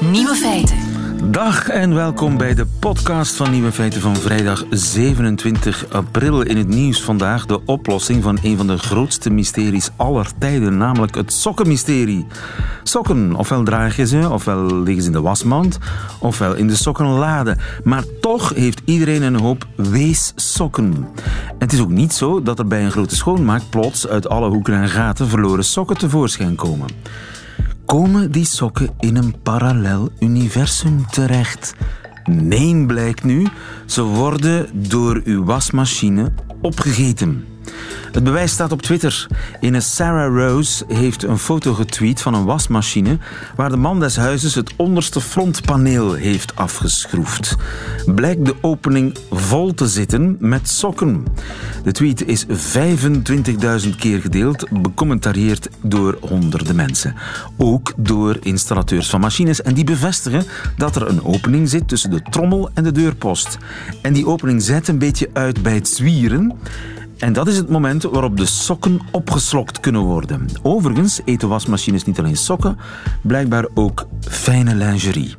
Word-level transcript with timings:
Nieuwe 0.00 0.34
feiten. 0.34 0.76
Dag 1.30 1.68
en 1.68 1.94
welkom 1.94 2.36
bij 2.36 2.54
de 2.54 2.66
podcast 2.80 3.34
van 3.34 3.50
Nieuwe 3.50 3.72
Feiten 3.72 4.00
van 4.00 4.16
vrijdag 4.16 4.64
27 4.70 5.86
april. 5.90 6.42
In 6.42 6.56
het 6.56 6.68
nieuws 6.68 7.02
vandaag 7.02 7.46
de 7.46 7.60
oplossing 7.64 8.22
van 8.22 8.38
een 8.42 8.56
van 8.56 8.66
de 8.66 8.78
grootste 8.78 9.30
mysteries 9.30 9.90
aller 9.96 10.26
tijden, 10.38 10.76
namelijk 10.76 11.14
het 11.14 11.32
sokkenmysterie. 11.32 12.26
Sokken, 12.82 13.34
ofwel 13.34 13.62
draag 13.62 13.96
je 13.96 14.06
ze, 14.06 14.30
ofwel 14.30 14.82
liggen 14.82 15.02
ze 15.02 15.08
in 15.08 15.14
de 15.14 15.20
wasmand, 15.20 15.78
ofwel 16.18 16.54
in 16.54 16.66
de 16.66 16.76
sokkenlade. 16.76 17.56
Maar 17.84 18.04
toch 18.20 18.54
heeft 18.54 18.82
iedereen 18.84 19.22
een 19.22 19.40
hoop 19.40 19.66
weessokken. 19.76 21.08
En 21.48 21.56
het 21.58 21.72
is 21.72 21.80
ook 21.80 21.90
niet 21.90 22.12
zo 22.12 22.42
dat 22.42 22.58
er 22.58 22.66
bij 22.66 22.84
een 22.84 22.92
grote 22.92 23.16
schoonmaak 23.16 23.62
plots 23.70 24.08
uit 24.08 24.28
alle 24.28 24.48
hoeken 24.48 24.74
en 24.74 24.88
gaten 24.88 25.28
verloren 25.28 25.64
sokken 25.64 25.98
tevoorschijn 25.98 26.54
komen 26.54 26.86
komen 27.86 28.30
die 28.30 28.44
sokken 28.44 28.90
in 29.00 29.16
een 29.16 29.34
parallel 29.42 30.10
universum 30.20 31.06
terecht. 31.10 31.74
Nee, 32.24 32.86
blijkt 32.86 33.24
nu, 33.24 33.46
ze 33.86 34.02
worden 34.02 34.88
door 34.88 35.20
uw 35.24 35.44
wasmachine 35.44 36.32
opgegeten. 36.60 37.53
Het 38.12 38.24
bewijs 38.24 38.52
staat 38.52 38.72
op 38.72 38.82
Twitter. 38.82 39.26
Een 39.60 39.82
Sarah 39.82 40.36
Rose 40.36 40.84
heeft 40.88 41.22
een 41.22 41.38
foto 41.38 41.74
getweet 41.74 42.22
van 42.22 42.34
een 42.34 42.44
wasmachine 42.44 43.18
waar 43.56 43.70
de 43.70 43.76
man 43.76 44.00
des 44.00 44.16
huizes 44.16 44.54
het 44.54 44.72
onderste 44.76 45.20
frontpaneel 45.20 46.12
heeft 46.12 46.56
afgeschroefd. 46.56 47.56
Blijkt 48.06 48.44
de 48.44 48.54
opening 48.60 49.16
vol 49.30 49.74
te 49.74 49.88
zitten 49.88 50.36
met 50.40 50.68
sokken. 50.68 51.24
De 51.82 51.92
tweet 51.92 52.26
is 52.26 52.46
25.000 52.46 53.96
keer 53.98 54.20
gedeeld, 54.20 54.82
becommentarieerd 54.82 55.68
door 55.82 56.16
honderden 56.20 56.76
mensen. 56.76 57.14
Ook 57.56 57.92
door 57.96 58.36
installateurs 58.40 59.10
van 59.10 59.20
machines 59.20 59.62
en 59.62 59.74
die 59.74 59.84
bevestigen 59.84 60.44
dat 60.76 60.96
er 60.96 61.08
een 61.08 61.24
opening 61.24 61.68
zit 61.68 61.88
tussen 61.88 62.10
de 62.10 62.22
trommel 62.30 62.70
en 62.74 62.84
de 62.84 62.92
deurpost. 62.92 63.58
En 64.02 64.12
die 64.12 64.26
opening 64.26 64.62
zet 64.62 64.88
een 64.88 64.98
beetje 64.98 65.30
uit 65.32 65.62
bij 65.62 65.74
het 65.74 65.88
zwieren. 65.88 66.58
En 67.18 67.32
dat 67.32 67.48
is 67.48 67.56
het 67.56 67.68
moment 67.68 68.02
waarop 68.02 68.36
de 68.36 68.46
sokken 68.46 69.00
opgeslokt 69.10 69.80
kunnen 69.80 70.00
worden. 70.00 70.48
Overigens 70.62 71.20
eten 71.24 71.48
wasmachines 71.48 72.04
niet 72.04 72.18
alleen 72.18 72.36
sokken, 72.36 72.78
blijkbaar 73.22 73.66
ook 73.74 74.06
fijne 74.20 74.74
lingerie. 74.74 75.34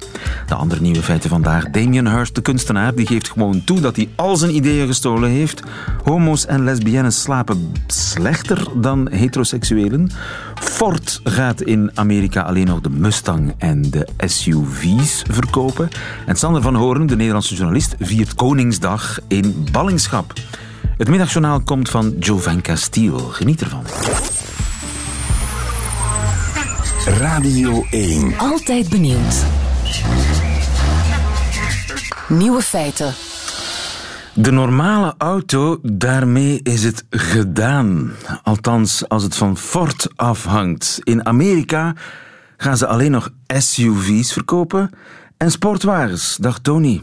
De 0.48 0.56
andere 0.56 0.82
nieuwe 0.82 1.04
feiten 1.04 1.30
vandaag. 1.30 1.70
Damien 1.70 2.08
Hirst, 2.08 2.36
de 2.36 2.42
kunstenaar, 2.42 2.96
die 2.96 3.08
geeft 3.08 3.30
gewoon 3.30 3.64
toe 3.64 3.80
dat 3.80 3.96
hij 3.96 4.10
al 4.16 4.38
zijn 4.38 4.56
ideeën 4.56 4.88
gestolen 4.88 5.30
heeft. 5.30 5.64
Homo's 6.04 6.46
en 6.46 6.64
lesbiennes 6.64 7.22
slapen 7.22 7.72
slechter 7.88 8.68
dan 8.76 9.10
heteroseksuelen. 9.12 10.12
Ford 10.56 11.20
gaat 11.24 11.62
in 11.62 11.92
Amerika 11.94 12.42
alleen 12.42 12.66
nog 12.66 12.82
de 12.82 12.90
Mustang 12.90 13.54
en 13.58 13.82
de 13.82 14.08
SUV's 14.18 15.24
verkopen. 15.30 15.90
En 16.26 16.36
Sander 16.36 16.62
van 16.62 16.76
Hoorn, 16.76 17.06
de 17.06 17.16
Nederlandse 17.16 17.56
journalist, 17.56 17.96
viert 18.00 18.36
Koningsdag 18.36 19.20
in 19.28 19.68
ballingschap. 19.72 20.34
Het 20.98 21.10
middagjournaal 21.10 21.62
komt 21.62 21.90
van 21.90 22.16
Jovan 22.20 22.62
Castiel. 22.62 23.18
Geniet 23.18 23.62
ervan. 23.62 23.84
Radio 27.06 27.86
1. 27.90 28.38
Altijd 28.38 28.90
benieuwd. 28.90 29.46
Nieuwe 32.28 32.62
feiten. 32.62 33.14
De 34.34 34.52
normale 34.52 35.14
auto, 35.18 35.80
daarmee 35.82 36.60
is 36.64 36.84
het 36.84 37.06
gedaan. 37.10 38.12
Althans, 38.44 39.10
als 39.10 39.24
het 39.24 39.36
van 39.36 39.58
Ford 39.58 40.08
afhangt. 40.16 41.00
In 41.04 41.26
Amerika 41.26 41.94
gaan 42.58 42.78
ze 42.78 42.88
alleen 42.88 43.12
nog 43.12 43.30
SUV's 43.48 44.34
verkopen 44.34 44.90
en 45.38 45.52
sportwagens. 45.52 46.38
Dag 46.38 46.60
Tony. 46.60 47.02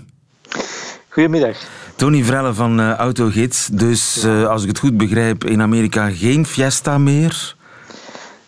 Goedemiddag. 1.12 1.56
Tony 1.96 2.22
Vrelle 2.22 2.54
van 2.54 2.80
uh, 2.80 2.94
Autogids. 2.94 3.68
Dus 3.72 4.24
uh, 4.24 4.48
als 4.48 4.62
ik 4.62 4.68
het 4.68 4.78
goed 4.78 4.96
begrijp, 4.96 5.44
in 5.44 5.62
Amerika 5.62 6.10
geen 6.10 6.46
Fiesta 6.46 6.98
meer? 6.98 7.54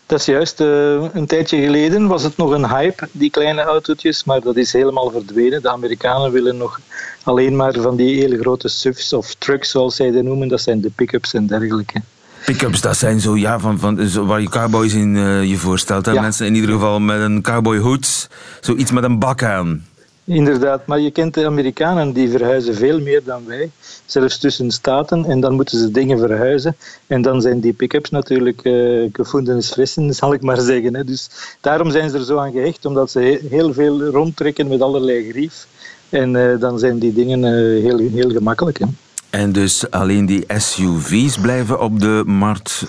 Dat 0.06 0.18
is 0.18 0.24
juist. 0.24 0.60
Uh, 0.60 0.66
een 1.12 1.26
tijdje 1.26 1.60
geleden 1.60 2.06
was 2.06 2.22
het 2.22 2.36
nog 2.36 2.50
een 2.50 2.68
hype, 2.68 3.08
die 3.12 3.30
kleine 3.30 3.62
autootjes, 3.62 4.24
maar 4.24 4.40
dat 4.40 4.56
is 4.56 4.72
helemaal 4.72 5.10
verdwenen. 5.10 5.62
De 5.62 5.70
Amerikanen 5.70 6.32
willen 6.32 6.56
nog 6.56 6.80
alleen 7.22 7.56
maar 7.56 7.72
van 7.72 7.96
die 7.96 8.20
hele 8.20 8.38
grote 8.38 8.68
SUVs 8.68 9.12
of 9.12 9.34
trucks, 9.34 9.70
zoals 9.70 9.96
zij 9.96 10.10
die 10.10 10.22
noemen. 10.22 10.48
Dat 10.48 10.60
zijn 10.60 10.80
de 10.80 10.90
pick-ups 10.94 11.34
en 11.34 11.46
dergelijke. 11.46 12.02
Pick-ups, 12.44 12.80
dat 12.80 12.96
zijn 12.96 13.20
zo, 13.20 13.36
ja, 13.36 13.58
van, 13.58 13.78
van, 13.78 14.08
zo, 14.08 14.26
waar 14.26 14.40
je 14.40 14.48
cowboys 14.48 14.94
in 14.94 15.16
je 15.48 15.56
voorstelt. 15.56 16.06
Hè? 16.06 16.12
Ja. 16.12 16.20
Mensen 16.20 16.46
in 16.46 16.54
ieder 16.54 16.70
geval 16.70 17.00
met 17.00 17.20
een 17.20 17.42
cowboyhoed, 17.42 18.28
zoiets 18.60 18.90
met 18.90 19.04
een 19.04 19.18
bak 19.18 19.42
aan. 19.42 19.84
Inderdaad, 20.26 20.86
maar 20.86 21.00
je 21.00 21.10
kent 21.10 21.34
de 21.34 21.46
Amerikanen, 21.46 22.12
die 22.12 22.30
verhuizen 22.30 22.74
veel 22.74 23.00
meer 23.00 23.24
dan 23.24 23.46
wij. 23.46 23.70
Zelfs 24.04 24.38
tussen 24.38 24.70
staten, 24.70 25.24
en 25.24 25.40
dan 25.40 25.54
moeten 25.54 25.78
ze 25.78 25.90
dingen 25.90 26.18
verhuizen. 26.18 26.76
En 27.06 27.22
dan 27.22 27.40
zijn 27.40 27.60
die 27.60 27.72
pick-ups 27.72 28.10
natuurlijk 28.10 28.60
uh, 28.64 29.08
gefundenes 29.12 29.72
fressen, 29.72 30.14
zal 30.14 30.34
ik 30.34 30.42
maar 30.42 30.60
zeggen. 30.60 30.94
Hè. 30.94 31.04
Dus 31.04 31.30
daarom 31.60 31.90
zijn 31.90 32.10
ze 32.10 32.18
er 32.18 32.24
zo 32.24 32.38
aan 32.38 32.52
gehecht, 32.52 32.84
omdat 32.84 33.10
ze 33.10 33.40
heel 33.50 33.72
veel 33.72 34.02
rondtrekken 34.02 34.68
met 34.68 34.80
allerlei 34.80 35.30
grief. 35.30 35.66
En 36.08 36.34
uh, 36.34 36.60
dan 36.60 36.78
zijn 36.78 36.98
die 36.98 37.12
dingen 37.12 37.40
uh, 37.40 37.82
heel, 37.82 37.98
heel 37.98 38.30
gemakkelijk. 38.30 38.78
Hè. 38.78 38.86
En 39.30 39.52
dus 39.52 39.90
alleen 39.90 40.26
die 40.26 40.44
SUV's 40.56 41.38
blijven 41.38 41.80
op 41.80 42.00
de 42.00 42.22
markt. 42.26 42.84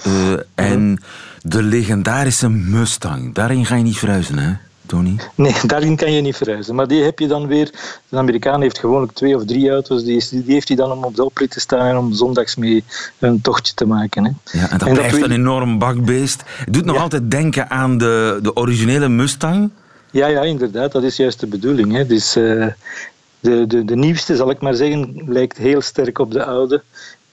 en 0.56 1.02
de 1.42 1.64
legendarische 1.64 2.50
Mustang, 2.50 3.34
daarin 3.34 3.66
ga 3.66 3.76
je 3.76 3.84
niet 3.84 3.98
verhuizen, 3.98 4.38
hè? 4.38 4.54
Tony? 4.86 5.16
Nee, 5.36 5.56
daarin 5.66 5.96
kan 5.96 6.12
je 6.12 6.22
niet 6.22 6.36
verhuizen. 6.36 6.76
Maar 6.76 6.88
die 6.88 7.04
heb 7.04 7.20
je 7.20 7.28
dan 7.28 7.48
weer. 7.48 7.70
Een 8.10 8.18
Amerikaan 8.18 8.62
heeft 8.62 8.80
gewoonlijk 8.80 9.12
twee 9.12 9.36
of 9.36 9.46
drie 9.46 9.70
auto's. 9.70 10.04
Die, 10.04 10.16
is, 10.16 10.30
die 10.30 10.44
heeft 10.46 10.68
hij 10.68 10.78
dan 10.78 10.92
om 10.92 11.04
op 11.04 11.16
de 11.16 11.26
oprit 11.26 11.52
te 11.52 11.60
staan 11.60 11.88
en 11.88 11.98
om 11.98 12.14
zondags 12.14 12.56
mee 12.56 12.84
een 13.20 13.42
tochtje 13.42 13.74
te 13.74 13.86
maken. 13.86 14.24
Hè. 14.26 14.60
Ja, 14.60 14.70
en 14.70 14.78
dat 14.78 14.88
en 14.88 14.94
blijft 14.94 15.20
dat 15.20 15.30
een 15.30 15.36
enorm 15.36 15.80
bakbeest. 15.80 16.44
Het 16.46 16.74
doet 16.74 16.86
nog 16.86 16.96
ja. 16.96 17.02
altijd 17.02 17.32
denken 17.32 17.70
aan 17.70 17.98
de, 17.98 18.40
de 18.42 18.56
originele 18.56 19.10
Mustang. 19.10 19.70
Ja, 20.12 20.28
ja, 20.28 20.42
inderdaad. 20.42 20.92
Dat 20.92 21.04
is 21.04 21.16
juist 21.16 21.40
de 21.40 21.48
bedoeling. 21.48 21.94
Hè. 21.94 22.06
Dus, 22.06 22.38
uh, 22.38 22.68
de, 23.40 23.68
de, 23.68 23.86
de 23.86 23.96
nieuwste, 23.96 24.36
zal 24.36 24.50
ik 24.50 24.62
maar 24.62 24.74
zeggen, 24.74 25.22
lijkt 25.26 25.58
heel 25.58 25.82
sterk 25.82 26.20
op 26.20 26.32
de 26.32 26.46
oude. 26.46 26.84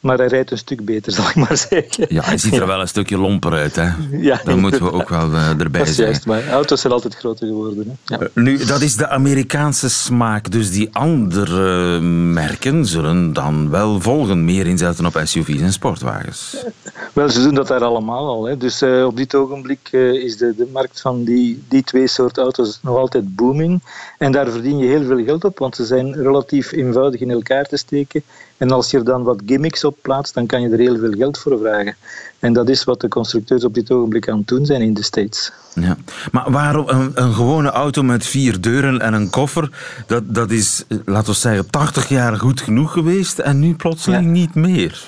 Maar 0.03 0.19
hij 0.19 0.27
rijdt 0.27 0.51
een 0.51 0.59
stuk 0.59 0.85
beter, 0.85 1.13
zal 1.23 1.29
ik 1.29 1.35
maar 1.35 1.57
zeggen. 1.57 2.07
Ja, 2.09 2.23
hij 2.23 2.39
ziet 2.39 2.57
er 2.57 2.67
wel 2.67 2.81
een 2.81 2.89
stukje 2.89 3.19
lomper 3.19 3.53
uit. 3.53 3.77
Hè? 3.77 3.89
Ja, 4.11 4.41
dat 4.45 4.57
moeten 4.57 4.85
we 4.85 4.93
ook 4.93 5.09
wel 5.09 5.31
uh, 5.31 5.49
erbij 5.49 5.81
dat 5.81 5.89
is 5.89 5.97
juist, 5.97 6.27
maar 6.27 6.49
auto's 6.49 6.81
zijn 6.81 6.93
altijd 6.93 7.15
groter 7.15 7.47
geworden. 7.47 7.99
Hè? 8.05 8.15
Ja. 8.15 8.23
Uh, 8.23 8.29
nu, 8.35 8.65
dat 8.65 8.81
is 8.81 8.97
de 8.97 9.09
Amerikaanse 9.09 9.91
smaak. 9.91 10.51
Dus 10.51 10.71
die 10.71 10.89
andere 10.93 12.01
merken 12.01 12.87
zullen 12.87 13.33
dan 13.33 13.71
wel 13.71 14.01
volgen. 14.01 14.45
Meer 14.45 14.67
inzetten 14.67 15.07
op 15.07 15.21
SUV's 15.25 15.61
en 15.61 15.73
sportwagens. 15.73 16.57
Wel, 17.13 17.29
ze 17.31 17.43
doen 17.43 17.55
dat 17.55 17.67
daar 17.67 17.85
allemaal 17.85 18.27
al. 18.27 18.45
Hè. 18.45 18.57
Dus 18.57 18.83
uh, 18.83 19.07
op 19.07 19.17
dit 19.17 19.35
ogenblik 19.35 19.89
is 19.93 20.37
de, 20.37 20.55
de 20.57 20.69
markt 20.73 21.01
van 21.01 21.25
die, 21.25 21.63
die 21.69 21.83
twee 21.83 22.07
soorten 22.07 22.43
auto's 22.43 22.79
nog 22.83 22.97
altijd 22.97 23.37
booming. 23.37 23.83
En 24.19 24.33
daar 24.33 24.51
verdien 24.51 24.79
je 24.79 24.87
heel 24.87 25.05
veel 25.05 25.25
geld 25.25 25.45
op, 25.45 25.59
want 25.59 25.77
ze 25.77 25.85
zijn 25.85 26.15
relatief 26.15 26.73
eenvoudig 26.73 27.21
in 27.21 27.31
elkaar 27.31 27.65
te 27.65 27.77
steken. 27.77 28.23
En 28.63 28.71
als 28.71 28.91
je 28.91 28.99
er 28.99 29.05
dan 29.05 29.23
wat 29.23 29.43
gimmicks 29.47 29.85
op 29.85 29.97
plaatst, 30.03 30.35
dan 30.35 30.47
kan 30.47 30.61
je 30.61 30.69
er 30.69 30.79
heel 30.79 30.99
veel 30.99 31.13
geld 31.13 31.39
voor 31.39 31.59
vragen. 31.59 31.97
En 32.39 32.53
dat 32.53 32.69
is 32.69 32.85
wat 32.85 33.01
de 33.01 33.09
constructeurs 33.09 33.65
op 33.65 33.75
dit 33.75 33.91
ogenblik 33.91 34.29
aan 34.29 34.39
het 34.39 34.47
doen 34.47 34.67
zijn 34.67 34.83
in 34.83 34.95
de 34.95 35.03
States. 35.03 35.53
Ja. 35.75 35.97
Maar 36.33 36.51
waarom 36.51 36.89
een, 36.89 37.11
een 37.15 37.35
gewone 37.35 37.71
auto 37.71 38.03
met 38.03 38.27
vier 38.27 38.61
deuren 38.61 39.01
en 39.01 39.13
een 39.15 39.31
koffer, 39.31 39.71
dat, 40.07 40.35
dat 40.35 40.51
is, 40.51 40.85
laten 41.05 41.33
we 41.33 41.39
zeggen, 41.39 41.71
80 41.71 42.09
jaar 42.09 42.37
goed 42.37 42.61
genoeg 42.61 42.93
geweest 42.93 43.39
en 43.39 43.59
nu 43.59 43.75
plotseling 43.75 44.25
ja. 44.25 44.31
niet 44.31 44.55
meer? 44.55 45.05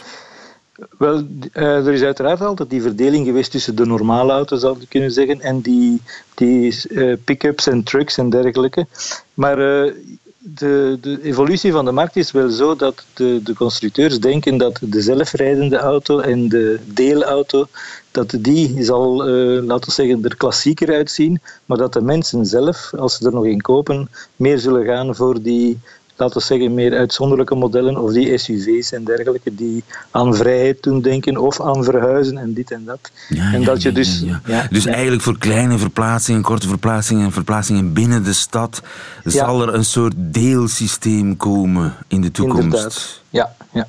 Wel, 0.98 1.26
uh, 1.52 1.86
er 1.86 1.92
is 1.92 2.02
uiteraard 2.02 2.40
altijd 2.40 2.70
die 2.70 2.82
verdeling 2.82 3.26
geweest 3.26 3.50
tussen 3.50 3.76
de 3.76 3.86
normale 3.86 4.32
auto's, 4.32 4.60
zou 4.60 4.80
ik 4.80 4.88
kunnen 4.88 5.10
zeggen, 5.10 5.40
en 5.40 5.60
die, 5.60 6.02
die 6.34 6.76
uh, 6.88 7.16
pick-ups 7.24 7.66
en 7.66 7.82
trucks 7.82 8.18
en 8.18 8.30
dergelijke. 8.30 8.86
Maar 9.34 9.58
uh, 9.58 9.92
de, 10.46 10.98
de, 11.00 11.22
evolutie 11.22 11.72
van 11.72 11.84
de 11.84 11.92
markt 11.92 12.16
is 12.16 12.30
wel 12.30 12.50
zo 12.50 12.76
dat 12.76 13.04
de, 13.14 13.40
de, 13.42 13.54
constructeurs 13.54 14.20
denken 14.20 14.56
dat 14.56 14.78
de 14.80 15.00
zelfrijdende 15.00 15.76
auto 15.76 16.18
en 16.18 16.48
de 16.48 16.80
deelauto, 16.86 17.66
dat 18.10 18.34
die 18.38 18.84
zal, 18.84 19.28
uh, 19.28 19.62
laten 19.62 19.92
zeggen, 19.92 20.24
er 20.24 20.36
klassieker 20.36 20.94
uitzien, 20.94 21.40
maar 21.66 21.78
dat 21.78 21.92
de 21.92 22.00
mensen 22.00 22.46
zelf, 22.46 22.94
als 22.94 23.16
ze 23.16 23.26
er 23.26 23.32
nog 23.32 23.46
in 23.46 23.60
kopen, 23.60 24.08
meer 24.36 24.58
zullen 24.58 24.84
gaan 24.84 25.14
voor 25.14 25.42
die 25.42 25.78
laten 26.16 26.36
we 26.38 26.44
zeggen, 26.44 26.74
meer 26.74 26.96
uitzonderlijke 26.96 27.54
modellen 27.54 27.96
of 27.96 28.12
die 28.12 28.38
SUV's 28.38 28.92
en 28.92 29.04
dergelijke 29.04 29.54
die 29.54 29.84
aan 30.10 30.34
vrijheid 30.34 30.82
doen 30.82 31.00
denken 31.00 31.36
of 31.36 31.60
aan 31.60 31.84
verhuizen 31.84 32.38
en 32.38 32.54
dit 32.54 32.70
en 32.70 32.84
dat. 32.84 33.10
Ja, 33.28 33.52
en 33.52 33.60
ja, 33.60 33.66
dat 33.66 33.82
je 33.82 33.88
ja, 33.88 33.94
dus, 33.94 34.24
dus 34.70 34.86
eigenlijk 34.86 35.22
voor 35.22 35.38
kleine 35.38 35.78
verplaatsingen, 35.78 36.42
korte 36.42 36.68
verplaatsingen 36.68 37.24
en 37.24 37.32
verplaatsingen 37.32 37.92
binnen 37.92 38.24
de 38.24 38.32
stad 38.32 38.82
zal 39.24 39.62
er 39.62 39.74
een 39.74 39.84
soort 39.84 40.14
deelsysteem 40.16 41.36
komen 41.36 41.94
in 42.08 42.20
de 42.20 42.30
toekomst. 42.30 42.62
Inderdaad, 42.64 43.20
ja. 43.30 43.54
ja. 43.72 43.88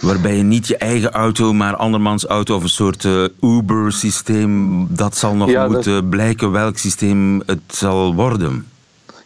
Waarbij 0.00 0.36
je 0.36 0.42
niet 0.42 0.66
je 0.66 0.76
eigen 0.76 1.10
auto, 1.10 1.52
maar 1.52 1.76
andermans 1.76 2.26
auto 2.26 2.56
of 2.56 2.62
een 2.62 2.68
soort 2.68 3.04
uh, 3.04 3.24
Uber-systeem, 3.40 4.86
dat 4.94 5.16
zal 5.16 5.34
nog 5.34 5.52
dat- 5.52 5.70
moeten 5.70 6.08
blijken 6.08 6.50
welk 6.50 6.78
systeem 6.78 7.42
het 7.46 7.60
zal 7.68 8.14
worden. 8.14 8.66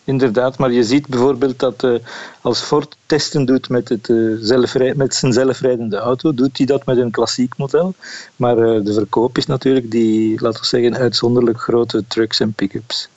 Inderdaad, 0.04 0.58
maar 0.58 0.72
je 0.72 0.84
ziet 0.84 1.06
bijvoorbeeld 1.06 1.58
dat 1.58 1.82
eh, 1.82 1.94
als 2.40 2.60
Ford 2.60 2.96
testen 3.06 3.44
doet 3.44 3.68
met, 3.68 3.88
het, 3.88 4.12
zelfrij- 4.40 4.94
met 4.96 5.14
zijn 5.14 5.32
zelfrijdende 5.32 5.96
auto, 5.96 6.34
doet 6.34 6.56
hij 6.56 6.66
dat 6.66 6.86
met 6.86 6.96
een 6.96 7.10
klassiek 7.10 7.56
model. 7.56 7.94
Maar 8.36 8.58
eh, 8.58 8.84
de 8.84 8.92
verkoop 8.92 9.38
is 9.38 9.46
natuurlijk 9.46 9.90
die, 9.90 10.40
laten 10.42 10.60
we 10.60 10.66
zeggen, 10.66 10.96
uitzonderlijk 10.96 11.60
grote 11.60 12.04
trucks 12.08 12.40
en 12.40 12.52
pick-ups. 12.52 13.08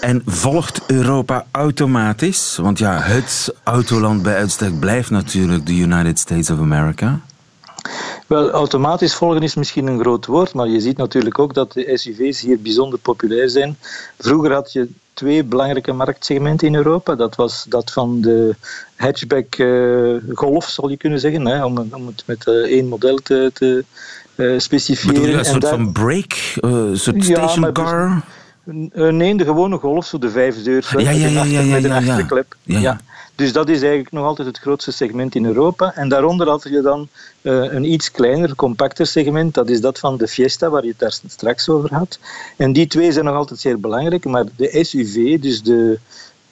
En 0.00 0.22
volgt 0.26 0.80
Europa 0.86 1.46
automatisch? 1.50 2.56
Want 2.56 2.78
ja, 2.78 3.00
het 3.00 3.54
autoland 3.62 4.22
bij 4.22 4.36
uitstek 4.36 4.78
blijft 4.78 5.10
natuurlijk 5.10 5.66
de 5.66 5.74
United 5.74 6.18
States 6.18 6.50
of 6.50 6.58
America. 6.58 7.20
Wel, 8.26 8.50
automatisch 8.50 9.14
volgen 9.14 9.42
is 9.42 9.54
misschien 9.54 9.86
een 9.86 10.00
groot 10.00 10.26
woord, 10.26 10.54
maar 10.54 10.68
je 10.68 10.80
ziet 10.80 10.96
natuurlijk 10.96 11.38
ook 11.38 11.54
dat 11.54 11.72
de 11.72 11.90
SUV's 11.98 12.40
hier 12.40 12.60
bijzonder 12.60 12.98
populair 12.98 13.48
zijn. 13.48 13.76
Vroeger 14.18 14.52
had 14.52 14.72
je 14.72 14.88
twee 15.14 15.44
belangrijke 15.44 15.92
marktsegmenten 15.92 16.66
in 16.66 16.74
Europa. 16.74 17.14
Dat 17.14 17.34
was 17.36 17.64
dat 17.68 17.90
van 17.92 18.20
de 18.20 18.54
hatchback 18.96 19.54
eh, 19.54 20.14
golf, 20.34 20.64
zal 20.68 20.88
je 20.88 20.96
kunnen 20.96 21.20
zeggen, 21.20 21.46
hè, 21.46 21.64
om, 21.64 21.78
om 21.92 22.06
het 22.06 22.22
met 22.26 22.46
eh, 22.46 22.54
één 22.54 22.86
model 22.88 23.16
te, 23.16 23.50
te 23.54 23.84
eh, 24.34 24.58
specifieren. 24.58 25.14
Bedoel 25.14 25.28
je 25.30 25.38
een 25.38 25.44
En 25.44 25.50
soort 25.50 25.68
van 25.68 25.92
break? 25.92 26.32
een 26.60 26.98
soort 26.98 27.26
Ja, 27.26 27.48
station 27.48 27.72
car? 27.72 28.22
Nee, 29.12 29.36
de 29.36 29.44
gewone 29.44 29.76
golf, 29.78 30.06
zo 30.06 30.18
de 30.18 30.30
vijf 30.30 30.62
deur 30.62 30.88
Ja, 30.96 31.00
ja, 31.00 31.10
ja, 31.10 31.40
achter- 31.40 31.52
ja, 31.52 31.60
ja, 31.60 31.72
met 31.72 31.84
een 31.84 31.92
achterklep. 31.92 32.56
Ja, 32.62 32.78
ja. 32.78 33.00
Dus 33.40 33.52
dat 33.52 33.68
is 33.68 33.80
eigenlijk 33.80 34.12
nog 34.12 34.24
altijd 34.24 34.48
het 34.48 34.58
grootste 34.58 34.92
segment 34.92 35.34
in 35.34 35.44
Europa. 35.44 35.94
En 35.94 36.08
daaronder 36.08 36.48
had 36.48 36.62
je 36.62 36.80
dan 36.80 37.08
eh, 37.42 37.52
een 37.52 37.92
iets 37.92 38.10
kleiner, 38.10 38.54
compacter 38.54 39.06
segment. 39.06 39.54
Dat 39.54 39.68
is 39.68 39.80
dat 39.80 39.98
van 39.98 40.16
de 40.16 40.28
Fiesta, 40.28 40.68
waar 40.70 40.82
je 40.82 40.88
het 40.88 40.98
daar 40.98 41.18
straks 41.26 41.68
over 41.68 41.94
had. 41.94 42.18
En 42.56 42.72
die 42.72 42.86
twee 42.86 43.12
zijn 43.12 43.24
nog 43.24 43.34
altijd 43.34 43.60
zeer 43.60 43.80
belangrijk. 43.80 44.24
Maar 44.24 44.44
de 44.56 44.84
SUV, 44.84 45.38
dus 45.40 45.62
de, 45.62 45.98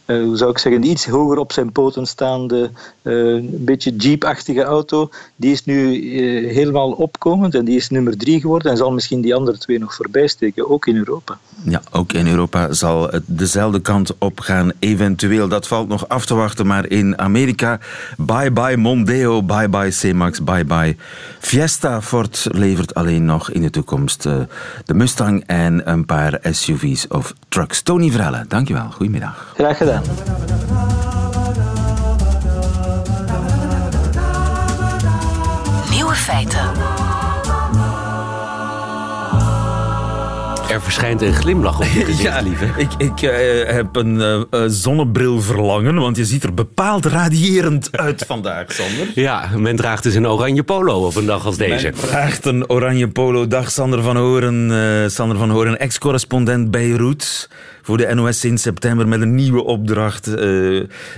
eh, 0.09 0.23
hoe 0.23 0.37
zou 0.37 0.51
ik 0.51 0.59
zeggen, 0.59 0.85
iets 0.85 1.07
hoger 1.07 1.39
op 1.39 1.53
zijn 1.53 1.73
poten 1.73 2.07
staande, 2.07 2.71
eh, 3.03 3.13
een 3.15 3.65
beetje 3.65 3.97
Jeep-achtige 3.97 4.63
auto, 4.63 5.11
die 5.37 5.53
is 5.53 5.65
nu 5.65 5.95
eh, 5.95 6.55
helemaal 6.55 6.91
opkomend. 6.91 7.55
En 7.55 7.65
die 7.65 7.77
is 7.77 7.91
nummer 7.91 8.17
drie 8.17 8.41
geworden. 8.41 8.71
En 8.71 8.77
zal 8.77 8.93
misschien 8.93 9.21
die 9.21 9.35
andere 9.35 9.59
twee 9.59 9.79
nog 9.79 9.95
voorbij 9.95 10.27
steken, 10.27 10.71
ook 10.71 10.87
in 10.87 10.97
Europa. 10.97 11.39
Ja, 11.65 11.83
ook 11.91 12.13
in 12.13 12.27
Europa 12.27 12.73
zal 12.73 13.09
het 13.09 13.23
dezelfde 13.27 13.81
kant 13.81 14.19
op 14.19 14.41
gaan, 14.41 14.73
eventueel. 14.79 15.49
Dat 15.49 15.67
valt 15.67 15.89
nog 15.89 16.09
af 16.09 16.27
te 16.27 16.35
wachten, 16.35 16.67
maar 16.67 16.89
in 16.89 17.19
Amerika... 17.19 17.79
Bye 18.17 18.51
bye 18.51 18.77
Mondeo, 18.77 19.43
bye 19.43 19.69
bye 19.69 19.91
C-Max, 20.01 20.45
bye 20.45 20.65
bye 20.65 20.97
Fiesta. 21.39 22.03
Ford 22.03 22.47
levert 22.51 22.95
alleen 22.95 23.25
nog 23.25 23.51
in 23.51 23.63
de 23.63 23.71
toekomst 23.71 24.23
de 24.23 24.95
Mustang 24.95 25.43
en 25.47 25.91
een 25.91 26.05
paar 26.05 26.39
SUV's 26.43 27.07
of 27.09 27.33
trucks. 27.49 27.83
Tony 27.83 28.11
Vrelle, 28.11 28.45
dankjewel. 28.49 28.91
Goedemiddag. 28.91 29.53
Graag 29.55 29.77
gedaan. 29.77 29.98
Nieuwe 35.91 36.15
feiten. 36.15 36.78
Verschijnt 40.89 41.23
een 41.23 41.35
glimlach 41.35 41.79
op 41.79 41.85
je 41.85 42.05
gezicht, 42.13 42.43
lieve. 42.43 42.67
ik, 42.77 42.91
ik 42.99 43.23
eh, 43.23 43.75
heb 43.75 43.97
een 43.97 44.21
eh, 44.21 44.41
eh, 44.51 44.63
zonnebril 44.67 45.41
verlangen, 45.41 45.95
want 45.95 46.17
je 46.17 46.25
ziet 46.25 46.43
er 46.43 46.55
bepaald 46.55 47.05
radiërend 47.07 47.97
uit 47.97 48.25
vandaag, 48.27 48.73
Sander. 48.73 49.11
Ja, 49.15 49.49
men 49.57 49.77
draagt 49.77 50.03
dus 50.03 50.15
een 50.15 50.29
oranje 50.29 50.63
polo 50.63 51.07
op 51.07 51.17
een 51.17 51.27
dag 51.27 51.47
als 51.47 51.57
deze. 51.57 51.93
Men 52.13 52.39
een 52.43 52.71
oranje 52.71 53.09
polo. 53.09 53.47
Dag 53.47 53.71
Sander 53.71 54.03
van 54.03 54.17
Horen. 54.17 54.71
eh, 54.71 55.09
Sander 55.09 55.37
van 55.37 55.51
Horen, 55.51 55.79
ex-correspondent 55.79 56.71
Beirut. 56.71 57.49
Voor 57.83 57.97
de 57.97 58.15
NOS 58.15 58.45
in 58.45 58.59
september 58.59 59.09
met 59.09 59.21
een 59.21 59.35
nieuwe 59.35 59.65
opdracht. 59.65 60.31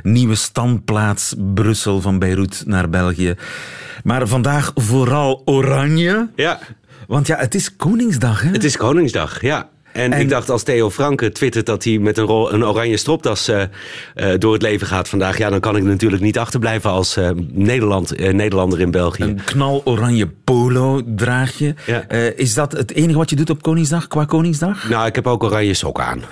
nieuwe 0.02 0.34
standplaats 0.34 1.34
Brussel 1.54 2.00
van 2.00 2.18
Beirut 2.18 2.62
naar 2.66 2.88
België. 2.88 3.34
Maar 4.04 4.28
vandaag 4.28 4.72
vooral 4.74 5.42
oranje. 5.44 6.28
Ja, 6.36 6.58
Want 7.10 7.26
ja, 7.26 7.36
het 7.36 7.54
is 7.54 7.76
Koningsdag, 7.76 8.42
hè? 8.42 8.50
het 8.50 8.64
is 8.64 8.76
Koningsdag, 8.76 9.40
ja. 9.40 9.68
En, 9.92 10.12
En- 10.12 10.20
ik 10.20 10.28
dacht 10.28 10.50
als 10.50 10.62
Theo 10.62 10.90
Franke 10.90 11.32
twittert 11.32 11.66
dat 11.66 11.84
hij 11.84 11.98
met 11.98 12.18
een, 12.18 12.28
een 12.28 12.64
oranje 12.66 12.96
stropdas 12.96 13.48
eh, 13.48 13.62
eh, 13.62 13.68
door 14.38 14.52
het 14.52 14.62
leven 14.62 14.86
gaat 14.86 15.08
vandaag. 15.08 15.38
Ja, 15.38 15.50
dan 15.50 15.60
kan 15.60 15.76
ik 15.76 15.82
natuurlijk 15.82 16.22
niet 16.22 16.38
achterblijven 16.38 16.90
als 16.90 17.16
eh, 17.16 17.30
Nederland, 17.52 18.32
Nederlander 18.32 18.80
in 18.80 18.90
België. 18.90 19.22
Een 19.22 19.40
knaloranje 19.44 20.28
polo 20.44 21.00
draag 21.16 21.58
je. 21.58 21.74
Ja. 21.86 22.04
Is 22.36 22.54
dat 22.54 22.72
het 22.72 22.92
enige 22.94 23.18
wat 23.18 23.30
je 23.30 23.36
doet 23.36 23.50
op 23.50 23.62
Koningsdag, 23.62 24.08
qua 24.08 24.24
Koningsdag? 24.24 24.88
Nou, 24.88 25.06
ik 25.06 25.14
heb 25.14 25.26
ook 25.26 25.42
oranje 25.42 25.74
sokken 25.74 26.04
aan. 26.04 26.22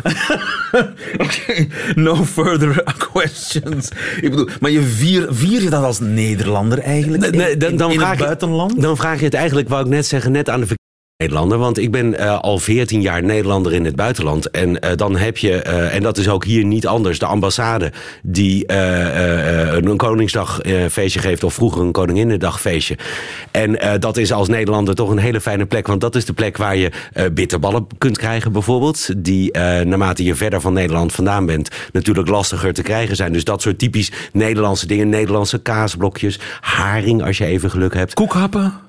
No 1.94 2.14
further 2.24 2.82
questions. 3.12 3.88
Ik 4.20 4.30
bedoel, 4.30 4.48
maar 4.60 4.70
je 4.70 4.82
vier, 4.82 5.26
vier 5.30 5.62
je 5.62 5.70
dat 5.70 5.82
als 5.84 6.00
Nederlander 6.00 6.78
eigenlijk? 6.78 7.34
Nee, 7.34 7.56
dan, 7.56 7.76
dan 7.76 7.90
in 7.90 7.98
vraag 7.98 8.10
het 8.10 8.18
je- 8.18 8.24
buitenland? 8.24 8.80
Dan 8.82 8.96
vraag 8.96 9.18
je 9.18 9.24
het 9.24 9.34
eigenlijk, 9.34 9.68
wou 9.68 9.82
ik 9.84 9.88
net 9.88 10.06
zeggen, 10.06 10.32
net 10.32 10.48
aan 10.48 10.60
de 10.60 10.66
verkeerde 10.66 10.77
Nederlander. 11.22 11.58
Want 11.58 11.78
ik 11.78 11.90
ben 11.90 12.18
eh, 12.18 12.38
al 12.38 12.58
14 12.58 13.00
jaar 13.00 13.22
Nederlander 13.22 13.72
in 13.72 13.84
het 13.84 13.96
buitenland. 13.96 14.50
En 14.50 14.80
eh, 14.80 14.96
dan 14.96 15.16
heb 15.16 15.36
je, 15.38 15.62
eh, 15.62 15.94
en 15.94 16.02
dat 16.02 16.18
is 16.18 16.28
ook 16.28 16.44
hier 16.44 16.64
niet 16.64 16.86
anders, 16.86 17.18
de 17.18 17.26
ambassade 17.26 17.92
die 18.22 18.72
een 18.72 19.96
Koningsdagfeestje 19.96 21.20
geeft. 21.20 21.44
Of 21.44 21.54
vroeger 21.54 21.82
een 21.82 21.92
Koninginnedagfeestje. 21.92 22.96
En 23.50 24.00
dat 24.00 24.16
is 24.16 24.32
als 24.32 24.48
Nederlander 24.48 24.94
toch 24.94 25.10
een 25.10 25.18
hele 25.18 25.40
fijne 25.40 25.66
plek. 25.66 25.86
Want 25.86 26.00
dat 26.00 26.14
is 26.14 26.24
de 26.24 26.32
plek 26.32 26.56
waar 26.56 26.76
je 26.76 26.90
bitterballen 27.32 27.86
kunt 27.98 28.18
krijgen 28.18 28.52
bijvoorbeeld. 28.52 29.08
Die 29.16 29.52
naarmate 29.84 30.24
je 30.24 30.34
verder 30.34 30.60
van 30.60 30.72
Nederland 30.72 31.12
vandaan 31.12 31.46
bent 31.46 31.68
natuurlijk 31.92 32.28
lastiger 32.28 32.72
te 32.72 32.82
krijgen 32.82 33.16
zijn. 33.16 33.32
Dus 33.32 33.44
dat 33.44 33.62
soort 33.62 33.78
typisch 33.78 34.12
Nederlandse 34.32 34.86
dingen. 34.86 35.08
Nederlandse 35.08 35.58
kaasblokjes. 35.58 36.38
Haring 36.60 37.22
als 37.22 37.38
je 37.38 37.44
even 37.44 37.70
geluk 37.70 37.94
hebt. 37.94 38.14
Koekhappen? 38.14 38.87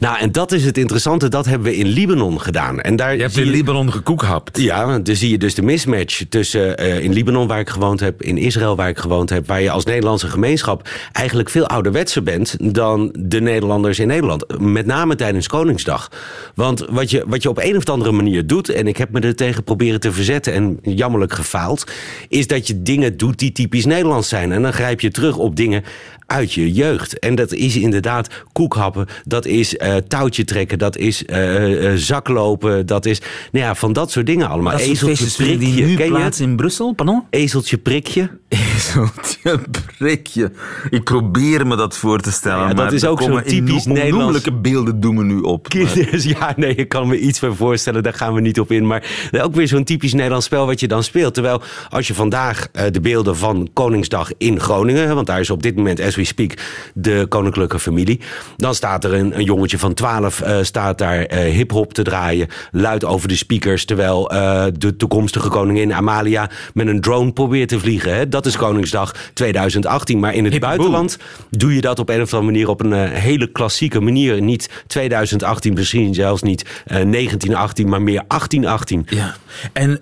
Nou, 0.00 0.18
en 0.18 0.32
dat 0.32 0.52
is 0.52 0.64
het 0.64 0.78
interessante. 0.78 1.28
Dat 1.28 1.44
hebben 1.44 1.70
we 1.70 1.76
in 1.76 1.86
Libanon 1.86 2.40
gedaan. 2.40 2.80
En 2.80 2.96
daar 2.96 3.16
Je 3.16 3.22
hebt 3.22 3.36
in 3.36 3.50
Libanon 3.50 3.92
gekoekhapt. 3.92 4.58
ja, 4.58 4.98
dan 4.98 5.16
zie 5.16 5.30
je 5.30 5.38
dus 5.38 5.54
de 5.54 5.62
mismatch 5.62 6.22
tussen 6.28 6.76
eh, 6.76 6.98
in 6.98 7.12
Libanon 7.12 7.46
waar 7.46 7.60
ik 7.60 7.68
gewoond 7.68 8.00
heb, 8.00 8.22
in 8.22 8.38
Israël 8.38 8.76
waar 8.76 8.88
ik 8.88 8.98
gewoond 8.98 9.30
heb, 9.30 9.46
waar 9.46 9.60
je 9.60 9.70
als 9.70 9.84
Nederlandse 9.84 10.28
gemeenschap 10.28 10.88
eigenlijk 11.12 11.50
veel 11.50 11.66
ouderwetser 11.66 12.22
bent 12.22 12.56
dan 12.74 13.14
de 13.18 13.40
Nederlanders 13.40 13.98
in 13.98 14.06
Nederland. 14.06 14.60
Met 14.60 14.86
name 14.86 15.14
tijdens 15.14 15.46
Koningsdag. 15.46 16.10
Want 16.54 16.84
wat 16.90 17.10
je, 17.10 17.24
wat 17.26 17.42
je 17.42 17.48
op 17.48 17.58
een 17.58 17.76
of 17.76 17.88
andere 17.88 18.12
manier 18.12 18.46
doet, 18.46 18.68
en 18.68 18.86
ik 18.86 18.96
heb 18.96 19.10
me 19.10 19.20
er 19.20 19.36
tegen 19.36 19.64
proberen 19.64 20.00
te 20.00 20.12
verzetten 20.12 20.52
en 20.52 20.78
jammerlijk 20.82 21.32
gefaald, 21.32 21.84
is 22.28 22.46
dat 22.46 22.66
je 22.66 22.82
dingen 22.82 23.16
doet 23.16 23.38
die 23.38 23.52
typisch 23.52 23.84
Nederlands 23.84 24.28
zijn. 24.28 24.52
En 24.52 24.62
dan 24.62 24.72
grijp 24.72 25.00
je 25.00 25.10
terug 25.10 25.36
op 25.36 25.56
dingen 25.56 25.84
uit 26.28 26.52
je 26.52 26.72
jeugd. 26.72 27.18
En 27.18 27.34
dat 27.34 27.52
is 27.52 27.76
inderdaad 27.76 28.28
koekhappen, 28.52 29.06
dat 29.24 29.46
is 29.46 29.67
eh, 29.76 29.96
touwtje 29.96 30.44
trekken, 30.44 30.78
dat 30.78 30.96
is 30.96 31.24
eh, 31.24 31.86
eh, 31.92 31.96
zaklopen, 31.96 32.86
dat 32.86 33.06
is 33.06 33.20
nou 33.52 33.64
ja, 33.64 33.74
van 33.74 33.92
dat 33.92 34.10
soort 34.10 34.26
dingen 34.26 34.48
allemaal. 34.48 34.72
Dat 34.72 34.80
Ezeltje 34.80 35.26
prikje, 35.36 35.58
die 35.58 35.84
nu 35.84 35.96
ken 35.96 36.08
plaats 36.08 36.40
in 36.40 36.56
Brussel, 36.56 36.92
pardon? 36.92 37.22
Ezeltje 37.30 37.78
prikje. 37.78 38.30
Ezeltje 38.48 39.60
prikje. 39.98 40.52
Ik 40.90 41.04
probeer 41.04 41.66
me 41.66 41.76
dat 41.76 41.96
voor 41.96 42.20
te 42.20 42.32
stellen, 42.32 42.58
Ja, 42.60 42.66
dat 42.66 42.76
maar 42.76 42.92
is 42.92 43.04
ook 43.04 43.22
zo'n 43.22 43.42
typisch 43.42 43.52
onno- 43.54 43.74
Nederlands- 43.94 44.04
onnoemelijke 44.04 44.52
beelden 44.52 45.00
doen 45.00 45.14
me 45.14 45.24
nu 45.24 45.40
op. 45.40 45.74
Maar- 45.74 45.86
Kinders, 45.92 46.24
ja, 46.24 46.52
nee, 46.56 46.74
ik 46.74 46.88
kan 46.88 47.08
me 47.08 47.18
iets 47.18 47.38
van 47.38 47.56
voorstellen, 47.56 48.02
daar 48.02 48.14
gaan 48.14 48.34
we 48.34 48.40
niet 48.40 48.60
op 48.60 48.72
in. 48.72 48.86
Maar 48.86 49.30
ook 49.42 49.54
weer 49.54 49.68
zo'n 49.68 49.84
typisch 49.84 50.12
Nederlands 50.12 50.46
spel 50.46 50.66
wat 50.66 50.80
je 50.80 50.88
dan 50.88 51.02
speelt. 51.02 51.34
Terwijl 51.34 51.62
als 51.88 52.06
je 52.06 52.14
vandaag 52.14 52.68
de 52.90 53.00
beelden 53.00 53.36
van 53.36 53.68
Koningsdag 53.72 54.30
in 54.38 54.60
Groningen, 54.60 55.14
want 55.14 55.26
daar 55.26 55.40
is 55.40 55.50
op 55.50 55.62
dit 55.62 55.76
moment, 55.76 56.00
as 56.00 56.16
we 56.16 56.24
speak, 56.24 56.52
de 56.94 57.26
koninklijke 57.28 57.78
familie. 57.78 58.20
Dan 58.56 58.74
staat 58.74 59.04
er 59.04 59.14
een, 59.14 59.38
een 59.38 59.44
jongetje 59.58 59.78
van 59.78 59.94
12 59.94 60.40
eh, 60.40 60.56
staat 60.62 60.98
daar 60.98 61.22
eh 61.22 61.52
hip-hop 61.52 61.92
te 61.94 62.02
draaien, 62.02 62.48
luid 62.72 63.04
over 63.04 63.28
de 63.28 63.36
speakers. 63.36 63.84
Terwijl 63.84 64.30
eh, 64.30 64.64
de 64.78 64.96
toekomstige 64.96 65.48
koningin 65.48 65.94
Amalia 65.94 66.50
met 66.74 66.86
een 66.86 67.00
drone 67.00 67.32
probeert 67.32 67.68
te 67.68 67.80
vliegen. 67.80 68.14
Hè. 68.14 68.28
Dat 68.28 68.46
is 68.46 68.56
Koningsdag 68.56 69.14
2018. 69.34 70.18
Maar 70.18 70.34
in 70.34 70.44
het 70.44 70.60
buitenland 70.60 71.18
doe 71.50 71.74
je 71.74 71.80
dat 71.80 71.98
op 71.98 72.08
een 72.08 72.22
of 72.22 72.34
andere 72.34 72.52
manier 72.52 72.68
op 72.68 72.80
een 72.80 72.92
hele 73.08 73.46
klassieke 73.46 74.00
manier. 74.00 74.42
Niet 74.42 74.70
2018, 74.86 75.74
misschien 75.74 76.14
zelfs 76.14 76.42
niet 76.42 76.62
eh, 76.62 76.86
1918, 76.86 77.88
maar 77.88 78.02
meer 78.02 78.24
1818. 78.28 79.06
Ja. 79.08 79.34
En 79.72 80.00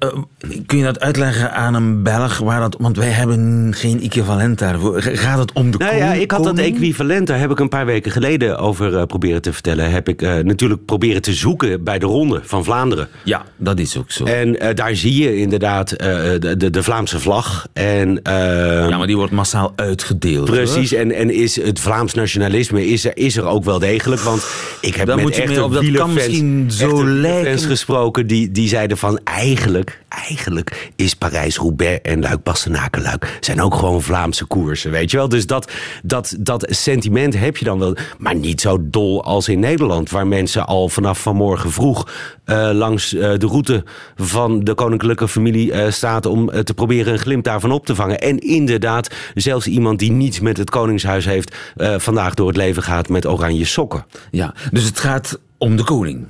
kun 0.67 0.79
je 0.79 0.85
dat 0.85 1.01
uitleggen 1.01 1.53
aan 1.53 1.75
een 1.75 2.03
Belg? 2.03 2.39
Waar 2.39 2.61
dat, 2.61 2.77
want 2.81 2.97
wij 2.97 3.09
hebben 3.09 3.75
geen 3.75 4.03
equivalent 4.03 4.59
daarvoor. 4.59 5.03
Gaat 5.03 5.39
het 5.39 5.53
om 5.53 5.71
de 5.71 5.79
Nou 5.79 5.97
ja, 5.97 6.13
ik 6.13 6.31
had 6.31 6.45
dat 6.45 6.59
equivalent, 6.59 7.27
daar 7.27 7.39
heb 7.39 7.51
ik 7.51 7.59
een 7.59 7.69
paar 7.69 7.87
weken 7.87 8.13
geleden 8.13 8.59
over 8.59 9.07
proberen 9.07 9.43
te 9.43 9.46
vertellen, 9.53 9.91
heb 9.91 10.09
ik 10.09 10.23
uh, 10.23 10.39
natuurlijk 10.39 10.85
proberen 10.85 11.23
te 11.23 11.35
zoeken 11.35 11.85
bij 11.85 11.99
de 11.99 12.07
Ronde 12.07 12.41
van 12.45 12.65
Vlaanderen. 12.65 13.09
Ja, 13.25 13.45
dat 13.57 13.79
is 13.79 13.97
ook 13.97 14.11
zo. 14.11 14.25
En 14.25 14.65
uh, 14.65 14.75
daar 14.75 14.97
zie 14.97 15.23
je 15.23 15.37
inderdaad 15.37 15.93
uh, 15.93 15.99
de, 15.99 16.71
de, 16.71 16.83
Vlaamse 16.83 17.21
vlag. 17.21 17.67
En, 17.73 18.21
ja, 18.23 18.97
maar 18.97 19.07
die 19.07 19.17
wordt 19.17 19.33
massaal 19.33 19.73
uitgedeeld. 19.77 20.51
Precies, 20.51 20.93
en, 20.93 21.13
en 21.13 21.31
is 21.31 21.63
het 21.63 21.81
Vlaams 21.81 22.15
nationalisme 22.15 22.87
is 22.87 23.05
er, 23.05 23.17
is 23.17 23.37
er 23.37 23.45
ook 23.45 23.65
wel 23.65 23.79
degelijk. 23.79 24.21
Want 24.21 24.47
ik 24.81 24.95
heb 24.95 25.07
met 25.07 25.21
moet 25.21 25.37
je 25.37 25.43
echte 25.43 25.65
op 25.65 25.73
dat 25.73 25.91
kan 25.91 26.13
misschien 26.13 26.71
zo 26.71 27.07
lijken. 27.07 27.59
gesproken 27.59 28.27
die, 28.27 28.51
die 28.51 28.69
zeiden 28.69 28.99
van 28.99 29.21
eigenlijk, 29.25 30.01
eigenlijk 30.09 30.91
is 30.97 31.15
Parijs-Roubaix 31.15 32.01
en 32.03 32.21
Luik-Bastenaken-Luik 32.21 33.39
zijn 33.41 33.63
ook 33.63 33.75
gewoon 33.75 34.03
Vlaamse 34.03 34.45
koersen, 34.45 34.91
weet 34.91 35.11
je 35.11 35.17
wel. 35.17 35.29
Dus 35.29 35.47
dat, 35.47 35.73
dat, 36.03 36.37
dat 36.39 36.67
sentiment 36.69 37.39
heb 37.39 37.57
je 37.57 37.65
dan 37.65 37.79
wel. 37.79 37.97
Maar 38.19 38.35
niet 38.35 38.61
zo 38.61 38.79
dol 38.81 39.25
als 39.25 39.36
in 39.45 39.61
Nederland, 39.61 40.11
waar 40.11 40.27
mensen 40.27 40.67
al 40.67 40.89
vanaf 40.89 41.21
vanmorgen 41.21 41.73
vroeg 41.73 42.09
uh, 42.47 42.71
langs 42.73 43.13
uh, 43.13 43.21
de 43.21 43.47
route 43.47 43.85
van 44.17 44.65
de 44.65 44.75
koninklijke 44.75 45.29
familie 45.29 45.73
uh, 45.73 45.91
staat 45.91 46.27
om 46.27 46.51
te 46.65 46.75
proberen 46.75 47.13
een 47.13 47.19
glimp 47.19 47.45
daarvan 47.45 47.73
op 47.73 47.87
te 47.87 47.95
vangen. 47.95 48.21
En 48.21 48.39
inderdaad, 48.39 49.15
zelfs 49.35 49.67
iemand 49.67 49.99
die 49.99 50.11
niets 50.11 50.41
met 50.41 50.57
het 50.57 50.71
koningshuis 50.71 51.25
heeft, 51.25 51.57
vandaag 51.97 52.35
door 52.35 52.47
het 52.49 52.57
leven 52.57 52.83
gaat 52.83 53.09
met 53.09 53.27
oranje 53.27 53.65
sokken. 53.65 54.07
Ja, 54.31 54.55
dus 54.71 54.85
het 54.85 54.99
gaat 54.99 55.39
om 55.59 55.77
de 55.77 55.85
koning. 55.85 56.27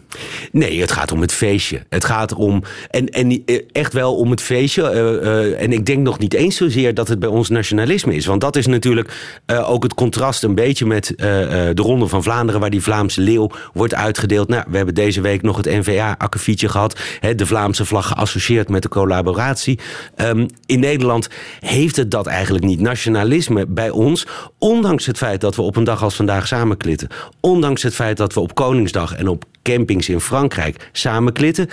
Nee, 0.52 0.80
het 0.80 0.92
gaat 0.92 1.12
om 1.12 1.20
het 1.20 1.32
feestje. 1.32 1.82
Het 1.88 2.04
gaat 2.04 2.34
om. 2.34 2.62
En, 2.90 3.08
en 3.08 3.44
echt 3.72 3.92
wel 3.92 4.16
om 4.16 4.30
het 4.30 4.42
feestje. 4.42 4.82
Uh, 4.82 4.90
uh, 4.90 5.62
en 5.62 5.72
ik 5.72 5.86
denk 5.86 6.02
nog 6.02 6.18
niet 6.18 6.34
eens 6.34 6.56
zozeer 6.56 6.94
dat 6.94 7.08
het 7.08 7.18
bij 7.18 7.28
ons 7.28 7.48
nationalisme 7.48 8.14
is. 8.14 8.26
Want 8.26 8.40
dat 8.40 8.56
is 8.56 8.66
natuurlijk 8.66 9.38
ook 9.46 9.82
het 9.82 9.94
contrast 9.94 10.42
een 10.42 10.54
beetje 10.54 10.86
met 10.86 11.12
de 11.16 11.72
Ronde 11.74 12.08
van 12.08 12.22
Vlaanderen, 12.22 12.60
waar 12.60 12.70
die 12.70 12.82
Vlaamse 12.82 13.20
leeuw 13.20 13.50
wordt 13.72 13.94
uitgedeeld. 13.94 14.48
Nou, 14.48 14.64
we 14.68 14.76
hebben 14.76 14.94
deze 14.94 15.20
week 15.20 15.42
nog 15.42 15.56
het 15.56 15.66
NVA-akkefietje 15.66 16.68
gehad. 16.68 17.00
Hè, 17.20 17.34
de 17.34 17.46
Vlaamse 17.46 17.84
vlag 17.84 18.08
geassocieerd 18.08 18.68
met 18.68 18.82
de 18.82 18.88
collaboratie. 18.88 19.78
Um, 20.16 20.46
in 20.66 20.80
Nederland 20.80 21.28
heeft 21.60 21.96
het 21.96 22.10
dat 22.10 22.26
eigenlijk 22.26 22.64
niet. 22.64 22.80
Nationalisme 22.80 23.66
bij 23.66 23.90
ons, 23.90 24.26
ondanks 24.58 25.06
het 25.06 25.16
feit 25.16 25.40
dat 25.40 25.56
we 25.56 25.62
op 25.62 25.76
een 25.76 25.84
dag 25.84 26.02
als 26.02 26.14
vandaag 26.14 26.46
samenklitten. 26.46 27.08
Ondanks 27.40 27.82
het 27.82 27.94
feit 27.94 28.16
dat 28.16 28.34
we 28.34 28.40
op 28.40 28.54
Koningsdag 28.54 29.15
en 29.16 29.28
op 29.28 29.44
campings 29.62 30.08
in 30.08 30.20
Frankrijk 30.20 30.90
samenklitten 30.92 31.68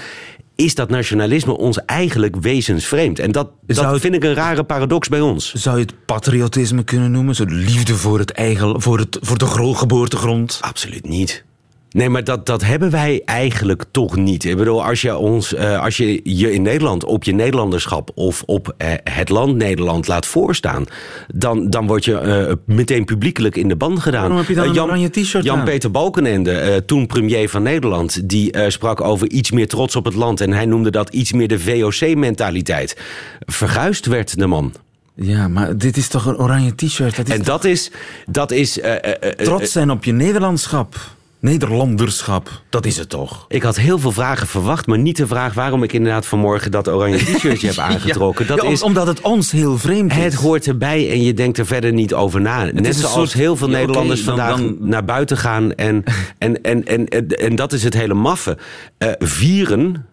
is 0.56 0.76
dat 0.76 0.90
nationalisme 0.90 1.58
ons 1.58 1.86
eigenlijk 1.86 2.36
wezensvreemd. 2.36 3.20
En 3.20 3.32
dat, 3.32 3.50
dat 3.66 3.92
het, 3.92 4.02
vind 4.02 4.16
ik 4.16 4.24
een 4.24 4.34
rare 4.34 4.64
paradox 4.64 5.08
bij 5.08 5.22
ons. 5.22 5.54
Zou 5.54 5.78
je 5.78 5.86
het 5.86 6.06
patriotisme 6.06 6.84
kunnen 6.84 7.12
noemen? 7.12 7.36
Zo 7.36 7.44
liefde 7.48 7.96
voor, 7.96 8.20
het 8.20 8.32
eigen, 8.32 8.82
voor, 8.82 9.00
het, 9.00 9.18
voor 9.22 9.38
de 9.38 9.76
geboortegrond? 9.76 10.58
Absoluut 10.62 11.08
niet. 11.08 11.44
Nee, 11.94 12.10
maar 12.10 12.24
dat, 12.24 12.46
dat 12.46 12.64
hebben 12.64 12.90
wij 12.90 13.22
eigenlijk 13.26 13.84
toch 13.92 14.16
niet. 14.16 14.44
Ik 14.44 14.58
bedoel, 14.58 14.86
als 14.86 15.02
je, 15.02 15.18
ons, 15.18 15.54
uh, 15.54 15.82
als 15.82 15.98
je 15.98 16.22
je 16.24 16.54
in 16.54 16.62
Nederland 16.62 17.04
op 17.06 17.24
je 17.24 17.34
Nederlanderschap 17.34 18.12
of 18.16 18.44
op 18.46 18.76
uh, 18.78 18.88
het 19.04 19.30
land 19.30 19.56
Nederland 19.56 20.08
laat 20.08 20.26
voorstaan, 20.26 20.86
dan, 21.34 21.70
dan 21.70 21.88
word 21.88 22.06
je 22.06 22.22
uh, 22.70 22.76
meteen 22.76 23.06
publiekelijk 23.06 23.56
in 23.56 23.68
de 23.68 23.76
band 23.76 24.00
gedaan. 24.00 24.22
Waarom 24.22 24.38
heb 24.38 24.48
je 24.48 24.56
dan 24.56 24.66
Jan, 24.66 24.76
een 24.76 24.84
oranje 24.84 25.10
t-shirt 25.10 25.44
Jan-Peter 25.44 25.92
Balkenende, 25.92 26.84
toen 26.86 27.08
premier 27.08 27.50
van 27.50 27.64
Nederland, 27.64 28.30
die 28.30 28.72
sprak 28.72 29.02
over 29.02 29.30
iets 29.30 29.52
meer 29.52 29.68
trots 29.68 29.96
op 29.96 30.06
het 30.06 30.16
land 30.16 30.42
en 30.42 30.54
hij 30.54 30.66
noemde 30.66 30.92
dat 30.92 31.10
iets 31.10 31.32
meer 31.32 31.48
de 31.48 31.60
VOC-mentaliteit. 31.60 32.98
Verguisd 33.40 34.06
werd 34.06 34.38
de 34.38 34.48
man. 34.48 34.74
Ja, 35.16 35.48
maar 35.48 35.78
dit 35.78 35.98
is 35.98 36.08
toch 36.08 36.26
een 36.26 36.38
oranje 36.38 36.76
t-shirt? 36.76 37.30
En 37.30 37.42
dat 37.42 37.64
is... 37.64 37.92
Dat 38.26 38.52
is 38.52 38.80
trots 39.38 39.72
zijn 39.72 39.92
op 39.92 40.04
je 40.04 40.12
Nederlandschap. 40.12 40.96
Nederlanderschap, 41.44 42.50
dat 42.70 42.86
is 42.86 42.98
het 42.98 43.10
toch? 43.10 43.46
Ik 43.48 43.64
had 43.64 43.78
heel 43.78 44.00
veel 44.00 44.12
vragen 44.12 44.48
verwacht, 44.48 44.88
maar 44.88 44.98
niet 44.98 45.18
de 45.18 45.28
vraag 45.28 45.54
waarom 45.54 45.84
ik 45.84 45.94
inderdaad 45.94 46.26
vanmorgen 46.26 46.72
dat 46.72 46.88
oranje 46.88 47.18
t-shirtje 47.34 47.68
heb 47.68 47.78
aangetrokken. 47.78 48.48
Dat 48.48 48.62
ja, 48.62 48.70
is, 48.70 48.84
omdat 48.84 49.08
het 49.08 49.22
ons 49.22 49.52
heel 49.52 49.78
vreemd 49.78 50.12
is. 50.12 50.24
Het 50.24 50.34
hoort 50.34 50.68
erbij 50.68 51.12
en 51.12 51.24
je 51.24 51.34
denkt 51.34 51.58
er 51.58 51.66
verder 51.66 51.94
niet 51.94 52.14
over 52.14 52.42
na. 52.42 52.66
Het 52.66 52.82
Net 52.82 52.96
zoals 52.96 53.14
soort, 53.14 53.34
heel 53.34 53.56
veel 53.56 53.70
ja, 53.70 53.78
Nederlanders 53.78 54.22
okay, 54.22 54.36
vandaag 54.36 54.58
dan, 54.58 54.78
dan... 54.80 54.90
naar 54.90 55.06
buiten 55.06 55.38
gaan. 55.38 55.74
En, 55.74 56.04
en, 56.38 56.62
en, 56.62 56.86
en, 56.86 57.08
en, 57.08 57.28
en, 57.28 57.56
dat 57.56 57.74
is 57.74 57.84
het 57.84 57.94
hele 57.94 58.14
maffe. 58.14 58.58
Uh, 58.98 59.10
vieren 59.20 60.06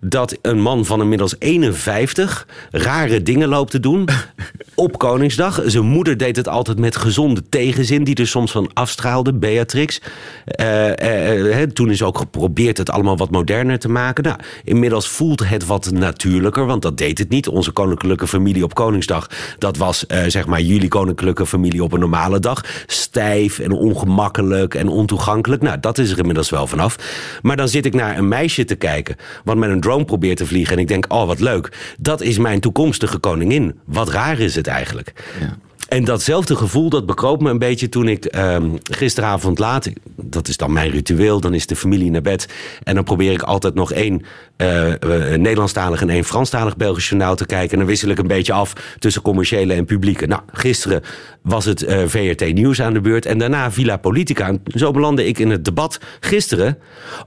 dat 0.00 0.38
een 0.42 0.60
man 0.60 0.84
van 0.84 1.00
inmiddels 1.00 1.34
51 1.38 2.46
rare 2.70 3.22
dingen 3.22 3.48
loopt 3.48 3.70
te 3.70 3.80
doen 3.80 4.08
op 4.74 4.98
Koningsdag. 4.98 5.60
Zijn 5.64 5.84
moeder 5.84 6.16
deed 6.16 6.36
het 6.36 6.48
altijd 6.48 6.78
met 6.78 6.96
gezonde 6.96 7.42
tegenzin, 7.48 8.04
die 8.04 8.14
er 8.14 8.26
soms 8.26 8.52
van 8.52 8.70
afstraalde, 8.72 9.34
Beatrix. 9.34 10.00
Uh, 10.60 10.88
uh, 10.88 11.60
uh, 11.60 11.62
toen 11.62 11.90
is 11.90 12.02
ook 12.02 12.18
geprobeerd 12.18 12.78
het 12.78 12.90
allemaal 12.90 13.16
wat 13.16 13.30
moderner 13.30 13.78
te 13.78 13.88
maken. 13.88 14.24
Nou, 14.24 14.36
inmiddels 14.64 15.08
voelt 15.08 15.48
het 15.48 15.66
wat 15.66 15.90
natuurlijker, 15.90 16.66
want 16.66 16.82
dat 16.82 16.98
deed 16.98 17.18
het 17.18 17.28
niet. 17.28 17.48
Onze 17.48 17.70
koninklijke 17.70 18.26
familie 18.26 18.64
op 18.64 18.74
Koningsdag, 18.74 19.30
dat 19.58 19.76
was 19.76 20.06
zeg 20.26 20.46
maar 20.46 20.60
jullie 20.60 20.88
koninklijke 20.88 21.46
familie 21.46 21.82
op 21.82 21.92
een 21.92 22.00
normale 22.00 22.40
dag. 22.40 22.64
Stijf 22.86 23.58
en 23.58 23.72
ongemakkelijk 23.72 24.74
en 24.74 24.88
ontoegankelijk. 24.88 25.62
Nou, 25.62 25.80
dat 25.80 25.98
is 25.98 26.10
er 26.10 26.18
inmiddels 26.18 26.50
wel 26.50 26.66
vanaf. 26.66 26.96
Maar 27.42 27.56
dan 27.56 27.68
zit 27.68 27.86
ik 27.86 27.94
naar 27.94 28.18
een 28.18 28.28
meisje 28.28 28.64
te 28.64 28.74
kijken, 28.74 29.16
wat 29.44 29.56
met 29.66 29.74
een 29.74 29.80
drone 29.80 30.04
probeert 30.04 30.36
te 30.36 30.46
vliegen. 30.46 30.76
En 30.76 30.82
ik 30.82 30.88
denk, 30.88 31.12
oh 31.12 31.26
wat 31.26 31.40
leuk. 31.40 31.94
Dat 31.98 32.20
is 32.20 32.38
mijn 32.38 32.60
toekomstige 32.60 33.18
koningin. 33.18 33.78
Wat 33.84 34.08
raar 34.08 34.38
is 34.38 34.54
het 34.54 34.66
eigenlijk. 34.66 35.12
Ja. 35.40 35.58
En 35.94 36.04
datzelfde 36.04 36.56
gevoel, 36.56 36.88
dat 36.88 37.06
bekroop 37.06 37.42
me 37.42 37.50
een 37.50 37.58
beetje 37.58 37.88
toen 37.88 38.08
ik 38.08 38.36
uh, 38.36 38.56
gisteravond 38.82 39.58
laat... 39.58 39.90
dat 40.16 40.48
is 40.48 40.56
dan 40.56 40.72
mijn 40.72 40.90
ritueel, 40.90 41.40
dan 41.40 41.54
is 41.54 41.66
de 41.66 41.76
familie 41.76 42.10
naar 42.10 42.22
bed... 42.22 42.48
en 42.82 42.94
dan 42.94 43.04
probeer 43.04 43.32
ik 43.32 43.42
altijd 43.42 43.74
nog 43.74 43.92
één 43.92 44.22
uh, 44.56 44.92
Nederlandstalig 45.36 46.00
en 46.00 46.10
één 46.10 46.24
Franstalig 46.24 46.76
Belgisch 46.76 47.08
journaal 47.08 47.36
te 47.36 47.46
kijken... 47.46 47.70
en 47.70 47.78
dan 47.78 47.86
wissel 47.86 48.08
ik 48.08 48.18
een 48.18 48.26
beetje 48.26 48.52
af 48.52 48.72
tussen 48.98 49.22
commerciële 49.22 49.74
en 49.74 49.84
publieke. 49.84 50.26
Nou, 50.26 50.42
gisteren 50.52 51.02
was 51.42 51.64
het 51.64 51.82
uh, 51.82 52.02
VRT 52.06 52.54
Nieuws 52.54 52.82
aan 52.82 52.92
de 52.92 53.00
beurt. 53.00 53.26
En 53.26 53.38
daarna 53.38 53.72
Villa 53.72 53.96
Politica. 53.96 54.48
En 54.48 54.62
zo 54.66 54.90
belandde 54.90 55.26
ik 55.26 55.38
in 55.38 55.50
het 55.50 55.64
debat 55.64 56.00
gisteren 56.20 56.78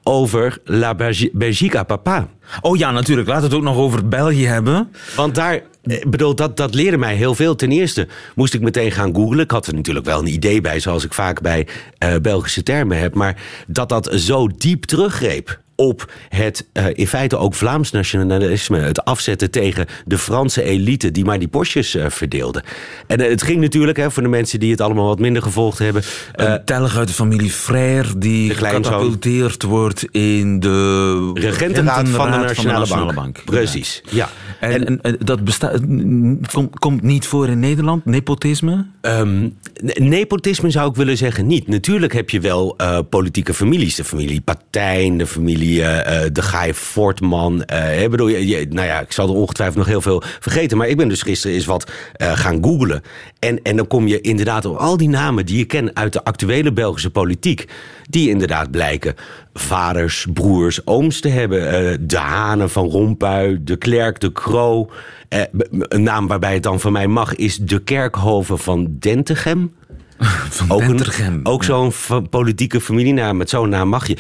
over 0.04 0.58
La 0.64 0.96
Belgique 1.34 1.84
Papa... 1.84 2.28
Oh 2.62 2.78
ja, 2.78 2.92
natuurlijk. 2.92 3.28
Laten 3.28 3.44
we 3.44 3.56
het 3.56 3.58
ook 3.58 3.74
nog 3.74 3.84
over 3.84 4.08
België 4.08 4.46
hebben. 4.46 4.92
Want 5.16 5.36
daar, 5.36 5.62
bedoel, 6.08 6.36
dat, 6.36 6.58
dat 6.58 6.74
leerde 6.74 6.98
mij 6.98 7.16
heel 7.16 7.36
veel. 7.36 7.56
Ten 7.56 7.72
eerste 7.72 8.08
moest 8.36 8.54
ik 8.54 8.62
meteen 8.62 8.92
gaan 8.92 9.16
googlen. 9.16 9.40
Ik 9.40 9.52
had 9.52 9.68
er 9.68 9.74
natuurlijk 9.74 10.06
wel 10.06 10.20
een 10.20 10.34
idee 10.34 10.62
bij, 10.62 10.80
zoals 10.80 11.06
ik 11.06 11.14
vaak 11.14 11.42
bij 11.42 11.68
uh, 12.04 12.16
Belgische 12.22 12.64
termen 12.64 13.00
heb. 13.00 13.14
Maar 13.14 13.42
dat 13.68 13.90
dat 13.90 14.10
zo 14.14 14.48
diep 14.48 14.84
teruggreep 14.84 15.60
op 15.80 16.12
het 16.30 16.68
uh, 16.74 16.86
in 16.94 17.08
feite 17.08 17.38
ook 17.38 17.54
Vlaams 17.54 17.92
nationalisme. 17.92 18.78
Het 18.80 19.06
afzetten 19.06 19.52
tegen 19.52 19.86
de 20.06 20.18
Franse 20.18 20.64
elite 20.64 21.12
die 21.12 21.26
maar 21.26 21.40
die 21.40 21.48
postjes 21.48 21.96
uh, 21.96 22.06
verdeelde. 22.10 22.64
En 23.08 23.22
uh, 23.22 23.30
het 23.30 23.44
ging 23.44 23.62
natuurlijk, 23.62 23.98
hè, 23.98 24.12
voor 24.12 24.24
de 24.24 24.30
mensen 24.30 24.60
die 24.60 24.72
het 24.72 24.82
allemaal 24.82 25.08
wat 25.08 25.20
minder 25.20 25.42
gevolgd 25.42 25.80
hebben. 25.80 26.04
Een 26.34 26.62
telg 26.66 26.98
uit 26.98 27.08
de 27.08 27.14
familie 27.14 27.50
Frère 27.50 28.18
die 28.18 28.54
gecatapulteerd 28.54 29.64
wordt 29.64 30.06
in 30.12 30.60
de 30.60 31.32
regentenraad 31.34 32.10
van 32.10 32.32
de 32.32 32.38
Nationale, 32.38 32.88
van 32.88 33.08
de 33.08 33.14
Bank. 33.14 33.16
Bank. 33.16 33.42
Precies, 33.46 34.02
ja. 34.10 34.30
En, 34.60 34.86
en, 34.86 35.02
en 35.02 35.18
dat 35.24 35.44
bestaat, 35.44 35.80
komt, 36.52 36.80
komt 36.80 37.02
niet 37.02 37.26
voor 37.26 37.48
in 37.48 37.60
Nederland, 37.60 38.06
nepotisme? 38.06 38.86
Um, 39.02 39.58
nepotisme 39.94 40.70
zou 40.70 40.90
ik 40.90 40.96
willen 40.96 41.18
zeggen 41.18 41.48
niet. 41.48 41.68
Natuurlijk 41.68 42.14
heb 42.14 42.30
je 42.30 42.40
wel 42.40 42.76
politieke 43.10 43.54
families. 43.54 43.96
De 43.96 44.04
familie 44.04 44.42
Patijn, 44.42 45.18
de 45.18 45.28
familie 45.28 45.67
uh, 45.76 45.86
de 46.32 46.42
Gaai 46.42 46.74
Fortman. 46.74 47.64
Uh, 47.74 48.04
ik 48.04 48.10
bedoel, 48.10 48.28
je, 48.28 48.48
je, 48.48 48.68
nou 48.70 48.88
ja, 48.88 49.00
ik 49.00 49.12
zal 49.12 49.28
er 49.28 49.36
ongetwijfeld 49.36 49.78
nog 49.78 49.88
heel 49.88 50.02
veel 50.02 50.24
vergeten. 50.40 50.78
Maar 50.78 50.88
ik 50.88 50.98
ben 50.98 51.10
dus 51.10 51.22
gisteren 51.22 51.56
eens 51.56 51.66
wat 51.66 51.92
uh, 52.18 52.32
gaan 52.38 52.64
googlen. 52.64 53.02
En, 53.40 53.62
en 53.64 53.76
dan 53.76 53.88
kom 53.88 54.08
je 54.08 54.22
inderdaad 54.22 54.66
op 54.66 54.78
al 54.78 54.98
die 54.98 55.10
namen 55.10 55.46
die 55.46 55.58
je 55.58 55.66
kent 55.66 55.94
uit 55.94 56.14
de 56.14 56.24
actuele 56.24 56.74
Belgische 56.74 57.10
politiek. 57.10 57.66
Die 58.10 58.30
inderdaad 58.30 58.72
blijken 58.72 59.16
vaders, 59.54 60.28
broers, 60.34 60.86
ooms 60.86 61.20
te 61.20 61.30
hebben. 61.30 62.08
de 62.08 62.18
Hanen 62.18 62.70
van 62.70 62.90
Rompuy, 62.90 63.60
de 63.62 63.78
Klerk, 63.78 64.20
de 64.20 64.32
Kroo. 64.32 64.90
een 65.70 66.04
naam 66.04 66.28
waarbij 66.28 66.54
het 66.54 66.64
dan 66.64 66.80
van 66.80 66.92
mij 66.92 67.08
mag 67.08 67.36
is 67.36 67.58
de 67.58 67.80
Kerkhoven 67.80 68.60
van 68.60 68.96
Dentegem. 69.00 69.72
Van 70.50 70.72
ook. 70.72 70.82
Een, 70.82 71.40
ook 71.44 71.64
zo'n 71.64 71.92
politieke 72.30 72.82
familienaam. 72.82 73.38
Met 73.38 73.50
zo'n 73.50 73.70
naam 73.70 73.90
mag 73.90 74.08
je. 74.08 74.18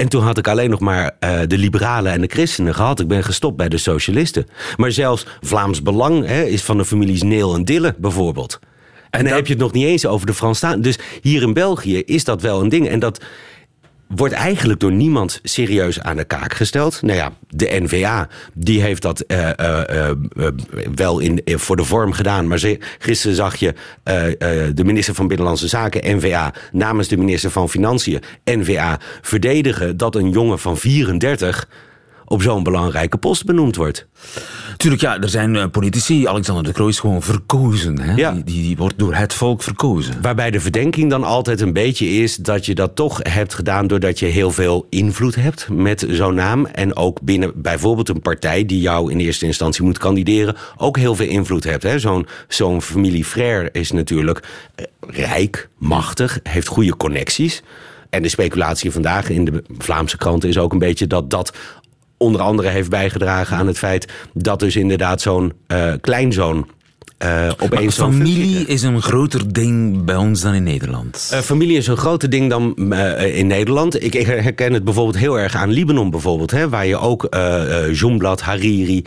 En 0.00 0.08
toen 0.08 0.22
had 0.22 0.38
ik 0.38 0.48
alleen 0.48 0.70
nog 0.70 0.80
maar 0.80 1.16
uh, 1.24 1.40
de 1.46 1.58
liberalen 1.58 2.12
en 2.12 2.20
de 2.20 2.26
christenen 2.26 2.74
gehad. 2.74 3.00
Ik 3.00 3.08
ben 3.08 3.24
gestopt 3.24 3.56
bij 3.56 3.68
de 3.68 3.78
socialisten. 3.78 4.46
Maar 4.76 4.92
zelfs 4.92 5.26
Vlaams 5.40 5.82
Belang 5.82 6.26
hè, 6.26 6.42
is 6.42 6.62
van 6.62 6.76
de 6.76 6.84
families 6.84 7.22
Neel 7.22 7.54
en 7.54 7.64
Dille 7.64 7.94
bijvoorbeeld. 7.98 8.58
En, 9.10 9.18
dan 9.18 9.24
dat... 9.24 9.34
heb 9.34 9.46
je 9.46 9.52
het 9.52 9.62
nog 9.62 9.72
niet 9.72 9.84
eens 9.84 10.06
over 10.06 10.26
de 10.26 10.34
Franstaal. 10.34 10.80
Dus 10.80 10.98
hier 11.22 11.42
in 11.42 11.52
België 11.52 11.98
is 11.98 12.24
dat 12.24 12.42
wel 12.42 12.60
een 12.60 12.68
ding. 12.68 12.88
En 12.88 12.98
dat, 12.98 13.24
wordt 14.16 14.34
eigenlijk 14.34 14.80
door 14.80 14.92
niemand 14.92 15.40
serieus 15.42 16.00
aan 16.00 16.16
de 16.16 16.24
kaak 16.24 16.54
gesteld. 16.54 17.02
Nou 17.02 17.16
ja, 17.16 17.32
de 17.48 17.78
NVA 17.80 18.28
die 18.54 18.82
heeft 18.82 19.02
dat 19.02 19.24
uh, 19.26 19.50
uh, 19.60 20.10
uh, 20.36 20.48
wel 20.94 21.18
in, 21.18 21.42
voor 21.44 21.76
de 21.76 21.84
vorm 21.84 22.12
gedaan. 22.12 22.48
Maar 22.48 22.58
ze, 22.58 22.78
gisteren 22.98 23.36
zag 23.36 23.56
je 23.56 23.74
de 24.74 24.84
minister 24.84 25.14
van 25.14 25.28
Binnenlandse 25.28 25.68
Zaken, 25.68 26.16
NVA, 26.16 26.54
namens 26.72 27.08
de 27.08 27.16
minister 27.16 27.50
van 27.50 27.68
Financiën, 27.68 28.22
NVA, 28.44 28.98
verdedigen 29.20 29.96
dat 29.96 30.14
een 30.14 30.30
jongen 30.30 30.58
van 30.58 30.76
34 30.76 31.68
op 32.30 32.42
zo'n 32.42 32.62
belangrijke 32.62 33.16
post 33.16 33.44
benoemd 33.44 33.76
wordt. 33.76 34.06
Tuurlijk, 34.76 35.02
ja, 35.02 35.20
er 35.20 35.28
zijn 35.28 35.54
uh, 35.54 35.64
politici. 35.70 36.26
Alexander 36.26 36.64
de 36.64 36.72
Croo 36.72 36.88
is 36.88 36.98
gewoon 36.98 37.22
verkozen. 37.22 38.00
Hè? 38.00 38.14
Ja. 38.14 38.32
Die, 38.32 38.44
die, 38.44 38.62
die, 38.62 38.76
wordt 38.76 38.98
door 38.98 39.14
het 39.14 39.34
volk 39.34 39.62
verkozen. 39.62 40.22
Waarbij 40.22 40.50
de 40.50 40.60
verdenking 40.60 41.10
dan 41.10 41.24
altijd 41.24 41.60
een 41.60 41.72
beetje 41.72 42.06
is 42.06 42.36
dat 42.36 42.66
je 42.66 42.74
dat 42.74 42.96
toch 42.96 43.20
hebt 43.22 43.54
gedaan 43.54 43.86
doordat 43.86 44.18
je 44.18 44.26
heel 44.26 44.50
veel 44.50 44.86
invloed 44.90 45.34
hebt 45.34 45.68
met 45.68 46.06
zo'n 46.10 46.34
naam. 46.34 46.66
En 46.66 46.96
ook 46.96 47.20
binnen 47.20 47.52
bijvoorbeeld 47.54 48.08
een 48.08 48.22
partij 48.22 48.66
die 48.66 48.80
jou 48.80 49.10
in 49.10 49.18
eerste 49.18 49.46
instantie 49.46 49.84
moet 49.84 49.98
kandideren, 49.98 50.56
ook 50.76 50.96
heel 50.96 51.14
veel 51.14 51.28
invloed 51.28 51.64
hebt. 51.64 52.00
Zo'n 52.00 52.26
zo'n 52.48 52.82
familie 52.82 53.24
Frère 53.24 53.68
is 53.72 53.92
natuurlijk 53.92 54.42
uh, 54.76 54.86
rijk, 55.00 55.68
machtig, 55.78 56.40
heeft 56.42 56.68
goede 56.68 56.96
connecties. 56.96 57.62
En 58.10 58.22
de 58.22 58.28
speculatie 58.28 58.90
vandaag 58.90 59.28
in 59.28 59.44
de 59.44 59.62
Vlaamse 59.78 60.16
kranten 60.16 60.48
is 60.48 60.58
ook 60.58 60.72
een 60.72 60.78
beetje 60.78 61.06
dat 61.06 61.30
dat 61.30 61.52
onder 62.22 62.40
andere 62.40 62.68
heeft 62.68 62.90
bijgedragen 62.90 63.56
aan 63.56 63.66
het 63.66 63.78
feit 63.78 64.12
dat 64.32 64.58
dus 64.58 64.76
inderdaad 64.76 65.20
zo'n 65.20 65.52
uh, 67.24 67.88
familie 67.88 68.66
is 68.66 68.82
een 68.82 69.02
groter 69.02 69.52
ding 69.52 70.04
bij 70.04 70.16
ons 70.16 70.40
dan 70.40 70.54
in 70.54 70.62
Nederland. 70.62 71.30
Uh, 71.32 71.38
familie 71.38 71.76
is 71.76 71.86
een 71.86 71.96
groter 71.96 72.30
ding 72.30 72.50
dan 72.50 72.74
uh, 72.76 73.38
in 73.38 73.46
Nederland. 73.46 74.04
Ik, 74.04 74.14
ik, 74.14 74.26
herken 74.26 74.72
het 74.72 74.84
bijvoorbeeld 74.84 75.16
heel 75.16 75.38
erg 75.38 75.54
aan 75.54 75.70
Libanon 75.70 76.10
bijvoorbeeld, 76.10 76.50
hè, 76.50 76.68
waar 76.68 76.86
je 76.86 76.98
ook 76.98 77.28
Jumblat, 77.92 78.40
Hariri, 78.40 79.04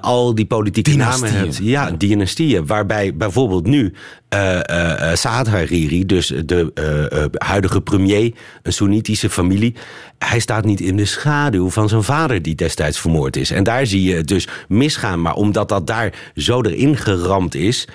al 0.00 0.34
die 0.34 0.46
politieke 0.46 0.90
dynastieën. 0.90 1.32
namen 1.32 1.44
hebt. 1.44 1.58
Ja, 1.62 1.90
dynastieën. 1.90 2.66
Waarbij 2.66 3.16
bijvoorbeeld 3.16 3.66
nu 3.66 3.92
Saad 5.14 5.46
Hariri, 5.46 6.06
dus 6.06 6.32
de 6.44 7.30
huidige 7.38 7.80
premier, 7.80 8.32
een 8.62 8.72
Soenitische 8.72 9.30
familie, 9.30 9.74
hij 10.18 10.38
staat 10.38 10.64
niet 10.64 10.80
in 10.80 10.96
de 10.96 11.04
schaduw 11.04 11.70
van 11.70 11.88
zijn 11.88 12.02
vader 12.02 12.42
die 12.42 12.54
destijds 12.54 13.00
vermoord 13.00 13.36
is. 13.36 13.50
En 13.50 13.64
daar 13.64 13.86
zie 13.86 14.02
je 14.02 14.14
het 14.14 14.26
dus 14.26 14.48
misgaan. 14.68 15.22
Maar 15.22 15.34
omdat 15.34 15.68
dat 15.68 15.86
daar 15.86 16.12
zo 16.34 16.62
erin 16.62 16.96
geramd 16.96 17.53
is, 17.54 17.88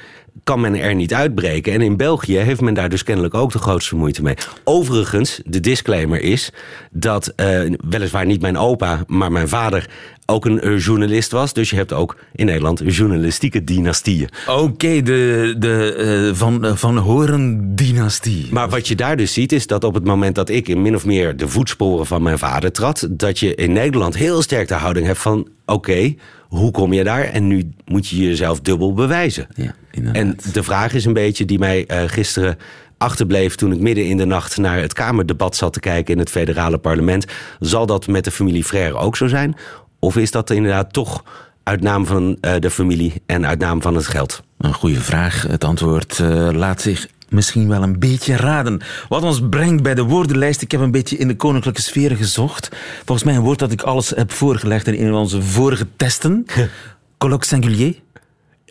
kan 0.44 0.62
men 0.62 0.76
er 0.76 0.96
niet 0.96 1.14
uitbreken. 1.14 1.74
En 1.74 1.82
in 1.82 1.98
België 1.98 2.38
heeft 2.38 2.62
men 2.62 2.74
daar 2.74 2.90
dus 2.90 3.04
kennelijk 3.04 3.34
ook 3.34 3.52
de 3.52 3.60
grootste 3.60 3.96
moeite 3.96 4.22
mee. 4.22 4.36
Overigens, 4.64 5.42
de 5.46 5.60
disclaimer 5.60 6.22
is 6.22 6.52
dat 6.92 7.34
uh, 7.36 7.76
weliswaar 7.90 8.26
niet 8.26 8.42
mijn 8.42 8.58
opa, 8.58 9.04
maar 9.08 9.32
mijn 9.32 9.48
vader 9.48 9.90
ook 10.26 10.46
een 10.46 10.68
uh, 10.68 10.80
journalist 10.80 11.32
was. 11.32 11.54
Dus 11.54 11.70
je 11.70 11.76
hebt 11.76 11.94
ook 11.94 12.18
in 12.36 12.46
Nederland 12.46 12.82
journalistieke 12.86 13.64
dynastieën. 13.64 14.30
Oké, 14.48 14.62
okay, 14.62 15.02
de, 15.02 15.56
de 15.58 16.28
uh, 16.30 16.36
Van, 16.36 16.66
uh, 16.66 16.76
van 16.76 16.98
Horen-dynastie. 16.98 18.48
Maar 18.52 18.70
wat 18.70 18.88
je 18.88 18.96
daar 18.96 19.18
dus 19.18 19.34
ziet 19.34 19.52
is 19.52 19.68
dat 19.68 19.84
op 19.84 19.94
het 19.94 20.04
moment 20.04 20.36
dat 20.36 20.50
ik 20.50 20.68
in 20.68 20.82
min 20.82 20.96
of 20.96 21.06
meer 21.06 21.38
de 21.38 21.48
voetsporen 21.48 22.06
van 22.06 22.22
mijn 22.22 22.38
vader 22.38 22.72
trad... 22.72 23.08
dat 23.12 23.40
je 23.40 23.56
in 23.56 23.72
Nederland 23.72 24.16
heel 24.16 24.42
sterk 24.42 24.68
de 24.68 24.74
houding 24.74 25.06
hebt 25.06 25.20
van... 25.20 25.40
oké, 25.40 25.74
okay, 25.74 26.18
hoe 26.50 26.72
kom 26.72 26.94
je 26.94 27.04
daar? 27.04 27.24
En 27.24 27.48
nu 27.48 27.72
moet 27.86 28.08
je 28.08 28.18
jezelf 28.18 28.62
dubbel 28.62 28.94
bewijzen. 28.94 29.48
Ja, 29.56 29.74
en 30.14 30.38
de 30.54 30.64
vraag 30.64 30.94
is 30.94 31.06
een 31.06 31.14
beetje 31.14 31.46
die 31.46 31.60
mij 31.60 31.86
uh, 31.88 32.02
gisteren 32.06 32.58
achterbleef 32.98 33.56
toen 33.56 33.72
ik 33.72 33.80
midden 33.80 34.06
in 34.06 34.18
de 34.18 34.26
nacht 34.26 34.58
naar 34.58 34.80
het 34.80 34.94
Kamerdebat 34.94 35.56
zat 35.56 35.74
te 35.74 35.80
kijken 35.80 36.14
in 36.14 36.20
het 36.20 36.30
federale 36.30 36.78
parlement. 36.78 37.26
Zal 37.60 37.86
dat 37.86 38.08
met 38.08 38.24
de 38.24 38.32
familie 38.32 38.64
Frère 38.64 38.98
ook 38.98 39.18
zo 39.18 39.28
zijn? 39.28 39.56
Of 40.00 40.18
is 40.18 40.32
dat 40.32 40.50
inderdaad 40.50 40.94
toch 40.94 41.24
uit 41.64 41.82
naam 41.82 42.06
van 42.06 42.38
uh, 42.42 42.54
de 42.60 42.70
familie 42.70 43.22
en 43.26 43.46
uit 43.46 43.60
naam 43.60 43.82
van 43.82 43.96
het 43.96 44.08
geld? 44.08 44.44
Een 44.58 44.74
goede 44.74 45.02
vraag. 45.02 45.42
Het 45.42 45.64
antwoord 45.64 46.20
uh, 46.20 46.50
laat 46.52 46.82
zich 46.82 47.08
misschien 47.32 47.68
wel 47.68 47.84
een 47.84 48.00
beetje 48.00 48.36
raden. 48.36 48.82
Wat 49.10 49.24
ons 49.24 49.42
brengt 49.50 49.84
bij 49.84 49.96
de 49.96 50.04
woordenlijst. 50.04 50.62
Ik 50.62 50.72
heb 50.72 50.82
een 50.82 50.92
beetje 50.92 51.18
in 51.18 51.28
de 51.28 51.36
koninklijke 51.36 51.82
sfeer 51.82 52.16
gezocht. 52.16 52.70
Volgens 53.06 53.24
mij 53.24 53.36
een 53.36 53.42
woord 53.42 53.60
dat 53.60 53.72
ik 53.72 53.82
alles 53.82 54.10
heb 54.10 54.32
voorgelegd 54.32 54.88
in 54.88 54.94
een 54.94 55.12
van 55.12 55.20
onze 55.20 55.42
vorige 55.42 55.88
testen. 55.96 56.46
Colloque 57.18 57.48
singulier. 57.48 57.96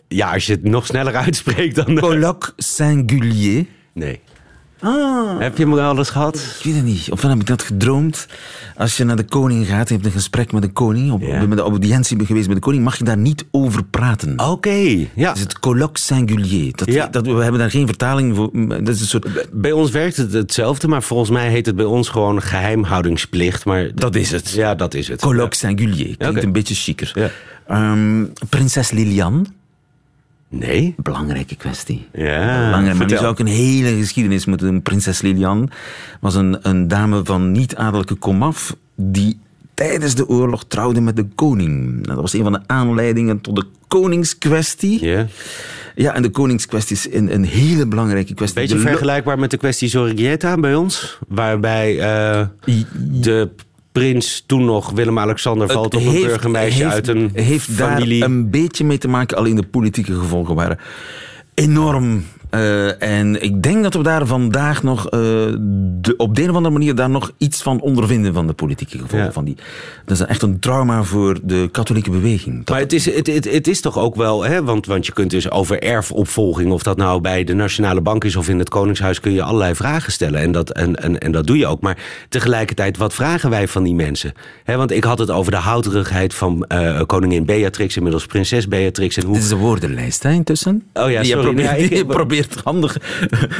Ja, 0.07 0.33
als 0.33 0.45
je 0.45 0.53
het 0.53 0.63
nog 0.63 0.85
sneller 0.85 1.15
uitspreekt 1.25 1.75
dan... 1.75 1.99
Colloque 1.99 2.53
singulier. 2.57 3.65
Nee. 3.93 4.19
Ah. 4.81 5.39
Heb 5.39 5.57
je 5.57 5.63
hem 5.63 5.73
al 5.79 5.97
eens 5.97 6.09
gehad? 6.09 6.35
Ik 6.35 6.63
weet 6.63 6.75
het 6.75 6.83
niet. 6.83 7.11
Of 7.11 7.21
dan 7.21 7.29
heb 7.29 7.39
ik 7.39 7.45
dat 7.45 7.61
gedroomd. 7.61 8.27
Als 8.75 8.97
je 8.97 9.03
naar 9.03 9.15
de 9.15 9.23
koning 9.23 9.67
gaat, 9.67 9.87
je 9.87 9.93
hebt 9.93 10.05
een 10.05 10.11
gesprek 10.11 10.51
met 10.51 10.61
de 10.61 10.67
koning, 10.71 11.11
op, 11.11 11.21
Ja. 11.21 11.45
met 11.47 11.57
de 11.57 11.63
audiëntie 11.63 12.25
geweest 12.25 12.47
met 12.47 12.55
de 12.55 12.61
koning, 12.61 12.83
mag 12.83 12.97
je 12.97 13.03
daar 13.03 13.17
niet 13.17 13.45
over 13.51 13.83
praten. 13.83 14.39
Oké, 14.49 14.69
ja. 14.69 15.07
Dat 15.15 15.35
is 15.35 15.41
het 15.41 15.59
colloque 15.59 15.99
singulier. 15.99 16.71
Dat, 16.75 16.91
Ja. 16.91 17.07
dat, 17.07 17.25
we 17.25 17.31
hebben 17.41 17.59
daar 17.59 17.69
geen 17.71 17.87
vertaling 17.87 18.35
voor. 18.35 18.49
Dat 18.67 18.87
is 18.95 19.01
een 19.01 19.07
soort... 19.07 19.47
Bij 19.51 19.71
ons 19.71 19.91
werkt 19.91 20.17
het 20.17 20.33
hetzelfde, 20.33 20.87
maar 20.87 21.03
volgens 21.03 21.29
mij 21.29 21.49
heet 21.49 21.65
het 21.65 21.75
bij 21.75 21.85
ons 21.85 22.09
gewoon 22.09 22.41
geheimhoudingsplicht. 22.41 23.65
Maar 23.65 23.91
Dat 23.95 24.15
is 24.15 24.31
het. 24.31 24.49
Ja, 24.49 24.75
dat 24.75 24.93
is 24.93 25.07
het. 25.07 25.21
Colloque 25.21 25.55
singulier. 25.57 26.17
Klinkt 26.17 26.43
een 26.43 26.51
beetje 26.51 26.75
chiquer. 26.75 27.11
Ja. 27.15 27.29
Ehm, 27.67 28.25
prinses 28.49 28.91
Liliane. 28.91 29.43
Nee? 30.49 30.93
Belangrijke 30.97 31.55
kwestie. 31.55 32.07
Ja, 32.13 32.65
Belangrijk, 32.65 32.97
maar 32.97 33.07
nu 33.07 33.17
zou 33.17 33.31
ik 33.31 33.39
een 33.39 33.47
hele 33.47 33.95
geschiedenis 33.95 34.45
moeten 34.45 34.67
doen. 34.67 34.81
Prinses 34.81 35.21
Liliane 35.21 35.67
was 36.19 36.35
een, 36.35 36.57
een 36.61 36.87
dame 36.87 37.21
van 37.23 37.51
niet-adellijke 37.51 38.15
komaf 38.15 38.75
die 38.95 39.39
tijdens 39.73 40.15
de 40.15 40.27
oorlog 40.27 40.65
trouwde 40.67 41.01
met 41.01 41.15
de 41.15 41.25
koning. 41.35 42.05
Dat 42.07 42.15
was 42.15 42.33
een 42.33 42.43
van 42.43 42.51
de 42.51 42.61
aanleidingen 42.65 43.41
tot 43.41 43.55
de 43.55 43.65
koningskwestie. 43.87 45.05
Ja. 45.05 45.27
Ja, 45.95 46.13
en 46.13 46.21
de 46.21 46.29
koningskwestie 46.29 46.95
is 46.95 47.13
een, 47.13 47.33
een 47.33 47.43
hele 47.43 47.87
belangrijke 47.87 48.33
kwestie. 48.33 48.61
Beetje 48.61 48.79
vergelijkbaar 48.79 49.39
met 49.39 49.51
de 49.51 49.57
kwestie 49.57 49.89
Zorrieta 49.89 50.57
bij 50.57 50.75
ons. 50.75 51.19
Waarbij 51.27 51.99
eh, 51.99 52.47
de 52.95 53.49
prins 53.91 54.43
toen 54.45 54.65
nog 54.65 54.89
Willem-Alexander 54.91 55.69
valt 55.69 55.85
op 55.85 55.93
een 55.93 56.07
heeft- 56.07 56.25
burgermeisje 56.25 56.81
heeft- 56.83 56.93
uit 56.93 57.07
een 57.07 57.29
heeft 57.33 57.69
familie. 57.71 58.19
daar 58.19 58.29
een 58.29 58.49
beetje 58.49 58.85
mee 58.85 58.97
te 58.97 59.07
maken, 59.07 59.37
alleen 59.37 59.55
de 59.55 59.63
politieke 59.67 60.13
gevolgen 60.13 60.55
waren 60.55 60.77
enorm. 61.53 62.23
Eh, 62.49 63.01
en 63.01 63.43
ik 63.43 63.63
denk 63.63 63.83
dat 63.83 63.93
we 63.93 64.03
daar 64.03 64.25
vandaag 64.27 64.83
nog 64.83 65.05
eh, 65.09 65.19
de, 65.19 66.13
op 66.17 66.35
de 66.35 66.41
een 66.43 66.49
of 66.49 66.55
andere 66.55 66.73
manier 66.73 66.95
daar 66.95 67.09
nog 67.09 67.31
iets 67.37 67.61
van 67.61 67.81
ondervinden 67.81 68.33
van 68.33 68.47
de 68.47 68.53
politieke 68.53 68.97
gevolgen. 68.97 69.25
Ja. 69.27 69.31
Van 69.31 69.45
die, 69.45 69.55
dat 70.05 70.19
is 70.19 70.25
echt 70.25 70.41
een 70.41 70.59
trauma 70.59 71.03
voor 71.03 71.37
de 71.43 71.69
katholieke 71.71 72.09
beweging. 72.09 72.69
Maar 72.69 72.79
het 72.79 72.93
is, 72.93 73.05
het, 73.15 73.27
het, 73.27 73.51
het 73.51 73.67
is 73.67 73.81
toch 73.81 73.97
ook 73.97 74.15
wel, 74.15 74.43
hè, 74.43 74.63
want, 74.63 74.85
want 74.85 75.05
je 75.05 75.13
kunt 75.13 75.29
dus 75.29 75.51
over 75.51 75.81
erfopvolging, 75.83 76.71
of 76.71 76.83
dat 76.83 76.97
nou 76.97 77.21
bij 77.21 77.43
de 77.43 77.53
Nationale 77.53 78.01
Bank 78.01 78.23
is 78.23 78.35
of 78.35 78.49
in 78.49 78.59
het 78.59 78.69
Koningshuis, 78.69 79.19
kun 79.19 79.31
je 79.31 79.43
allerlei 79.43 79.75
vragen 79.75 80.11
stellen. 80.11 80.39
En 80.39 80.51
dat, 80.51 80.69
en, 80.71 80.95
en, 80.95 81.19
en 81.19 81.31
dat 81.31 81.47
doe 81.47 81.57
je 81.57 81.67
ook. 81.67 81.81
Maar 81.81 81.97
tegelijkertijd, 82.29 82.97
wat 82.97 83.13
vragen 83.13 83.49
wij 83.49 83.67
van 83.67 83.83
die 83.83 83.95
mensen? 83.95 84.33
Hè, 84.63 84.75
want 84.77 84.91
ik 84.91 85.03
had 85.03 85.19
het 85.19 85.31
over 85.31 85.51
de 85.51 85.57
houterigheid 85.57 86.33
van 86.33 86.65
eh, 86.67 87.01
koningin 87.05 87.45
Beatrix, 87.45 87.95
inmiddels 87.95 88.25
prinses 88.25 88.67
Beatrix. 88.67 89.17
En 89.17 89.23
hoe, 89.25 89.33
Dit 89.33 89.43
is 89.43 89.49
een 89.51 89.57
woordenlijst 89.57 90.23
hè, 90.23 90.31
intussen. 90.31 90.83
Oh 90.93 91.11
ja, 91.11 91.23
sorry. 91.23 91.43
probeert, 91.43 91.67
Ja, 91.67 91.73
ik- 91.73 91.89
die 91.89 92.05
probeert 92.47 92.63
handig 92.65 92.97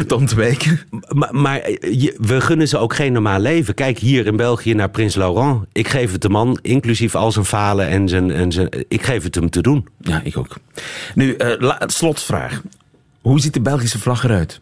te 0.08 0.16
ontwijken. 0.16 0.80
Maar, 1.10 1.30
maar 1.36 1.70
je- 1.70 2.16
we 2.18 2.42
gunnen 2.42 2.68
ze 2.68 2.78
ook 2.78 2.94
geen 2.96 3.14
normaal 3.14 3.40
leven. 3.40 3.74
Kijk 3.74 3.98
hier 3.98 4.26
in 4.26 4.36
België 4.36 4.74
naar 4.74 4.90
Prins 4.90 5.16
Laurent. 5.16 5.64
Ik 5.72 5.88
geef 5.88 6.12
het 6.12 6.22
de 6.22 6.30
man, 6.30 6.60
inclusief 6.62 7.16
al 7.16 7.32
zijn 7.32 7.46
falen 7.46 7.88
en 7.88 8.08
zijn, 8.10 8.32
en 8.32 8.52
zijn. 8.52 8.70
Ik 8.88 9.04
geef 9.04 9.24
het 9.24 9.36
hem 9.36 9.50
te 9.50 9.62
doen. 9.62 9.88
Ja, 10.00 10.22
ik 10.24 10.38
ook. 10.38 10.56
Nu, 11.16 11.34
eh, 11.36 11.60
la- 11.60 11.82
slotvraag. 11.88 12.62
Hoe 13.22 13.40
ziet 13.40 13.54
de 13.54 13.62
Belgische 13.62 14.00
vlag 14.00 14.24
eruit? 14.24 14.62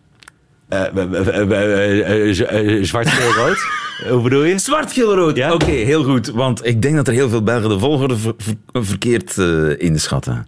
Eh, 0.70 0.82
eh, 0.96 1.52
eh, 1.52 2.78
eh, 2.78 2.84
Zwart, 2.84 3.08
geel, 3.10 3.32
rood. 3.34 3.58
Hoe 4.12 4.22
bedoel 4.22 4.44
je? 4.44 4.58
Zwart, 4.58 4.92
geel, 4.92 5.16
rood. 5.16 5.36
Ja? 5.36 5.54
Oké, 5.54 5.66
heel 5.72 6.04
goed. 6.04 6.28
Want 6.28 6.66
ik 6.66 6.82
denk 6.82 6.96
dat 6.96 7.08
er 7.08 7.14
heel 7.14 7.30
veel 7.30 7.44
Belgen 7.44 7.70
de 7.70 7.80
volgorde 7.80 8.18
ver- 8.18 8.34
ver- 8.38 8.84
verkeerd 8.84 9.38
eh, 9.38 9.80
inschatten. 9.80 10.48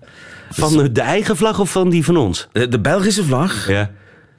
Van 0.50 0.90
de 0.92 1.02
eigen 1.02 1.38
vlag 1.38 1.60
of 1.60 1.72
van 1.72 1.90
die 1.90 2.04
van 2.06 2.18
ons? 2.18 2.48
De, 2.52 2.68
de 2.68 2.80
Belgische 2.80 3.24
vlag, 3.24 3.68
Ja. 3.68 3.92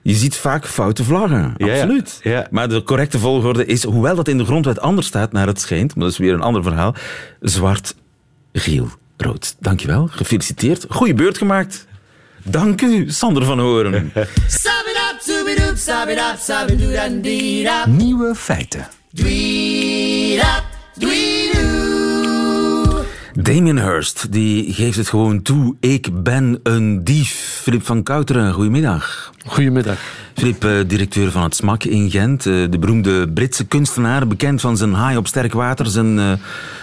je 0.03 0.15
ziet 0.15 0.37
vaak 0.37 0.67
foute 0.67 1.05
vlaggen. 1.05 1.55
Ja. 1.57 1.73
Absoluut. 1.73 2.21
Ja. 2.23 2.47
Maar 2.51 2.69
de 2.69 2.83
correcte 2.83 3.19
volgorde 3.19 3.67
is, 3.67 3.83
hoewel 3.85 4.15
dat 4.15 4.29
in 4.29 4.39
de 4.39 4.45
grondwet 4.45 4.81
anders 4.81 5.07
staat, 5.07 5.33
naar 5.33 5.47
het 5.47 5.61
schijnt, 5.61 5.95
maar 5.95 6.05
dat 6.05 6.13
is 6.13 6.19
weer 6.19 6.33
een 6.33 6.41
ander 6.41 6.63
verhaal, 6.63 6.95
zwart, 7.41 7.95
geel, 8.53 8.89
rood. 9.17 9.57
Dankjewel, 9.61 10.07
gefeliciteerd. 10.11 10.87
Goeie 10.89 11.15
beurt 11.15 11.39
gemaakt. 11.39 11.87
Dank 12.43 12.81
u, 12.83 13.11
Sander 13.11 13.45
van 13.45 13.59
Horen. 13.61 14.13
Nieuwe 17.89 18.35
feiten. 18.35 18.89
Damien 23.51 23.79
Hirst, 23.79 24.33
die 24.33 24.73
geeft 24.73 24.97
het 24.97 25.09
gewoon 25.09 25.43
toe. 25.43 25.77
Ik 25.81 26.23
ben 26.23 26.61
een 26.63 27.05
dief. 27.05 27.61
Filip 27.63 27.87
van 27.87 28.03
Kouteren, 28.03 28.53
goedemiddag. 28.53 29.33
Goedemiddag. 29.47 29.99
Filip, 30.35 30.65
eh, 30.65 30.73
directeur 30.87 31.31
van 31.31 31.43
het 31.43 31.55
SMAK 31.55 31.85
in 31.85 32.11
Gent. 32.11 32.47
eh, 32.47 32.53
De 32.71 32.79
beroemde 32.79 33.29
Britse 33.29 33.67
kunstenaar, 33.67 34.27
bekend 34.27 34.61
van 34.61 34.77
zijn 34.77 34.93
haai 34.93 35.17
op 35.17 35.27
sterk 35.27 35.53
water, 35.53 35.87
zijn 35.87 36.41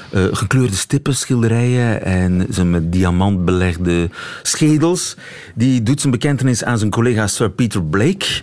eh, 0.09 0.23
gekleurde 0.31 0.75
stippen, 0.75 1.15
schilderijen 1.15 2.03
en 2.03 2.45
zijn 2.49 2.69
met 2.69 2.91
diamant 2.91 3.45
belegde 3.45 4.09
schedels. 4.41 5.17
Die 5.55 5.83
doet 5.83 5.99
zijn 5.99 6.11
bekentenis 6.11 6.63
aan 6.63 6.77
zijn 6.77 6.89
collega 6.89 7.27
Sir 7.27 7.49
Peter 7.49 7.83
Blake, 7.83 8.41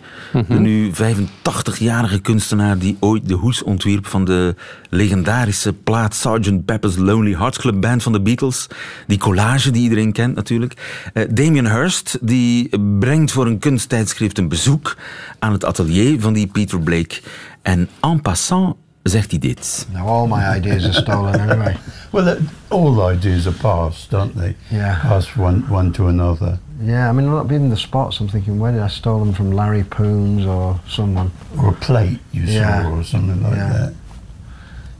de 0.48 0.58
nu 0.58 0.92
85-jarige 0.92 2.20
kunstenaar 2.20 2.78
die 2.78 2.96
ooit 3.00 3.28
de 3.28 3.34
hoes 3.34 3.62
ontwierp 3.62 4.06
van 4.06 4.24
de 4.24 4.54
legendarische 4.90 5.72
plaat 5.72 6.14
Sgt. 6.14 6.64
Pepper's 6.64 6.96
Lonely 6.96 7.34
Hearts 7.36 7.58
Club 7.58 7.80
Band 7.80 8.02
van 8.02 8.12
de 8.12 8.20
Beatles. 8.20 8.66
Die 9.06 9.18
collage 9.18 9.70
die 9.70 9.82
iedereen 9.82 10.12
kent 10.12 10.34
natuurlijk. 10.34 11.02
Eh, 11.12 11.24
Damien 11.30 11.70
Hirst 11.70 12.18
die 12.20 12.78
brengt 12.98 13.32
voor 13.32 13.46
een 13.46 13.58
kunsttijdschrift 13.58 14.38
een 14.38 14.48
bezoek 14.48 14.96
aan 15.38 15.52
het 15.52 15.64
atelier 15.64 16.20
van 16.20 16.32
die 16.32 16.46
Peter 16.46 16.80
Blake. 16.80 17.20
En 17.62 17.88
en 18.00 18.20
passant 18.20 18.76
zegt 19.04 19.30
hij 19.30 19.38
dit. 19.38 19.86
Now 19.92 20.06
all 20.06 20.26
my 20.26 20.56
ideas 20.56 20.84
are 20.84 20.92
stolen 20.92 21.40
anyway. 21.40 21.76
Well, 22.14 22.36
all 22.68 23.10
ideas 23.12 23.46
are 23.46 23.56
passed, 23.56 24.10
don't 24.10 24.36
they? 24.36 24.54
Yeah. 24.70 25.00
Pass 25.00 25.34
one, 25.36 25.64
one 25.68 25.90
to 25.92 26.06
another. 26.08 26.58
Yeah, 26.80 27.08
I 27.08 27.12
mean, 27.12 27.26
I'm 27.26 27.34
not 27.34 27.44
even 27.46 27.70
the 27.70 27.76
spots. 27.76 28.20
I'm 28.20 28.28
thinking, 28.28 28.60
where 28.60 28.70
did 28.72 28.82
I 28.82 28.88
stole 28.88 29.18
them 29.18 29.32
from? 29.34 29.50
Larry 29.50 29.82
Poons 29.84 30.46
or 30.46 30.78
someone? 30.88 31.30
Or 31.58 31.68
a 31.68 31.72
plate 31.72 32.18
you 32.32 32.42
Yeah. 32.44 32.82
saw 32.82 32.90
or 32.90 33.04
something 33.04 33.42
like 33.42 33.56
Yeah. 33.56 33.72
that. 33.72 33.92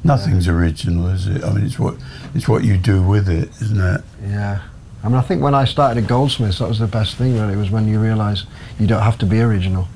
Nothing's 0.02 0.48
original, 0.48 1.06
is 1.14 1.26
it? 1.26 1.44
I 1.44 1.52
mean, 1.52 1.64
it's 1.64 1.78
what, 1.78 1.94
it's 2.34 2.46
what 2.48 2.64
you 2.64 2.76
do 2.76 3.00
with 3.02 3.28
it, 3.28 3.48
isn't 3.62 3.80
it? 3.80 4.00
Yeah. 4.28 4.58
I 5.04 5.08
mean, 5.08 5.16
I 5.16 5.22
think 5.22 5.40
when 5.42 5.54
I 5.54 5.66
started 5.66 6.02
at 6.02 6.08
Goldsmiths, 6.08 6.58
that 6.58 6.68
was 6.68 6.78
the 6.78 6.86
best 6.98 7.16
thing, 7.16 7.38
really, 7.40 7.56
was 7.56 7.70
when 7.70 7.86
you 7.86 8.00
realise 8.02 8.44
you 8.78 8.86
don't 8.86 9.02
have 9.02 9.16
to 9.18 9.26
be 9.26 9.40
original. 9.40 9.86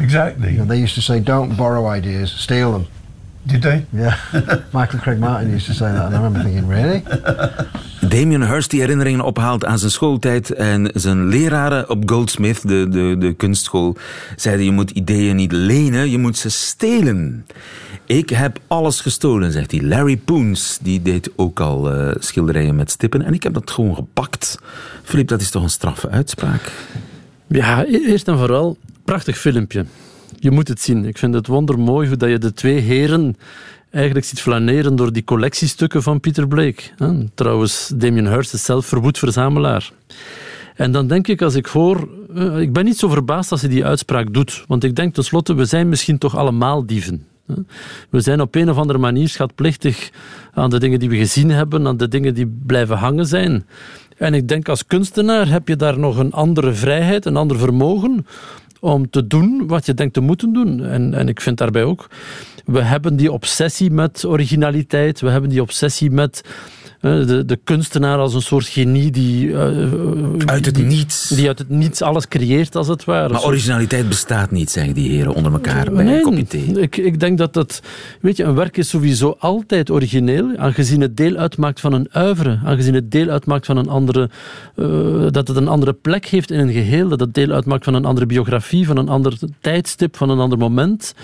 Exactly. 0.00 0.50
You 0.52 0.58
know, 0.58 0.64
they 0.64 0.82
used 0.82 0.94
to 0.94 1.00
say, 1.02 1.20
don't 1.20 1.56
borrow 1.56 1.86
ideas, 1.96 2.30
steal 2.32 2.72
them. 2.72 2.86
Did 3.42 3.62
they? 3.62 3.86
Yeah. 3.90 4.14
Michael 4.72 4.98
Craig 4.98 5.18
Martin 5.18 5.50
used 5.50 5.66
to 5.66 5.72
say 5.72 5.92
that, 5.92 6.04
and 6.04 6.14
I 6.14 6.16
remember 6.16 6.42
thinking, 6.42 6.68
really? 6.68 7.02
Damien 8.08 8.42
Hirst 8.42 8.70
die 8.70 8.80
herinneringen 8.80 9.24
ophaalt 9.24 9.64
aan 9.64 9.78
zijn 9.78 9.90
schooltijd 9.90 10.52
en 10.52 10.90
zijn 10.94 11.26
leraren 11.28 11.88
op 11.88 12.10
Goldsmith, 12.10 12.68
de, 12.68 12.88
de, 12.88 13.16
de 13.18 13.32
kunstschool, 13.32 13.96
zeiden 14.36 14.64
je 14.64 14.70
moet 14.70 14.90
ideeën 14.90 15.36
niet 15.36 15.52
lenen, 15.52 16.10
je 16.10 16.18
moet 16.18 16.38
ze 16.38 16.48
stelen. 16.48 17.46
Ik 18.04 18.30
heb 18.30 18.58
alles 18.66 19.00
gestolen, 19.00 19.52
zegt 19.52 19.70
hij. 19.70 19.82
Larry 19.82 20.16
Poons, 20.16 20.78
die 20.82 21.02
deed 21.02 21.30
ook 21.36 21.60
al 21.60 21.92
eh, 21.92 22.14
schilderijen 22.18 22.76
met 22.76 22.90
stippen 22.90 23.22
en 23.22 23.34
ik 23.34 23.42
heb 23.42 23.54
dat 23.54 23.70
gewoon 23.70 23.94
gepakt. 23.94 24.58
Filip, 25.02 25.28
dat 25.28 25.40
is 25.40 25.50
toch 25.50 25.62
een 25.62 25.70
straffe 25.70 26.08
uitspraak? 26.08 26.72
Ja, 27.46 27.84
e- 27.84 28.06
eerst 28.06 28.28
en 28.28 28.38
vooral, 28.38 28.76
prachtig 29.04 29.38
filmpje. 29.38 29.84
Je 30.42 30.50
moet 30.50 30.68
het 30.68 30.80
zien. 30.80 31.04
Ik 31.04 31.18
vind 31.18 31.34
het 31.34 31.46
wondermooi 31.46 32.08
hoe 32.08 32.16
dat 32.16 32.28
je 32.28 32.38
de 32.38 32.52
twee 32.52 32.78
heren 32.78 33.36
eigenlijk 33.90 34.26
ziet 34.26 34.40
flaneren 34.40 34.96
door 34.96 35.12
die 35.12 35.24
collectiestukken 35.24 36.02
van 36.02 36.20
Peter 36.20 36.48
Blake. 36.48 36.82
Trouwens, 37.34 37.92
Damien 37.94 38.28
Hirst 38.28 38.54
is 38.54 38.64
zelf 38.64 38.86
verwoed 38.86 39.18
verzamelaar. 39.18 39.92
En 40.74 40.92
dan 40.92 41.06
denk 41.06 41.28
ik, 41.28 41.42
als 41.42 41.54
ik 41.54 41.66
hoor... 41.66 42.08
eh, 42.34 42.60
ik 42.60 42.72
ben 42.72 42.84
niet 42.84 42.98
zo 42.98 43.08
verbaasd 43.08 43.50
als 43.52 43.60
hij 43.60 43.70
die 43.70 43.84
uitspraak 43.84 44.34
doet. 44.34 44.64
Want 44.66 44.84
ik 44.84 44.96
denk 44.96 45.14
tenslotte, 45.14 45.54
we 45.54 45.64
zijn 45.64 45.88
misschien 45.88 46.18
toch 46.18 46.36
allemaal 46.36 46.86
dieven. 46.86 47.26
We 48.10 48.20
zijn 48.20 48.40
op 48.40 48.54
een 48.54 48.70
of 48.70 48.76
andere 48.76 48.98
manier 48.98 49.28
schatplichtig 49.28 50.10
aan 50.54 50.70
de 50.70 50.78
dingen 50.78 50.98
die 50.98 51.08
we 51.08 51.16
gezien 51.16 51.50
hebben, 51.50 51.86
aan 51.86 51.96
de 51.96 52.08
dingen 52.08 52.34
die 52.34 52.46
blijven 52.66 52.96
hangen 52.96 53.26
zijn. 53.26 53.66
En 54.16 54.34
ik 54.34 54.48
denk, 54.48 54.68
als 54.68 54.86
kunstenaar 54.86 55.48
heb 55.48 55.68
je 55.68 55.76
daar 55.76 55.98
nog 55.98 56.16
een 56.18 56.32
andere 56.32 56.72
vrijheid, 56.72 57.24
een 57.24 57.36
ander 57.36 57.58
vermogen 57.58 58.26
om 58.80 59.10
te 59.10 59.26
doen 59.26 59.66
wat 59.66 59.86
je 59.86 59.94
denkt 59.94 60.14
te 60.14 60.20
moeten 60.20 60.52
doen. 60.52 60.84
En, 60.84 61.14
en 61.14 61.28
ik 61.28 61.40
vind 61.40 61.58
daarbij 61.58 61.84
ook, 61.84 62.08
we 62.64 62.82
hebben 62.82 63.16
die 63.16 63.32
obsessie 63.32 63.90
met 63.90 64.24
originaliteit, 64.24 65.20
we 65.20 65.30
hebben 65.30 65.50
die 65.50 65.62
obsessie 65.62 66.10
met 66.10 66.42
de, 67.00 67.42
de 67.46 67.58
kunstenaar 67.64 68.18
als 68.18 68.34
een 68.34 68.42
soort 68.42 68.66
genie 68.66 69.10
die, 69.10 69.52
eh, 69.52 69.58
Uit 70.46 70.66
het 70.66 70.74
die, 70.74 70.84
niets. 70.84 71.28
die 71.28 71.46
uit 71.46 71.58
het 71.58 71.68
niets 71.68 72.02
alles 72.02 72.28
creëert, 72.28 72.76
als 72.76 72.88
het 72.88 73.04
ware. 73.04 73.32
Maar 73.32 73.44
originaliteit 73.44 74.08
bestaat 74.08 74.50
niet, 74.50 74.70
zeggen 74.70 74.94
die 74.94 75.10
heren 75.10 75.34
onder 75.34 75.52
elkaar 75.52 75.92
bij 75.92 76.06
een 76.06 76.22
kopje 76.22 76.46
thee. 76.46 76.80
ik, 76.80 76.96
ik 76.96 77.20
denk 77.20 77.38
dat 77.38 77.54
dat... 77.54 77.82
Weet 78.20 78.36
je, 78.36 78.44
een 78.44 78.54
werk 78.54 78.76
is 78.76 78.88
sowieso 78.88 79.36
altijd 79.38 79.90
origineel, 79.90 80.56
aangezien 80.56 81.00
het 81.00 81.16
deel 81.16 81.36
uitmaakt 81.36 81.80
van 81.80 81.92
een 81.92 82.08
uivre, 82.10 82.60
aangezien 82.64 82.94
het 82.94 83.10
deel 83.10 83.28
uitmaakt 83.28 83.66
van 83.66 83.76
een 83.76 83.88
andere... 83.88 84.30
eh, 84.74 84.86
dat 85.30 85.48
het 85.48 85.56
een 85.56 85.68
andere 85.68 85.92
plek 85.92 86.26
heeft 86.26 86.50
in 86.50 86.58
een 86.58 86.72
geheel, 86.72 87.08
dat 87.08 87.20
het 87.20 87.34
deel 87.34 87.50
uitmaakt 87.50 87.84
van 87.84 87.94
een 87.94 88.04
andere 88.04 88.26
biografie, 88.26 88.86
van 88.86 88.96
een 88.96 89.08
ander 89.08 89.38
tijdstip, 89.60 90.16
van 90.16 90.30
een 90.30 90.38
ander 90.38 90.58
moment. 90.58 91.14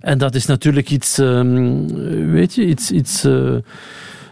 En 0.00 0.18
dat 0.18 0.34
is 0.34 0.46
natuurlijk 0.46 0.90
iets... 0.90 1.18
ehm, 1.18 1.86
weet 2.30 2.54
je, 2.54 2.66
iets... 2.66 2.90
iets 2.90 3.24
eh, 3.24 3.54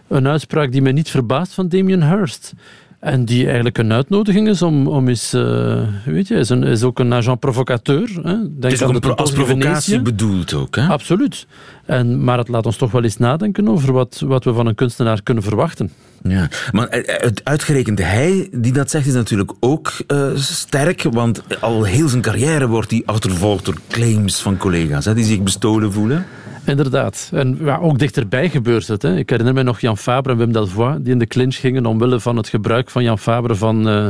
een 0.07 0.27
uitspraak 0.27 0.71
die 0.71 0.81
mij 0.81 0.91
niet 0.91 1.09
verbaast 1.09 1.53
van 1.53 1.67
Damien 1.67 2.09
Hirst. 2.09 2.53
En 2.99 3.25
die 3.25 3.45
eigenlijk 3.45 3.77
een 3.77 3.93
uitnodiging 3.93 4.47
is 4.47 4.61
om, 4.61 4.87
om 4.87 5.07
eens, 5.07 5.33
eh, 5.33 5.81
weet 6.05 6.27
je, 6.27 6.35
is, 6.35 6.49
een, 6.49 6.63
is 6.63 6.83
ook 6.83 6.99
een 6.99 7.13
agent 7.13 7.39
provocateur. 7.39 8.09
Hè. 8.13 8.37
Denk 8.37 8.63
Het 8.63 8.71
is 8.71 8.83
ook 8.83 9.03
een 9.03 9.15
als 9.15 9.31
provocatie 9.31 10.01
bedoeld 10.01 10.53
ook, 10.53 10.75
hè? 10.75 10.87
Absoluut. 10.87 11.47
En, 11.85 12.23
maar 12.23 12.37
het 12.37 12.47
laat 12.47 12.65
ons 12.65 12.77
toch 12.77 12.91
wel 12.91 13.03
eens 13.03 13.17
nadenken 13.17 13.67
over 13.67 13.93
wat, 13.93 14.21
wat 14.25 14.43
we 14.43 14.53
van 14.53 14.65
een 14.65 14.75
kunstenaar 14.75 15.23
kunnen 15.23 15.43
verwachten. 15.43 15.91
Ja, 16.23 16.49
maar 16.71 16.87
eh, 16.87 17.25
het 17.25 17.41
uitgerekend 17.43 17.99
hij 17.99 18.49
die 18.51 18.73
dat 18.73 18.89
zegt 18.89 19.07
is 19.07 19.13
natuurlijk 19.13 19.53
ook 19.59 19.93
eh, 20.07 20.35
sterk, 20.35 21.03
want 21.03 21.41
al 21.61 21.83
heel 21.83 22.07
zijn 22.07 22.21
carrière 22.21 22.67
wordt 22.67 22.91
hij 22.91 23.01
achtervolgd 23.05 23.65
door 23.65 23.77
claims 23.89 24.41
van 24.41 24.57
collega's 24.57 25.05
hè, 25.05 25.13
die 25.13 25.25
zich 25.25 25.41
bestolen 25.41 25.93
voelen. 25.93 26.25
Inderdaad. 26.65 27.29
En 27.33 27.57
ja, 27.61 27.77
ook 27.77 27.99
dichterbij 27.99 28.49
gebeurt 28.49 28.87
het. 28.87 29.01
Hè. 29.01 29.17
Ik 29.17 29.29
herinner 29.29 29.53
me 29.53 29.63
nog 29.63 29.79
Jan 29.79 29.97
Fabre 29.97 30.31
en 30.31 30.37
Wim 30.37 30.51
Delvoye 30.51 31.01
die 31.01 31.11
in 31.11 31.19
de 31.19 31.25
clinch 31.27 31.55
gingen 31.55 31.85
omwille 31.85 32.19
van 32.19 32.37
het 32.37 32.47
gebruik 32.47 32.89
van 32.89 33.03
Jan 33.03 33.19
Fabre 33.19 33.55
van 33.55 33.87
eh 33.89 34.07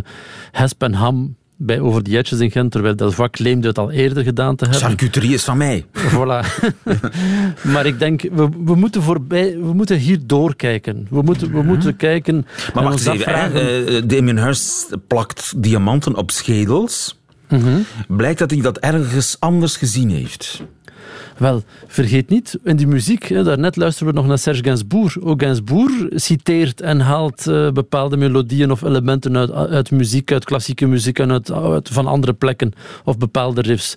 hesp 0.51 0.83
en 0.83 0.93
ham 0.93 1.35
bij 1.57 1.79
Over 1.79 2.01
Edges 2.03 2.39
in 2.39 2.51
Gent, 2.51 2.71
terwijl 2.71 2.95
Delvoye 2.95 3.29
claimde 3.29 3.67
het 3.67 3.77
al 3.77 3.91
eerder 3.91 4.23
gedaan 4.23 4.55
te 4.55 4.63
hebben. 4.65 4.81
Charcuterie 4.81 5.33
is 5.33 5.43
van 5.43 5.57
mij. 5.57 5.85
Voilà. 5.97 6.45
maar 7.73 7.85
ik 7.85 7.99
denk, 7.99 8.21
we, 8.21 8.49
we, 8.65 8.75
moeten 8.75 9.01
voorbij, 9.01 9.57
we 9.59 9.73
moeten 9.73 9.97
hier 9.97 10.19
doorkijken. 10.25 11.07
We 11.09 11.21
moeten, 11.21 11.51
we 11.51 11.61
moeten 11.61 11.95
kijken 11.95 12.45
Maar 12.73 12.83
wacht 12.83 12.99
even, 12.99 13.11
afvragen- 13.11 13.87
Eh, 13.87 14.01
Damien 14.05 14.37
Hirst 14.43 14.95
plakt 15.07 15.53
diamanten 15.57 16.15
op 16.15 16.31
schedels. 16.31 17.19
Mhm. 17.49 17.77
Blijkt 18.07 18.39
dat 18.39 18.51
hij 18.51 18.61
dat 18.61 18.77
ergens 18.77 19.35
anders 19.39 19.77
gezien 19.77 20.09
heeft. 20.09 20.63
Wel, 21.37 21.63
vergeet 21.87 22.29
niet, 22.29 22.59
in 22.63 22.75
die 22.75 22.87
muziek, 22.87 23.23
hè, 23.27 23.43
daarnet 23.43 23.75
luisteren 23.75 24.13
we 24.13 24.19
nog 24.19 24.27
naar 24.27 24.37
Serge 24.37 24.63
Gainsbourg. 24.63 25.21
Ook 25.21 25.41
Gainsbourg 25.41 25.93
citeert 26.09 26.81
en 26.81 26.99
haalt 26.99 27.47
eh, 27.47 27.71
bepaalde 27.71 28.17
melodieën 28.17 28.71
of 28.71 28.81
elementen 28.81 29.37
uit, 29.37 29.51
uit 29.51 29.91
muziek, 29.91 30.31
uit 30.31 30.45
klassieke 30.45 30.85
muziek 30.87 31.19
en 31.19 31.31
uit, 31.31 31.51
uit- 31.51 31.89
van 31.89 32.07
andere 32.07 32.33
plekken 32.33 32.73
of 33.03 33.17
bepaalde 33.17 33.61
riffs. 33.61 33.95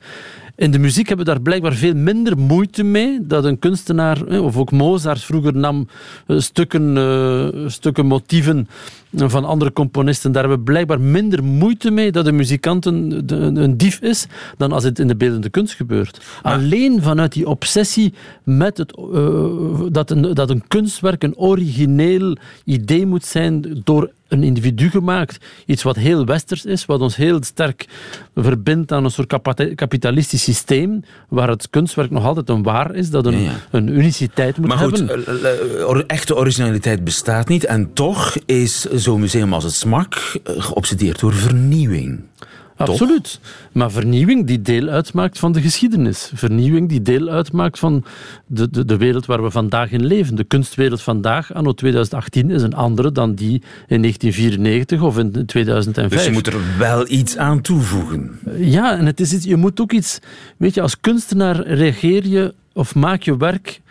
In 0.59 0.71
de 0.71 0.79
muziek 0.79 1.09
hebben 1.09 1.27
we 1.27 1.33
daar 1.33 1.43
blijkbaar 1.43 1.75
veel 1.75 1.95
minder 1.95 2.39
moeite 2.39 2.83
mee 2.83 3.27
dat 3.27 3.45
een 3.45 3.59
kunstenaar, 3.59 4.27
of 4.27 4.57
ook 4.57 4.71
Mozart 4.71 5.23
vroeger 5.23 5.57
nam 5.57 5.89
eh, 6.27 6.39
stukken, 6.39 6.97
eh, 6.97 7.69
stukken 7.69 8.07
motieven 8.07 8.69
van 9.13 9.45
andere 9.45 9.73
componisten. 9.73 10.33
Daar 10.33 10.41
hebben 10.43 10.59
we 10.59 10.71
blijkbaar 10.71 11.01
minder 11.01 11.45
moeite 11.45 11.91
mee 11.91 12.13
dat 12.13 12.27
een 12.27 12.37
muzikant 12.37 12.87
een, 12.87 13.23
een 13.57 13.77
dief 13.77 14.01
is 14.01 14.27
dan 14.57 14.73
als 14.73 14.85
het 14.85 14.99
in 14.99 15.09
de 15.09 15.17
beeldende 15.17 15.49
kunst 15.49 15.75
gebeurt. 15.75 16.21
Alleen 16.43 17.03
vanuit 17.03 17.33
die 17.33 17.49
obsessie 17.49 18.15
met 18.43 18.79
het, 18.79 18.97
eh, 18.97 19.81
dat, 19.91 20.11
een, 20.11 20.35
dat 20.35 20.51
een 20.51 20.65
kunstwerk 20.69 21.23
een 21.23 21.37
origineel 21.37 22.37
idee 22.65 23.07
moet 23.07 23.25
zijn 23.25 23.81
door 23.85 24.11
een 24.29 24.43
individu 24.43 24.91
gemaakt. 24.91 25.45
Iets 25.67 25.83
wat 25.83 25.97
heel 25.97 26.25
westers 26.27 26.65
is, 26.65 26.87
wat 26.87 27.01
ons 27.01 27.17
heel 27.17 27.43
sterk 27.43 27.87
verbindt 28.35 28.93
aan 28.93 29.05
een 29.05 29.11
soort 29.11 29.29
kapita- 29.29 29.75
kapitalistisch 29.75 30.43
systeem, 30.43 31.03
waar 31.29 31.49
het 31.49 31.71
kunstwerk 31.71 32.11
nog 32.11 32.25
altijd 32.25 32.49
een 32.49 32.63
waar 32.63 32.95
is, 32.95 33.11
dat 33.11 33.27
een, 33.27 33.39
Ja, 33.43 33.51
ja. 33.51 33.57
een 33.71 33.89
uniciteit 33.89 34.57
moet 34.59 34.69
Maar 34.69 34.79
goed, 34.79 34.99
hebben. 34.99 35.27
eh, 35.45 35.81
eh, 35.81 35.87
or- 35.89 36.05
echte 36.07 36.37
originaliteit 36.37 37.05
bestaat 37.05 37.49
niet. 37.49 37.65
En 37.65 37.93
toch 37.93 38.37
is 38.47 38.81
zo'n 38.81 39.21
museum 39.21 39.53
als 39.53 39.65
het 39.65 39.75
SMAK 39.75 40.15
eh, 40.15 40.55
geobsedeerd 40.63 41.21
door 41.21 41.33
vernieuwing. 41.35 42.21
Absoluut. 42.79 43.41
Maar 43.73 43.91
vernieuwing 43.91 44.47
die 44.47 44.63
deel 44.63 44.89
uitmaakt 44.89 45.39
van 45.39 45.53
de 45.53 45.61
geschiedenis. 45.61 46.31
Vernieuwing 46.35 46.89
die 46.89 47.03
deel 47.03 47.29
uitmaakt 47.29 47.79
van 47.79 48.05
de, 48.47 48.71
de, 48.71 48.85
de 48.85 48.97
wereld 48.97 49.27
waar 49.27 49.43
we 49.43 49.51
vandaag 49.51 49.91
in 49.91 50.07
leven. 50.07 50.35
De 50.35 50.45
kunstwereld 50.45 51.03
vandaag, 51.03 51.55
anno 51.55 51.73
2018, 51.73 52.51
is 52.51 52.63
een 52.63 52.75
andere 52.75 53.13
dan 53.13 53.35
die 53.35 53.63
in 53.87 54.03
1994 54.03 55.03
of 55.03 55.19
in 55.19 55.47
2005. 55.47 56.09
Dus 56.09 56.25
je 56.25 56.33
moet 56.33 56.47
er 56.47 56.79
wel 56.79 57.09
iets 57.09 57.37
aan 57.37 57.61
toevoegen. 57.61 58.39
Ja, 58.57 58.97
en 58.97 59.07
het 59.07 59.21
is 59.21 59.33
iets, 59.33 59.45
je 59.45 59.57
moet 59.57 59.81
ook 59.81 59.93
iets... 59.93 60.19
Weet 60.57 60.75
je, 60.75 60.81
als 60.81 61.01
kunstenaar 61.01 61.67
reageer 61.67 62.27
je 62.27 62.55
of 62.73 62.95
maak 62.95 63.23
je 63.23 63.37
werk 63.37 63.81
eh, 63.85 63.88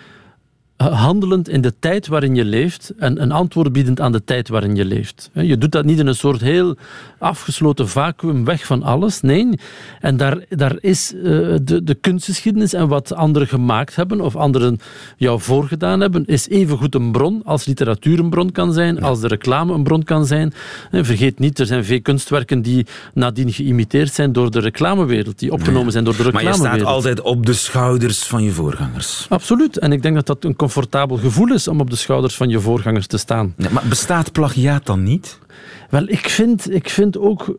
handelend 0.78 1.50
in 1.50 1.62
de 1.62 1.74
tijd 1.80 2.08
waarin 2.08 2.36
je 2.36 2.46
leeft 2.46 2.94
en 2.98 3.22
een 3.22 3.32
antwoord 3.32 3.74
biedend 3.74 4.00
aan 4.00 4.12
de 4.12 4.24
tijd 4.24 4.50
waarin 4.50 4.76
je 4.76 4.86
leeft. 4.86 5.30
Je 5.34 5.58
doet 5.58 5.72
dat 5.72 5.86
niet 5.86 6.00
in 6.00 6.08
een 6.08 6.16
soort 6.16 6.42
heel 6.42 6.76
afgesloten 7.20 7.90
vacuüm 7.90 8.46
weg 8.46 8.66
van 8.66 8.84
alles. 8.84 9.22
Nee, 9.22 9.60
en 10.00 10.18
daar, 10.18 10.38
daar 10.50 10.76
is 10.80 11.14
uh, 11.16 11.24
de, 11.64 11.84
de 11.84 11.96
kunstgeschiedenis 11.96 12.74
en 12.74 12.88
wat 12.88 13.14
anderen 13.14 13.48
gemaakt 13.48 13.96
hebben 13.96 14.22
of 14.22 14.36
anderen 14.36 14.80
jou 15.18 15.40
voorgedaan 15.40 16.00
hebben, 16.00 16.26
is 16.26 16.50
evengoed 16.50 16.96
een 16.96 17.12
bron 17.12 17.42
als 17.46 17.66
literatuur 17.66 18.20
een 18.20 18.30
bron 18.30 18.52
kan 18.52 18.74
zijn, 18.74 19.02
als 19.02 19.20
de 19.20 19.28
reclame 19.28 19.74
een 19.74 19.84
bron 19.84 20.04
kan 20.04 20.26
zijn. 20.26 20.54
En 20.92 21.06
vergeet 21.06 21.40
niet, 21.40 21.60
er 21.60 21.66
zijn 21.66 21.86
veel 21.86 22.02
kunstwerken 22.02 22.62
die 22.62 22.86
nadien 23.14 23.52
geïmiteerd 23.52 24.14
zijn 24.14 24.32
door 24.32 24.52
de 24.52 24.60
reclamewereld, 24.60 25.40
die 25.40 25.52
opgenomen 25.52 25.92
zijn 25.92 26.04
door 26.04 26.16
de 26.16 26.24
reclamewereld. 26.24 26.62
Maar 26.62 26.74
je 26.74 26.80
staat 26.80 26.94
altijd 26.94 27.22
op 27.22 27.46
de 27.46 27.54
schouders 27.54 28.24
van 28.24 28.44
je 28.44 28.52
voorgangers. 28.52 29.26
Absoluut. 29.30 29.78
En 29.78 29.92
ik 29.92 30.02
denk 30.02 30.16
dat 30.16 30.26
dat 30.26 30.44
een 30.44 30.56
comfortabel 30.68 31.18
gevoel 31.18 31.54
is 31.54 31.68
om 31.68 31.80
op 31.80 31.90
de 31.90 31.96
schouders 31.96 32.36
van 32.36 32.50
je 32.50 32.60
voorgangers 32.60 33.08
te 33.08 33.18
staan. 33.18 33.54
Ja, 33.58 33.70
maar 33.70 33.84
bestaat 33.90 34.32
plagiaat 34.32 34.86
dan 34.86 35.04
niet? 35.04 35.40
Wel, 35.90 36.08
ik 36.08 36.30
vind, 36.30 36.74
ik 36.74 36.90
vind 36.90 37.18
ook 37.18 37.58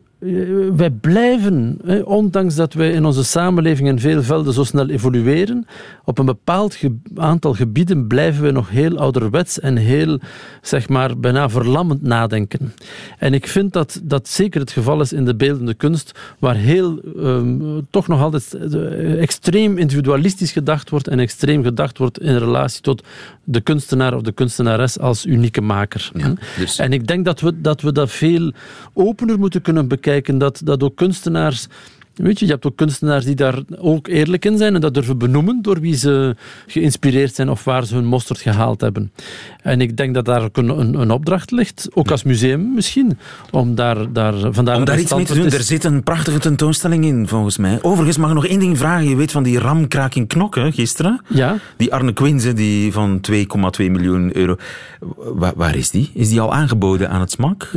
wij 0.75 0.89
blijven, 0.89 1.79
ondanks 2.05 2.55
dat 2.55 2.73
wij 2.73 2.91
in 2.91 3.05
onze 3.05 3.23
samenleving 3.23 3.87
in 3.87 3.99
veel 3.99 4.23
velden 4.23 4.53
zo 4.53 4.63
snel 4.63 4.89
evolueren, 4.89 5.65
op 6.03 6.17
een 6.17 6.25
bepaald 6.25 6.77
aantal 7.15 7.53
gebieden 7.53 8.07
blijven 8.07 8.43
we 8.43 8.51
nog 8.51 8.69
heel 8.69 8.97
ouderwets 8.97 9.59
en 9.59 9.75
heel, 9.75 10.19
zeg 10.61 10.89
maar, 10.89 11.19
bijna 11.19 11.49
verlammend 11.49 12.01
nadenken. 12.01 12.73
En 13.17 13.33
ik 13.33 13.47
vind 13.47 13.73
dat 13.73 14.01
dat 14.03 14.27
zeker 14.27 14.59
het 14.59 14.71
geval 14.71 15.01
is 15.01 15.13
in 15.13 15.25
de 15.25 15.35
beeldende 15.35 15.73
kunst, 15.73 16.19
waar 16.39 16.55
heel, 16.55 16.99
um, 17.17 17.87
toch 17.89 18.07
nog 18.07 18.21
altijd 18.21 18.57
uh, 18.73 19.21
extreem 19.21 19.77
individualistisch 19.77 20.51
gedacht 20.51 20.89
wordt 20.89 21.07
en 21.07 21.19
extreem 21.19 21.63
gedacht 21.63 21.97
wordt 21.97 22.21
in 22.21 22.37
relatie 22.37 22.81
tot 22.81 23.03
de 23.43 23.61
kunstenaar 23.61 24.13
of 24.13 24.21
de 24.21 24.31
kunstenares 24.31 24.99
als 24.99 25.25
unieke 25.25 25.61
maker. 25.61 26.11
Ja, 26.13 26.33
dus... 26.57 26.77
En 26.77 26.93
ik 26.93 27.07
denk 27.07 27.25
dat 27.25 27.39
we, 27.39 27.61
dat 27.61 27.81
we 27.81 27.91
dat 27.91 28.11
veel 28.11 28.53
opener 28.93 29.39
moeten 29.39 29.61
kunnen 29.61 29.87
bekijken 29.87 30.07
kijken 30.09 30.37
dat, 30.37 30.61
dat 30.63 30.83
ook 30.83 30.95
kunstenaars 30.95 31.67
Weet 32.19 32.39
je, 32.39 32.45
je 32.45 32.51
hebt 32.51 32.65
ook 32.65 32.75
kunstenaars 32.75 33.25
die 33.25 33.35
daar 33.35 33.59
ook 33.77 34.07
eerlijk 34.07 34.45
in 34.45 34.57
zijn 34.57 34.75
en 34.75 34.81
dat 34.81 34.93
durven 34.93 35.17
benoemen 35.17 35.61
door 35.61 35.79
wie 35.79 35.95
ze 35.95 36.35
geïnspireerd 36.67 37.35
zijn 37.35 37.49
of 37.49 37.63
waar 37.63 37.85
ze 37.85 37.95
hun 37.95 38.05
mosterd 38.05 38.39
gehaald 38.39 38.81
hebben. 38.81 39.11
En 39.61 39.81
ik 39.81 39.97
denk 39.97 40.13
dat 40.13 40.25
daar 40.25 40.43
ook 40.43 40.57
een, 40.57 40.69
een, 40.69 40.93
een 40.93 41.11
opdracht 41.11 41.51
ligt, 41.51 41.87
ook 41.93 42.11
als 42.11 42.23
museum 42.23 42.73
misschien, 42.73 43.17
om 43.51 43.75
daar, 43.75 44.13
daar, 44.13 44.33
vandaar 44.51 44.75
om 44.75 44.85
daar 44.85 44.99
iets 44.99 45.13
mee 45.13 45.25
te 45.25 45.33
doen. 45.33 45.49
Er 45.49 45.63
zit 45.63 45.83
een 45.83 46.03
prachtige 46.03 46.39
tentoonstelling 46.39 47.05
in, 47.05 47.27
volgens 47.27 47.57
mij. 47.57 47.79
Overigens 47.81 48.17
mag 48.17 48.29
ik 48.29 48.35
nog 48.35 48.45
één 48.45 48.59
ding 48.59 48.77
vragen. 48.77 49.09
Je 49.09 49.15
weet 49.15 49.31
van 49.31 49.43
die 49.43 49.59
ramkraak 49.59 50.15
in 50.15 50.27
Knokken 50.27 50.73
gisteren? 50.73 51.21
Ja. 51.27 51.57
Die 51.77 51.93
Arne 51.93 52.13
Quinze 52.13 52.53
die 52.53 52.91
van 52.91 53.21
2,2 53.31 53.37
miljoen 53.77 54.37
euro. 54.37 54.55
Waar, 55.17 55.53
waar, 55.55 55.75
is 55.75 55.89
die? 55.89 56.11
Is 56.13 56.29
die 56.29 56.41
al 56.41 56.53
aangeboden 56.53 57.09
aan 57.09 57.19
het 57.19 57.31
smak? 57.31 57.71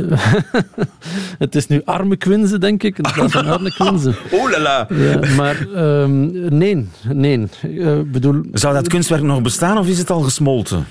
het 1.43 1.55
is 1.55 1.67
nu 1.67 1.81
Arme 1.85 2.15
Quinze, 2.15 2.57
denk 2.57 2.83
ik, 2.83 2.97
in 2.97 3.11
plaats 3.13 3.33
van 3.33 3.45
Arne 3.45 3.73
Quinze. 3.77 4.13
Oh 4.33 4.49
la 4.49 4.59
la. 4.59 4.87
Ja, 4.89 5.19
maar 5.35 5.67
um, 5.75 6.31
nee, 6.57 6.87
nee. 7.11 7.47
Uh, 7.63 7.99
bedoel, 8.05 8.41
Zou 8.53 8.73
dat 8.73 8.87
kunstwerk 8.87 9.21
nog 9.21 9.41
bestaan 9.41 9.77
of 9.77 9.87
is 9.87 9.97
het 9.97 10.09
al 10.09 10.21
gesmolten? 10.21 10.85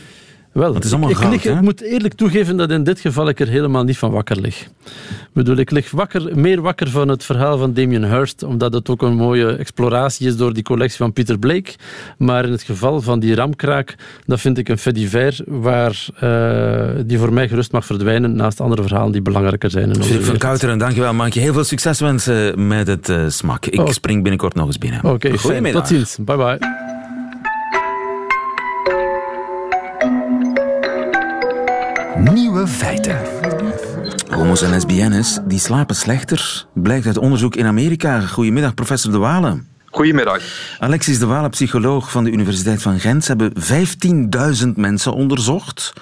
Wel, 0.52 0.76
is 0.76 0.90
allemaal 0.90 1.10
ik, 1.10 1.16
goud, 1.16 1.32
ik, 1.32 1.44
ik, 1.44 1.60
moet 1.60 1.80
eerlijk 1.80 2.14
toegeven 2.14 2.56
dat 2.56 2.70
in 2.70 2.84
dit 2.84 3.00
geval 3.00 3.28
ik 3.28 3.40
er 3.40 3.48
helemaal 3.48 3.84
niet 3.84 3.98
van 3.98 4.10
wakker 4.10 4.40
lig. 4.40 4.60
Ik 4.60 5.32
bedoel, 5.32 5.56
ik 5.56 5.70
lig 5.70 5.90
wakker, 5.90 6.38
meer 6.38 6.60
wakker 6.60 6.90
van 6.90 7.08
het 7.08 7.24
verhaal 7.24 7.58
van 7.58 7.72
Damien 7.72 8.04
Hirst, 8.04 8.42
omdat 8.42 8.72
het 8.72 8.88
ook 8.88 9.02
een 9.02 9.14
mooie 9.14 9.56
exploratie 9.56 10.26
is 10.26 10.36
door 10.36 10.52
die 10.52 10.62
collectie 10.62 10.96
van 10.96 11.12
Peter 11.12 11.38
Blake. 11.38 11.72
Maar 12.18 12.44
in 12.44 12.50
het 12.50 12.62
geval 12.62 13.00
van 13.00 13.20
die 13.20 13.34
ramkraak, 13.34 13.94
dat 14.26 14.40
vind 14.40 14.58
ik 14.58 14.68
een 14.68 14.78
fediver 14.78 15.40
waar 15.46 16.06
uh, 16.22 17.02
die 17.06 17.18
voor 17.18 17.32
mij 17.32 17.48
gerust 17.48 17.72
mag 17.72 17.86
verdwijnen 17.86 18.36
naast 18.36 18.60
andere 18.60 18.82
verhalen 18.82 19.12
die 19.12 19.22
belangrijker 19.22 19.70
zijn. 19.70 20.04
Van 20.04 20.38
Kouteren, 20.38 20.78
dankjewel. 20.78 21.14
Mag 21.14 21.26
ik 21.26 21.34
je 21.34 21.40
heel 21.40 21.52
veel 21.52 21.64
succes 21.64 22.00
wensen 22.00 22.66
met 22.66 22.86
het 22.86 23.08
uh, 23.08 23.28
smak. 23.28 23.66
Ik 23.66 23.80
oh. 23.80 23.88
spring 23.88 24.20
binnenkort 24.22 24.54
nog 24.54 24.66
eens 24.66 24.78
binnen. 24.78 25.04
Oké, 25.04 25.30
okay, 25.34 25.72
tot 25.72 25.88
ziens. 25.88 26.16
Bye 26.20 26.36
bye. 26.36 27.01
Nieuwe 32.30 32.66
feiten. 32.66 33.18
Homo's 34.30 34.62
en 34.62 34.70
lesbiennes 34.70 35.38
die 35.46 35.58
slapen 35.58 35.96
slechter, 35.96 36.66
blijkt 36.74 37.06
uit 37.06 37.18
onderzoek 37.18 37.56
in 37.56 37.66
Amerika. 37.66 38.20
Goedemiddag, 38.20 38.74
professor 38.74 39.12
De 39.12 39.18
Walen. 39.18 39.66
Goedemiddag. 39.90 40.42
Alexis 40.78 41.18
De 41.18 41.26
Walen, 41.26 41.50
psycholoog 41.50 42.10
van 42.10 42.24
de 42.24 42.30
Universiteit 42.30 42.82
van 42.82 43.00
Gent. 43.00 43.24
Ze 43.24 43.34
hebben 43.36 43.52
15.000 44.62 44.68
mensen 44.74 45.12
onderzocht. 45.12 45.92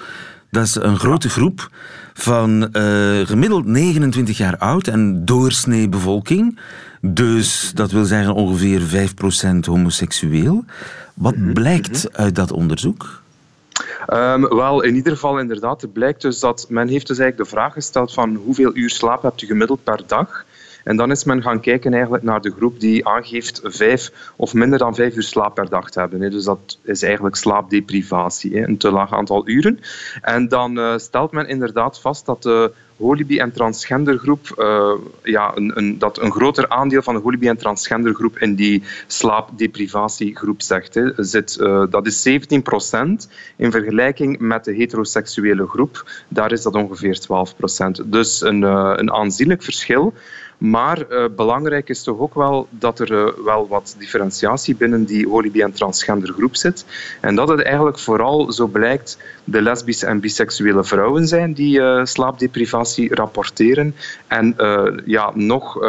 Dat 0.51 0.65
is 0.65 0.75
een 0.75 0.99
grote 0.99 1.29
groep 1.29 1.69
van 2.13 2.61
uh, 2.61 3.27
gemiddeld 3.27 3.65
29 3.65 4.37
jaar 4.37 4.57
oud 4.57 4.87
en 4.87 5.25
doorsnee 5.25 5.89
bevolking. 5.89 6.59
Dus 7.01 7.71
dat 7.73 7.91
wil 7.91 8.05
zeggen 8.05 8.33
ongeveer 8.33 8.81
5% 8.81 9.59
homoseksueel. 9.59 10.65
Wat 11.13 11.35
mhm. 11.35 11.53
blijkt 11.53 12.17
uit 12.17 12.35
dat 12.35 12.51
onderzoek? 12.51 13.20
Um, 14.07 14.47
wel, 14.47 14.81
in 14.81 14.95
ieder 14.95 15.13
geval 15.13 15.39
inderdaad, 15.39 15.81
het 15.81 15.93
blijkt 15.93 16.21
dus 16.21 16.39
dat 16.39 16.65
men 16.69 16.87
heeft 16.87 17.07
dus 17.07 17.19
eigenlijk 17.19 17.49
de 17.49 17.55
vraag 17.55 17.73
gesteld 17.73 18.13
van 18.13 18.35
hoeveel 18.35 18.75
uur 18.75 18.89
slaap 18.89 19.21
heb 19.21 19.39
je 19.39 19.45
gemiddeld 19.45 19.83
per 19.83 20.01
dag? 20.07 20.45
En 20.83 20.97
dan 20.97 21.11
is 21.11 21.23
men 21.23 21.41
gaan 21.41 21.59
kijken 21.59 21.93
eigenlijk 21.93 22.23
naar 22.23 22.41
de 22.41 22.51
groep 22.51 22.79
die 22.79 23.07
aangeeft 23.07 23.61
vijf 23.63 24.11
of 24.35 24.53
minder 24.53 24.79
dan 24.79 24.95
vijf 24.95 25.15
uur 25.15 25.23
slaap 25.23 25.55
per 25.55 25.69
dag 25.69 25.89
te 25.89 25.99
hebben. 25.99 26.31
Dus 26.31 26.43
dat 26.43 26.77
is 26.83 27.03
eigenlijk 27.03 27.35
slaapdeprivatie, 27.35 28.67
een 28.67 28.77
te 28.77 28.91
laag 28.91 29.13
aantal 29.13 29.47
uren. 29.47 29.79
En 30.21 30.47
dan 30.47 30.79
uh, 30.79 30.97
stelt 30.97 31.31
men 31.31 31.47
inderdaad 31.47 31.99
vast 31.99 32.25
dat 32.25 32.43
de 32.43 32.73
holibi- 33.01 33.39
en 33.39 33.51
transgendergroep, 33.51 34.55
uh, 34.57 34.93
ja, 35.23 35.51
een, 35.55 35.71
een, 35.77 35.97
dat 35.97 36.21
een 36.21 36.31
groter 36.31 36.69
aandeel 36.69 37.01
van 37.01 37.15
de 37.15 37.21
holibi- 37.21 37.47
en 37.47 37.57
transgendergroep 37.57 38.37
in 38.37 38.55
die 38.55 38.83
slaapdeprivatiegroep 39.07 40.61
zegt. 40.61 40.93
Hè, 40.93 41.11
zit, 41.17 41.57
uh, 41.59 41.83
dat 41.89 42.05
is 42.05 42.21
17 42.21 42.61
procent 42.61 43.29
in 43.55 43.71
vergelijking 43.71 44.39
met 44.39 44.63
de 44.63 44.73
heteroseksuele 44.73 45.67
groep. 45.67 46.09
Daar 46.27 46.51
is 46.51 46.61
dat 46.61 46.75
ongeveer 46.75 47.19
12 47.19 47.55
procent. 47.55 48.11
Dus 48.11 48.41
een, 48.41 48.61
uh, 48.61 48.93
een 48.95 49.11
aanzienlijk 49.11 49.63
verschil. 49.63 50.13
Maar 50.61 51.05
uh, 51.09 51.25
belangrijk 51.35 51.89
is 51.89 52.03
toch 52.03 52.19
ook 52.19 52.33
wel 52.33 52.67
dat 52.69 52.99
er 52.99 53.11
uh, 53.11 53.27
wel 53.45 53.67
wat 53.67 53.95
differentiatie 53.97 54.75
binnen 54.75 55.05
die 55.05 55.27
holibi- 55.27 55.61
en 55.61 55.71
transgender 55.71 56.33
groep 56.33 56.55
zit. 56.55 56.85
En 57.21 57.35
dat 57.35 57.47
het 57.47 57.61
eigenlijk 57.61 57.99
vooral, 57.99 58.51
zo 58.51 58.67
blijkt, 58.67 59.17
de 59.43 59.61
lesbische 59.61 60.05
en 60.05 60.19
biseksuele 60.19 60.83
vrouwen 60.83 61.27
zijn 61.27 61.53
die 61.53 61.79
uh, 61.79 62.05
slaapdeprivatie 62.05 63.15
rapporteren. 63.15 63.95
En 64.27 64.55
ja, 65.05 65.31
nog, 65.33 65.79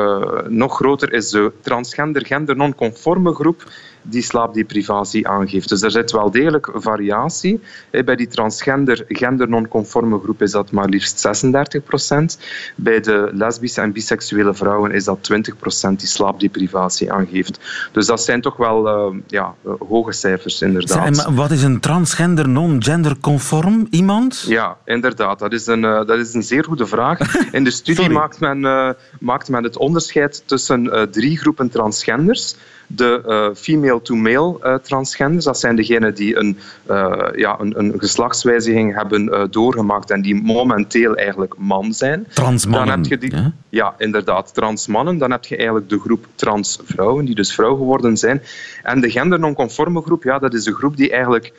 nog 0.48 0.76
groter 0.76 1.12
is 1.12 1.30
de 1.30 1.52
transgender, 1.60 2.26
gender 2.26 2.56
non-conforme 2.56 3.34
groep 3.34 3.64
die 4.02 4.22
slaapdeprivatie 4.22 5.28
aangeeft. 5.28 5.68
Dus 5.68 5.82
er 5.82 5.90
zit 5.90 6.10
wel 6.10 6.30
degelijk 6.30 6.70
variatie. 6.74 7.60
Bij 7.90 8.16
die 8.16 8.28
transgender, 8.28 9.04
gender-nonconforme 9.08 10.18
groep 10.18 10.42
is 10.42 10.50
dat 10.50 10.70
maar 10.70 10.88
liefst 10.88 11.20
36 11.20 11.84
procent. 11.84 12.38
Bij 12.76 13.00
de 13.00 13.30
lesbische 13.32 13.80
en 13.80 13.92
biseksuele 13.92 14.54
vrouwen 14.54 14.92
is 14.92 15.04
dat 15.04 15.18
20 15.20 15.56
procent 15.56 16.00
die 16.00 16.08
slaapdeprivatie 16.08 17.12
aangeeft. 17.12 17.58
Dus 17.92 18.06
dat 18.06 18.22
zijn 18.22 18.40
toch 18.40 18.56
wel 18.56 19.10
uh, 19.12 19.18
ja, 19.26 19.54
hoge 19.88 20.12
cijfers, 20.12 20.62
inderdaad. 20.62 21.30
Wat 21.34 21.50
is 21.50 21.62
een 21.62 21.80
transgender, 21.80 22.48
non-genderconform 22.48 23.86
iemand? 23.90 24.44
Ja, 24.48 24.76
inderdaad. 24.84 25.38
Dat 25.38 25.52
is 25.52 25.66
een, 25.66 25.82
uh, 25.82 26.06
dat 26.06 26.18
is 26.18 26.34
een 26.34 26.42
zeer 26.42 26.64
goede 26.64 26.86
vraag. 26.86 27.18
In 27.52 27.64
de 27.64 27.70
studie 27.70 28.10
maakt 28.10 28.40
men, 28.40 28.58
uh, 28.58 28.90
maakt 29.20 29.48
men 29.48 29.62
het 29.62 29.76
onderscheid 29.76 30.42
tussen 30.46 31.08
drie 31.10 31.38
groepen 31.38 31.70
transgenders 31.70 32.56
de 32.94 33.22
uh, 33.26 33.54
female-to-male 33.54 34.58
uh, 34.62 34.74
transgenders. 34.74 35.44
Dat 35.44 35.58
zijn 35.58 35.76
degenen 35.76 36.14
die 36.14 36.36
een, 36.36 36.58
uh, 36.90 37.28
ja, 37.34 37.60
een, 37.60 37.78
een, 37.78 37.94
geslachtswijziging 37.96 38.94
hebben 38.94 39.50
doorgemaakt 39.50 40.10
en 40.10 40.22
die 40.22 40.42
momenteel 40.42 41.14
eigenlijk 41.14 41.54
man 41.58 41.92
zijn. 41.92 42.26
Transmannen. 42.28 42.88
Dan 42.88 42.98
heb 42.98 43.06
je 43.06 43.18
die, 43.18 43.36
ja? 43.36 43.52
ja? 43.68 43.94
inderdaad, 43.98 44.54
transmannen. 44.54 45.18
Dan 45.18 45.30
heb 45.30 45.44
je 45.44 45.56
eigenlijk 45.56 45.88
de 45.88 46.00
groep 46.00 46.26
transvrouwen, 46.34 47.24
die 47.24 47.34
dus 47.34 47.54
vrouw 47.54 47.76
geworden 47.76 48.16
zijn. 48.16 48.42
En 48.82 49.00
de 49.00 49.10
gendernonconforme 49.10 50.02
groep, 50.02 50.22
ja, 50.22 50.38
dat 50.38 50.54
is 50.54 50.64
de 50.64 50.74
groep 50.74 50.96
die 50.96 51.10
eigenlijk 51.10 51.52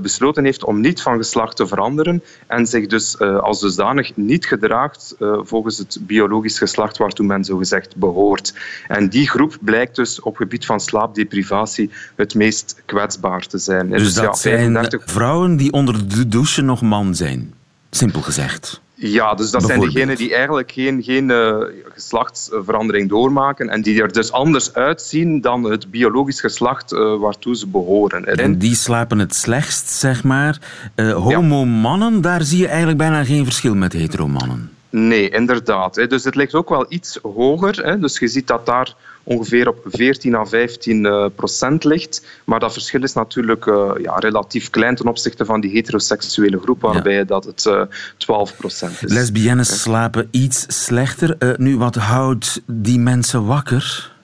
besloten 0.00 0.44
heeft 0.44 0.64
om 0.64 0.80
niet 0.80 1.02
van 1.02 1.16
geslacht 1.16 1.56
te 1.56 1.66
veranderen 1.66 2.22
en 2.46 2.66
zich 2.66 2.86
dus 2.86 3.18
als 3.18 3.60
dusdanig 3.60 4.16
niet 4.16 4.46
gedraagt 4.46 5.16
volgens 5.42 5.78
het 5.78 5.98
biologisch 6.00 6.58
geslacht 6.58 6.96
waartoe 6.96 7.26
men 7.26 7.44
zogezegd 7.44 7.96
behoort. 7.96 8.54
En 8.88 9.08
die 9.08 9.28
groep 9.28 9.56
blijkt 9.60 9.96
dus 9.96 10.20
op 10.20 10.36
gebied 10.36 10.66
van 10.66 10.77
slaapdeprivatie 10.80 11.90
het 12.16 12.34
meest 12.34 12.82
kwetsbaar 12.84 13.46
te 13.46 13.58
zijn. 13.58 13.90
Dus, 13.90 14.02
dus 14.02 14.14
dat 14.14 14.24
ja, 14.24 14.50
35... 14.50 15.00
zijn 15.00 15.16
vrouwen 15.16 15.56
die 15.56 15.72
onder 15.72 16.08
de 16.08 16.28
douche 16.28 16.62
nog 16.62 16.82
man 16.82 17.14
zijn, 17.14 17.54
simpel 17.90 18.20
gezegd. 18.22 18.80
Ja, 19.00 19.34
dus 19.34 19.50
dat 19.50 19.62
zijn 19.64 19.80
degenen 19.80 20.16
die 20.16 20.34
eigenlijk 20.34 20.72
geen, 20.72 21.02
geen 21.02 21.30
eh, 21.30 21.56
geslachtsverandering 21.94 23.08
doormaken 23.08 23.68
en 23.68 23.82
die 23.82 24.02
er 24.02 24.12
dus 24.12 24.32
anders 24.32 24.74
uitzien 24.74 25.40
dan 25.40 25.64
het 25.64 25.90
biologisch 25.90 26.40
geslacht 26.40 26.92
eh, 26.92 27.18
waartoe 27.18 27.56
ze 27.56 27.66
behoren. 27.66 28.24
En 28.24 28.58
die 28.58 28.74
slapen 28.74 29.18
het 29.18 29.34
slechtst, 29.34 29.88
zeg 29.90 30.24
maar. 30.24 30.58
Eh 30.94 31.12
homo-mannen, 31.12 32.20
daar 32.20 32.42
zie 32.42 32.58
je 32.58 32.66
eigenlijk 32.66 32.98
bijna 32.98 33.24
geen 33.24 33.44
verschil 33.44 33.74
met 33.74 33.92
hetero-mannen. 33.92 34.70
Nee, 34.90 35.28
inderdaad. 35.28 35.94
Dus 35.94 36.24
het 36.24 36.34
ligt 36.34 36.54
ook 36.54 36.68
wel 36.68 36.86
iets 36.88 37.18
hoger. 37.22 38.00
Dus 38.00 38.18
je 38.18 38.28
ziet 38.28 38.46
dat 38.46 38.66
daar 38.66 38.94
ongeveer 39.28 39.68
op 39.68 39.78
14 39.84 40.34
à 40.34 40.44
15 40.44 41.06
eh, 41.06 41.26
procent 41.36 41.84
ligt. 41.84 42.26
Maar 42.44 42.60
dat 42.60 42.72
verschil 42.72 43.02
is 43.02 43.12
natuurlijk 43.12 43.66
eh, 43.66 43.90
ja, 44.02 44.14
relatief 44.14 44.70
klein 44.70 44.94
ten 44.94 45.06
opzichte 45.06 45.44
van 45.44 45.60
die 45.60 45.70
heteroseksuele 45.70 46.58
groep, 46.58 46.80
waarbij 46.80 47.24
dat 47.24 47.44
het 47.44 47.66
eh 47.66 47.82
12 48.16 48.56
procent 48.56 49.02
is. 49.02 49.12
Lesbiennes 49.12 49.80
slapen 49.80 50.28
iets 50.30 50.84
slechter. 50.84 51.36
Eh, 51.38 51.56
nu, 51.56 51.76
wat 51.76 51.94
houdt 51.94 52.62
die 52.66 52.98
mensen 52.98 53.46
wakker? 53.46 54.16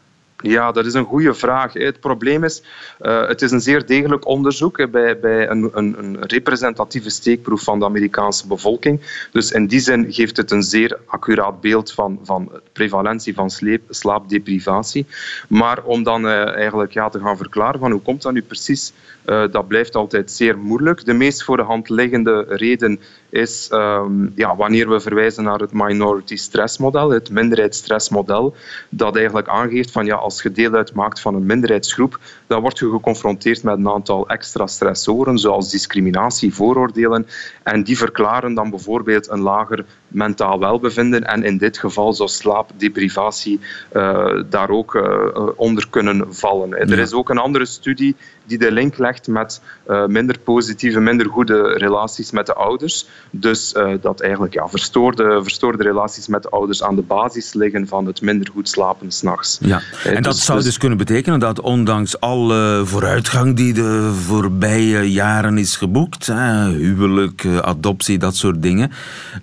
Ja, 0.47 0.73
dat 0.73 0.87
is 0.87 0.95
een 0.95 1.05
goede 1.05 1.35
vraag. 1.35 1.73
Het 1.73 2.01
probleem 2.01 2.45
is, 2.45 2.63
eh, 2.99 3.27
het 3.27 3.43
is 3.43 3.51
een 3.51 3.61
zeer 3.61 3.87
degelijk 3.87 4.27
onderzoek 4.27 4.91
bij, 4.91 5.21
bij 5.21 5.49
een, 5.51 5.71
een, 5.73 5.95
een 5.99 6.17
representatieve 6.21 7.11
steekproef 7.11 7.63
van 7.63 7.79
de 7.79 7.85
Amerikaanse 7.85 8.47
bevolking. 8.47 9.27
Dus 9.33 9.51
in 9.51 9.67
die 9.67 9.81
zin 9.81 10.13
geeft 10.13 10.37
het 10.37 10.51
een 10.51 10.63
zeer 10.63 10.99
accuraat 11.07 11.61
beeld 11.61 11.93
van, 11.93 12.19
van 12.23 12.45
de 12.53 12.61
prevalentie 12.73 13.35
van 13.35 13.51
sleep, 13.51 13.83
slaapdeprivatie. 13.89 15.07
Maar 15.49 15.83
om 15.83 16.03
dan 16.03 16.29
eh, 16.29 16.55
eigenlijk 16.55 16.93
ja, 16.93 17.09
te 17.09 17.21
gaan 17.21 17.37
verklaren 17.37 17.81
van 17.81 17.91
hoe 17.91 18.01
komt 18.01 18.23
dat 18.23 18.33
nu 18.33 18.43
precies, 18.43 18.93
eh, 19.25 19.45
dat 19.51 19.69
blijft 19.69 19.95
altijd 19.95 20.31
zeer 20.31 20.59
moeilijk. 20.59 21.05
De 21.05 21.13
meest 21.13 21.45
voor 21.45 21.57
de 21.57 21.63
hand 21.63 21.89
liggende 21.89 22.45
reden 22.49 23.01
is 23.29 23.69
ehm, 23.71 24.27
ja, 24.35 24.57
wanneer 24.57 24.89
we 24.89 25.01
verwijzen 25.01 25.45
naar 25.45 25.59
het 25.59 25.73
minority 25.73 26.37
stress 26.37 26.79
model, 26.79 27.11
het 27.11 27.31
minderheidsstressmodel, 27.31 28.55
dat 28.89 29.17
eigenlijk 29.17 29.49
aangeeft 29.49 29.91
van 29.91 30.07
ja, 30.07 30.15
als 30.15 30.34
je 30.43 30.53
deel 30.53 30.75
uitmaakt 30.75 31.21
van 31.21 31.35
een 31.35 31.47
minderheidsgroep, 31.47 32.21
dan 32.47 32.61
word 32.61 32.79
je 32.79 32.91
geconfronteerd 32.91 33.63
met 33.63 33.77
een 33.77 33.89
aantal 33.89 34.29
extra 34.29 34.67
stressoren, 34.67 35.39
zoals 35.39 35.71
discriminatie, 35.71 36.55
vooroordelen, 36.55 37.27
en 37.63 37.85
die 37.85 37.99
verklaren 37.99 38.55
dan 38.55 38.71
bijvoorbeeld 38.71 39.29
een 39.29 39.41
lager 39.41 39.85
mentaal 40.15 40.59
welbevinden 40.59 41.25
en 41.25 41.43
in 41.43 41.59
dit 41.59 41.79
geval 41.79 42.13
zou 42.13 42.29
slaapdeprivatie 42.29 43.61
eh, 43.93 44.43
daar 44.51 44.71
ook 44.71 44.95
eh, 44.95 45.49
onder 45.57 45.89
kunnen 45.91 46.35
vallen. 46.35 46.73
Er 46.79 46.99
is 46.99 47.13
ook 47.13 47.31
een 47.31 47.39
andere 47.39 47.67
studie 47.67 48.17
die 48.47 48.59
de 48.59 48.73
link 48.73 48.99
legt 48.99 49.27
met 49.27 49.61
eh, 49.87 50.07
minder 50.07 50.39
positieve, 50.39 51.01
minder 51.01 51.27
goede 51.27 51.63
relaties 51.63 52.31
met 52.31 52.47
de 52.47 52.55
ouders. 52.55 53.07
Dus 53.31 53.75
dat 54.01 54.21
eigenlijk 54.21 54.55
ja, 54.55 54.69
verstoorde, 54.69 55.43
verstoorde 55.43 55.83
relaties 55.83 56.27
met 56.27 56.43
de 56.43 56.49
ouders 56.49 56.83
aan 56.83 56.97
de 56.97 57.03
basis 57.03 57.55
liggen 57.55 57.89
van 57.89 58.07
het 58.07 58.21
minder 58.21 58.49
goed 58.53 58.69
slapen 58.69 59.13
s'nachts. 59.13 59.59
Ja. 59.61 59.81
En 60.05 60.23
dat 60.23 60.37
zou 60.37 60.63
dus 60.63 60.79
kunnen 60.79 60.99
betekenen 60.99 61.41
dat 61.41 61.61
ondanks 61.61 62.21
alle 62.35 62.83
vooruitgang 62.85 63.57
die 63.57 63.73
de 63.73 64.13
voorbije 64.27 65.13
jaren 65.13 65.59
is 65.59 65.77
geboekt, 65.77 66.27
hè, 66.27 66.69
huwelijk, 66.71 67.45
eh, 67.45 67.59
adoptie, 67.59 68.19
dat 68.19 68.37
soort 68.37 68.63
dingen, 68.63 68.91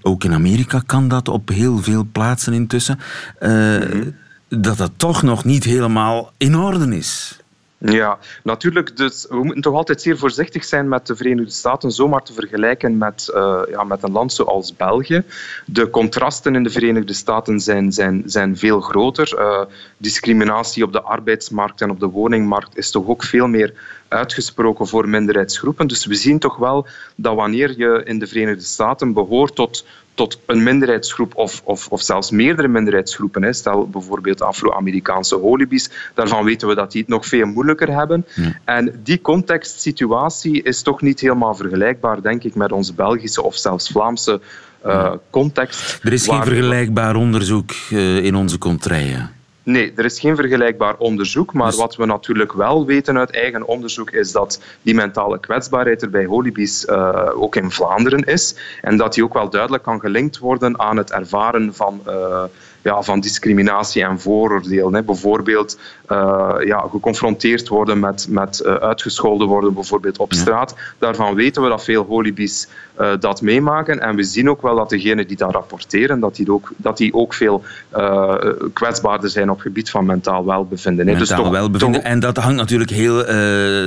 ook 0.02 0.24
in 0.24 0.34
Amerika 0.34 0.82
kan 0.86 1.08
dat 1.08 1.28
op 1.28 1.50
heel 1.50 1.78
veel 1.78 2.08
plaatsen 2.12 2.54
intussen, 2.54 3.00
eh, 3.40 3.76
dat 4.50 4.78
dat 4.78 4.92
toch 4.96 5.22
nog 5.24 5.44
niet 5.44 5.64
helemaal 5.64 6.32
in 6.38 6.56
orde 6.58 6.98
is. 6.98 7.41
Ja, 7.84 8.18
natuurlijk. 8.44 8.98
Dus 8.98 9.26
we 9.30 9.44
moeten 9.44 9.62
toch 9.62 9.76
altijd 9.76 10.02
zeer 10.02 10.18
voorzichtig 10.18 10.64
zijn 10.64 10.88
met 10.88 11.08
de 11.08 11.16
Verenigde 11.16 11.52
Staten, 11.52 11.92
zomaar 11.92 12.24
te 12.24 12.34
vergelijken 12.34 12.98
met, 12.98 13.32
eh, 13.34 13.62
ja, 13.70 13.84
met 13.84 14.04
een 14.04 14.12
land 14.12 14.34
zoals 14.34 14.76
België. 14.76 15.24
De 15.66 15.90
contrasten 15.90 16.56
in 16.56 16.64
de 16.64 16.70
Verenigde 16.70 17.14
Staten 17.14 17.60
zijn, 17.60 17.92
zijn, 17.92 18.24
zijn 18.26 18.58
veel 18.58 18.82
groter. 18.82 19.38
Eh, 19.38 19.62
discriminatie 19.98 20.84
op 20.84 20.94
de 20.94 21.02
arbeidsmarkt 21.02 21.82
en 21.82 21.90
op 21.90 22.00
de 22.00 22.10
woningmarkt 22.10 22.78
is 22.78 22.92
toch 22.92 23.08
ook 23.08 23.24
veel 23.24 23.48
meer 23.48 23.74
uitgesproken 24.08 24.88
voor 24.88 25.10
minderheidsgroepen. 25.10 25.88
Dus 25.88 26.06
we 26.06 26.16
zien 26.16 26.40
toch 26.40 26.58
wel 26.58 26.88
dat 27.16 27.36
wanneer 27.36 27.78
je 27.78 28.02
in 28.04 28.20
de 28.20 28.28
Verenigde 28.28 28.64
Staten 28.64 29.14
behoort 29.14 29.56
tot, 29.56 29.86
tot 30.14 30.40
een 30.46 30.64
minderheidsgroep 30.64 31.36
of, 31.36 31.62
of, 31.64 31.88
of 31.88 32.02
zelfs 32.02 32.32
meerdere 32.32 32.68
minderheidsgroepen, 32.68 33.44
hè, 33.44 33.54
stel 33.54 33.88
bijvoorbeeld 33.88 34.42
Afro-Amerikaanse 34.42 35.36
holibies, 35.36 35.90
daarvan 36.14 36.44
weten 36.44 36.68
we 36.68 36.76
dat 36.76 36.92
die 36.92 37.02
het 37.02 37.10
nog 37.10 37.26
veel 37.26 37.46
moeilijker 37.46 37.94
hebben. 37.94 38.26
En 38.66 39.00
die 39.04 39.22
contextsituatie 39.22 40.64
is 40.64 40.82
toch 40.82 41.02
niet 41.02 41.20
helemaal 41.20 41.56
vergelijkbaar, 41.56 42.22
denk 42.22 42.44
ik, 42.44 42.56
met 42.56 42.72
onze 42.72 42.94
Belgische 42.94 43.44
of 43.44 43.56
zelfs 43.56 43.90
Vlaamse 43.90 44.42
eh, 44.82 45.12
context. 45.30 46.00
Er 46.04 46.14
is 46.14 46.28
geen 46.28 46.44
vergelijkbaar 46.44 47.16
onderzoek 47.16 47.72
eh, 47.90 48.24
in 48.24 48.36
onze 48.36 48.58
contraien. 48.58 49.41
Nee, 49.64 49.94
er 49.96 50.06
is 50.06 50.20
geen 50.20 50.36
vergelijkbaar 50.36 50.98
onderzoek. 50.98 51.54
Maar 51.54 51.76
wat 51.76 51.96
we 51.96 52.06
natuurlijk 52.06 52.54
wel 52.54 52.86
weten 52.86 53.18
uit 53.18 53.32
eigen 53.32 53.68
onderzoek 53.68 54.12
is 54.12 54.32
dat 54.32 54.62
die 54.82 54.96
mentale 54.96 55.40
kwetsbaarheid 55.40 56.02
er 56.02 56.10
bij 56.10 56.26
holibies 56.26 56.86
eh, 56.86 57.30
ook 57.34 57.56
in 57.56 57.72
Vlaanderen 57.72 58.24
is. 58.24 58.56
En 58.82 58.98
dat 58.98 59.14
die 59.14 59.24
ook 59.24 59.34
wel 59.34 59.50
duidelijk 59.50 59.84
kan 59.84 60.00
gelinkt 60.00 60.38
worden 60.38 60.80
aan 60.80 60.98
het 60.98 61.12
ervaren 61.12 61.74
van, 61.74 62.02
eh, 62.06 62.44
ja, 62.82 63.02
van 63.02 63.20
discriminatie 63.20 64.04
en 64.04 64.20
vooroordelen. 64.20 64.94
Hè. 64.94 65.04
Bijvoorbeeld 65.04 65.80
eh, 66.08 66.54
ja, 66.66 66.88
geconfronteerd 66.92 67.68
worden 67.68 68.00
met, 68.00 68.28
met 68.30 68.60
eh, 68.60 68.74
uitgescholden 68.74 69.48
worden, 69.48 69.74
bijvoorbeeld 69.74 70.18
op 70.18 70.34
straat. 70.34 70.76
Daarvan 71.00 71.36
weten 71.36 71.62
we 71.64 71.70
dat 71.70 71.84
veel 71.84 72.06
holibies 72.06 72.68
eh, 72.96 73.12
dat 73.20 73.42
meemaken. 73.42 74.00
En 74.00 74.16
we 74.16 74.24
zien 74.24 74.50
ook 74.50 74.62
wel 74.62 74.76
dat 74.76 74.90
degenen 74.90 75.28
die 75.28 75.38
dat 75.38 75.52
rapporteren, 75.52 76.20
dat 76.20 76.36
die 76.36 76.52
ook, 76.52 76.72
dat 76.78 76.98
die 76.98 77.14
ook 77.14 77.34
veel 77.34 77.64
kwetsbaarder 78.74 79.30
zijn 79.30 79.50
op 79.50 79.56
het 79.56 79.66
gebied 79.66 79.90
van 79.90 80.06
mentaal 80.06 80.46
welbevinden. 80.46 81.08
hè. 81.08 81.16
Dus 81.16 81.30
Mentaal 81.30 81.46
toch- 81.46 81.54
welbevinden. 81.54 82.02
toch- 82.02 82.10
En 82.12 82.20
dat 82.20 82.38
hangt 82.38 82.58
natuurlijk 82.58 82.90
heel 82.90 83.24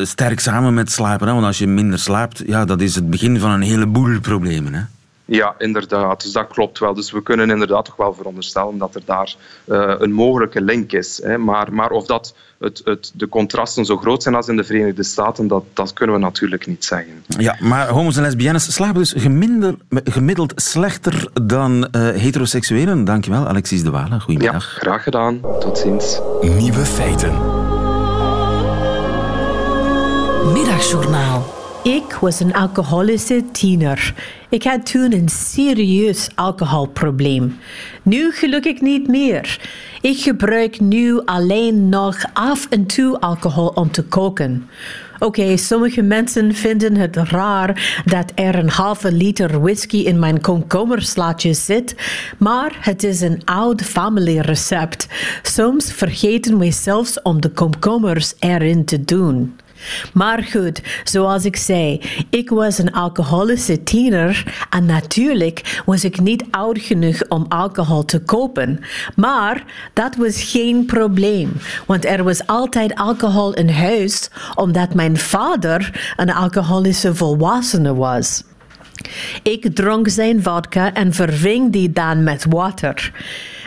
sterk 0.07 0.40
samen 0.40 0.74
met 0.74 0.90
slapen. 0.92 1.26
Hè? 1.26 1.33
Want 1.33 1.46
als 1.46 1.59
je 1.59 1.66
minder 1.66 1.98
slaapt, 1.98 2.42
ja, 2.46 2.64
dat 2.64 2.80
is 2.80 2.94
het 2.94 3.11
begin 3.11 3.38
van 3.40 3.50
een 3.50 3.62
heleboel 3.62 4.20
problemen. 4.20 4.74
Hè? 4.74 4.80
Ja, 5.24 5.54
inderdaad. 5.58 6.22
Dus 6.22 6.32
dat 6.32 6.46
klopt 6.48 6.78
wel. 6.78 6.94
Dus 6.94 7.10
we 7.10 7.22
kunnen 7.22 7.50
inderdaad 7.50 7.84
toch 7.84 7.96
wel 7.96 8.14
veronderstellen 8.14 8.78
dat 8.78 8.94
er 8.94 9.02
daar 9.04 9.34
eh, 9.64 9.94
een 9.98 10.12
mogelijke 10.12 10.60
link 10.60 10.92
is. 10.92 11.20
Hè. 11.22 11.38
Maar, 11.38 11.72
maar 11.72 11.90
of 11.90 12.06
dat 12.06 12.34
het, 12.58 12.80
het, 12.84 13.12
de 13.14 13.28
contrasten 13.28 13.84
zo 13.84 13.96
groot 13.96 14.22
zijn 14.22 14.34
als 14.34 14.48
in 14.48 14.56
de 14.56 14.64
Verenigde 14.64 15.02
Staten, 15.02 15.46
dat, 15.48 15.64
dat 15.72 15.92
kunnen 15.92 16.14
we 16.16 16.20
natuurlijk 16.20 16.66
niet 16.66 16.84
zeggen. 16.84 17.24
Ja, 17.26 17.56
maar 17.60 17.88
homo's 17.88 18.16
en 18.16 18.22
lesbiennes 18.22 18.74
slapen 18.74 18.94
dus 18.94 19.14
gemiddeld, 19.16 19.76
gemiddeld 19.90 20.52
slechter 20.56 21.28
dan 21.42 21.88
eh, 21.90 22.08
heteroseksuelen. 22.08 23.04
Dankjewel, 23.04 23.46
Alexis 23.46 23.82
de 23.82 23.90
Walen. 23.90 24.10
Ja, 24.10 24.18
Goedemiddag. 24.18 24.64
graag 24.64 25.02
gedaan. 25.02 25.40
Tot 25.40 25.78
ziens. 25.78 26.20
Nieuwe 26.40 26.84
feiten. 26.84 27.32
Middagjournaal. 30.52 31.63
Ik 31.85 32.18
was 32.20 32.40
een 32.40 32.55
alcoholische 32.55 33.44
tiener. 33.53 34.14
Ik 34.49 34.62
had 34.62 34.90
toen 34.90 35.12
een 35.12 35.29
serieus 35.29 36.29
alcoholprobleem. 36.35 37.59
Nu 38.03 38.33
gelukkig 38.33 38.81
niet 38.81 39.09
meer. 39.09 39.61
Ik 40.01 40.18
gebruik 40.18 40.81
nu 40.81 41.20
alleen 41.25 41.88
nog 41.88 42.16
af 42.33 42.66
en 42.70 42.87
toe 42.87 43.20
alcohol 43.20 43.68
om 43.68 43.90
te 43.90 44.03
koken. 44.03 44.68
Oké, 45.18 45.57
sommige 45.57 46.03
mensen 46.03 46.55
vinden 46.55 46.97
het 46.97 47.16
raar 47.16 48.03
dat 48.05 48.33
er 48.35 48.55
een 48.55 48.70
halve 48.70 49.12
liter 49.12 49.61
whisky 49.61 49.97
in 49.97 50.18
mijn 50.18 50.40
komkommerslaatje 50.40 51.55
zit, 51.55 51.94
maar 52.38 52.77
het 52.81 53.03
is 53.03 53.20
een 53.20 53.42
oud 53.44 53.83
familierecept. 53.83 55.09
Soms 55.42 55.92
vergeten 55.92 56.59
we 56.59 56.70
zelfs 56.70 57.23
om 57.23 57.40
de 57.40 57.51
komkommers 57.51 58.35
erin 58.38 58.85
te 58.85 59.05
doen. 59.05 59.55
Maar 60.12 60.42
goed, 60.42 60.83
zoals 61.05 61.44
ik 61.44 61.57
zei, 61.57 62.01
ik 62.31 62.51
was 62.51 62.79
een 62.79 62.92
alcoholische 62.92 63.83
tiener 63.83 64.66
en 64.70 64.87
natuurlijk 64.87 65.83
was 65.87 66.05
ik 66.05 66.20
niet 66.20 66.44
oud 66.51 66.79
genoeg 66.79 67.29
om 67.29 67.44
alcohol 67.49 68.05
te 68.05 68.18
kopen. 68.18 68.81
Maar 69.16 69.64
dat 69.92 70.16
was 70.16 70.42
geen 70.42 70.85
probleem, 70.85 71.53
want 71.87 72.05
er 72.05 72.25
was 72.25 72.47
altijd 72.47 72.94
alcohol 72.94 73.55
in 73.55 73.68
huis 73.68 74.31
omdat 74.55 74.94
mijn 74.94 75.16
vader 75.16 76.12
een 76.16 76.33
alcoholische 76.33 77.14
volwassene 77.14 77.94
was. 77.94 78.42
Ik 79.42 79.75
dronk 79.75 80.09
zijn 80.09 80.42
vodka 80.42 80.92
en 80.92 81.12
verving 81.12 81.73
die 81.73 81.92
dan 81.92 82.23
met 82.23 82.47
water. 82.49 83.12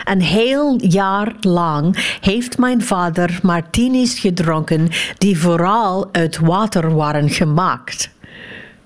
Een 0.08 0.22
heel 0.22 0.76
jaar 0.82 1.32
lang 1.40 2.16
heeft 2.20 2.58
mijn 2.58 2.82
vader 2.82 3.38
martinis 3.42 4.18
gedronken 4.18 4.88
die 5.18 5.38
vooral 5.38 6.08
uit 6.12 6.38
water 6.38 6.94
waren 6.94 7.30
gemaakt. 7.30 8.10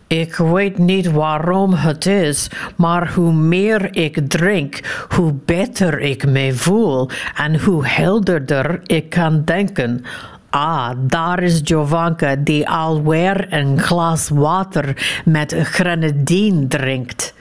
Ik 0.07 0.37
weet 0.37 0.79
niet 0.79 1.11
waarom 1.11 1.75
het 1.75 2.07
is, 2.07 2.51
maar 2.77 3.13
hoe 3.13 3.33
meer 3.33 3.97
ik 3.97 4.29
drink, 4.29 5.07
hoe 5.09 5.35
beter 5.45 6.01
ik 6.01 6.27
me 6.27 6.53
voel 6.53 7.11
en 7.37 7.61
hoe 7.61 7.87
helderder 7.87 8.81
ik 8.83 9.11
kan 9.11 9.45
denken. 9.45 10.05
Ah, 10.51 10.91
daar 11.01 11.43
is 11.43 11.61
Jovanka 11.65 12.37
die 12.37 12.69
alweer 12.69 13.47
een 13.53 13.81
glas 13.81 14.29
water 14.29 15.21
met 15.25 15.55
grenadine 15.63 16.67
drinkt. 16.67 17.35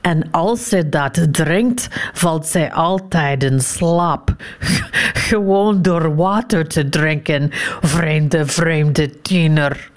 En 0.00 0.30
als 0.30 0.68
ze 0.68 0.88
dat 0.88 1.26
drinkt, 1.30 1.88
valt 2.12 2.46
zij 2.46 2.72
altijd 2.72 3.42
in 3.42 3.60
slaap. 3.60 4.34
Gewoon 5.28 5.82
door 5.82 6.16
water 6.16 6.66
te 6.66 6.88
drinken, 6.88 7.50
vreemde, 7.80 8.46
vreemde 8.46 9.20
tiener. 9.22 9.90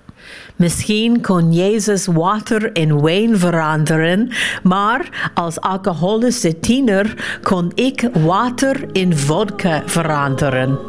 Misschien 0.56 1.22
kon 1.22 1.54
Jezus 1.54 2.06
water 2.06 2.76
in 2.76 3.02
wijn 3.02 3.38
veranderen, 3.38 4.32
maar 4.64 5.32
als 5.34 5.62
alcoholische 5.62 6.60
tiener 6.60 7.38
kon 7.42 7.72
ik 7.76 8.10
water 8.14 8.86
in 8.92 9.18
vodka 9.18 9.82
veranderen. 9.86 10.80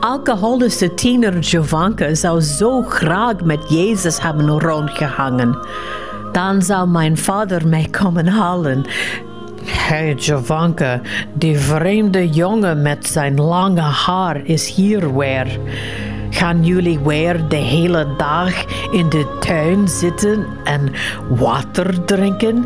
Alcoholische 0.00 0.94
tiener 0.94 1.38
Jovanka 1.38 2.14
zou 2.14 2.40
zo 2.40 2.82
graag 2.82 3.40
met 3.40 3.68
Jezus 3.68 4.20
hebben 4.20 4.60
rondgehangen. 4.60 5.58
Dan 6.36 6.62
zou 6.62 6.88
mijn 6.88 7.18
vader 7.18 7.68
mij 7.68 7.88
komen 7.90 8.26
halen. 8.26 8.84
Hey 9.64 10.14
Jovanka, 10.14 11.00
die 11.34 11.58
vreemde 11.58 12.28
jongen 12.28 12.82
met 12.82 13.06
zijn 13.06 13.40
lange 13.40 13.80
haar 13.80 14.40
is 14.44 14.74
hier 14.74 15.16
weer. 15.16 15.58
Gaan 16.30 16.64
jullie 16.64 16.98
weer 16.98 17.48
de 17.48 17.56
hele 17.56 18.06
dag 18.16 18.64
in 18.90 19.08
de 19.08 19.36
tuin 19.40 19.88
zitten 19.88 20.46
en 20.64 20.92
water 21.28 22.04
drinken? 22.04 22.64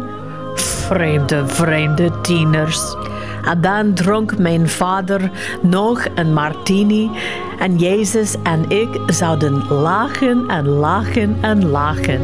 Vreemde, 0.54 1.46
vreemde 1.46 2.20
tieners. 2.20 2.96
En 3.44 3.60
dan 3.60 3.94
dronk 3.94 4.38
mijn 4.38 4.68
vader 4.68 5.30
nog 5.62 6.06
een 6.14 6.32
martini 6.32 7.10
en 7.58 7.78
Jezus 7.78 8.34
en 8.42 8.70
ik 8.70 9.00
zouden 9.06 9.68
lachen 9.68 10.48
en 10.48 10.68
lachen 10.68 11.36
en 11.40 11.68
lachen. 11.68 12.22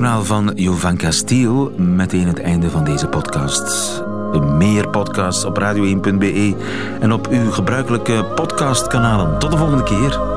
Middagjournaal 0.00 0.44
van 0.44 0.52
Jovan 0.56 0.96
Castiel, 0.96 1.72
meteen 1.76 2.26
het 2.26 2.40
einde 2.40 2.70
van 2.70 2.84
deze 2.84 3.08
podcast. 3.08 4.02
Meer 4.42 4.88
podcasts 4.88 5.44
op 5.44 5.60
radio1.be 5.60 6.54
en 7.00 7.12
op 7.12 7.28
uw 7.28 7.50
gebruikelijke 7.50 8.24
podcastkanalen. 8.34 9.38
Tot 9.38 9.50
de 9.50 9.56
volgende 9.56 9.82
keer. 9.82 10.35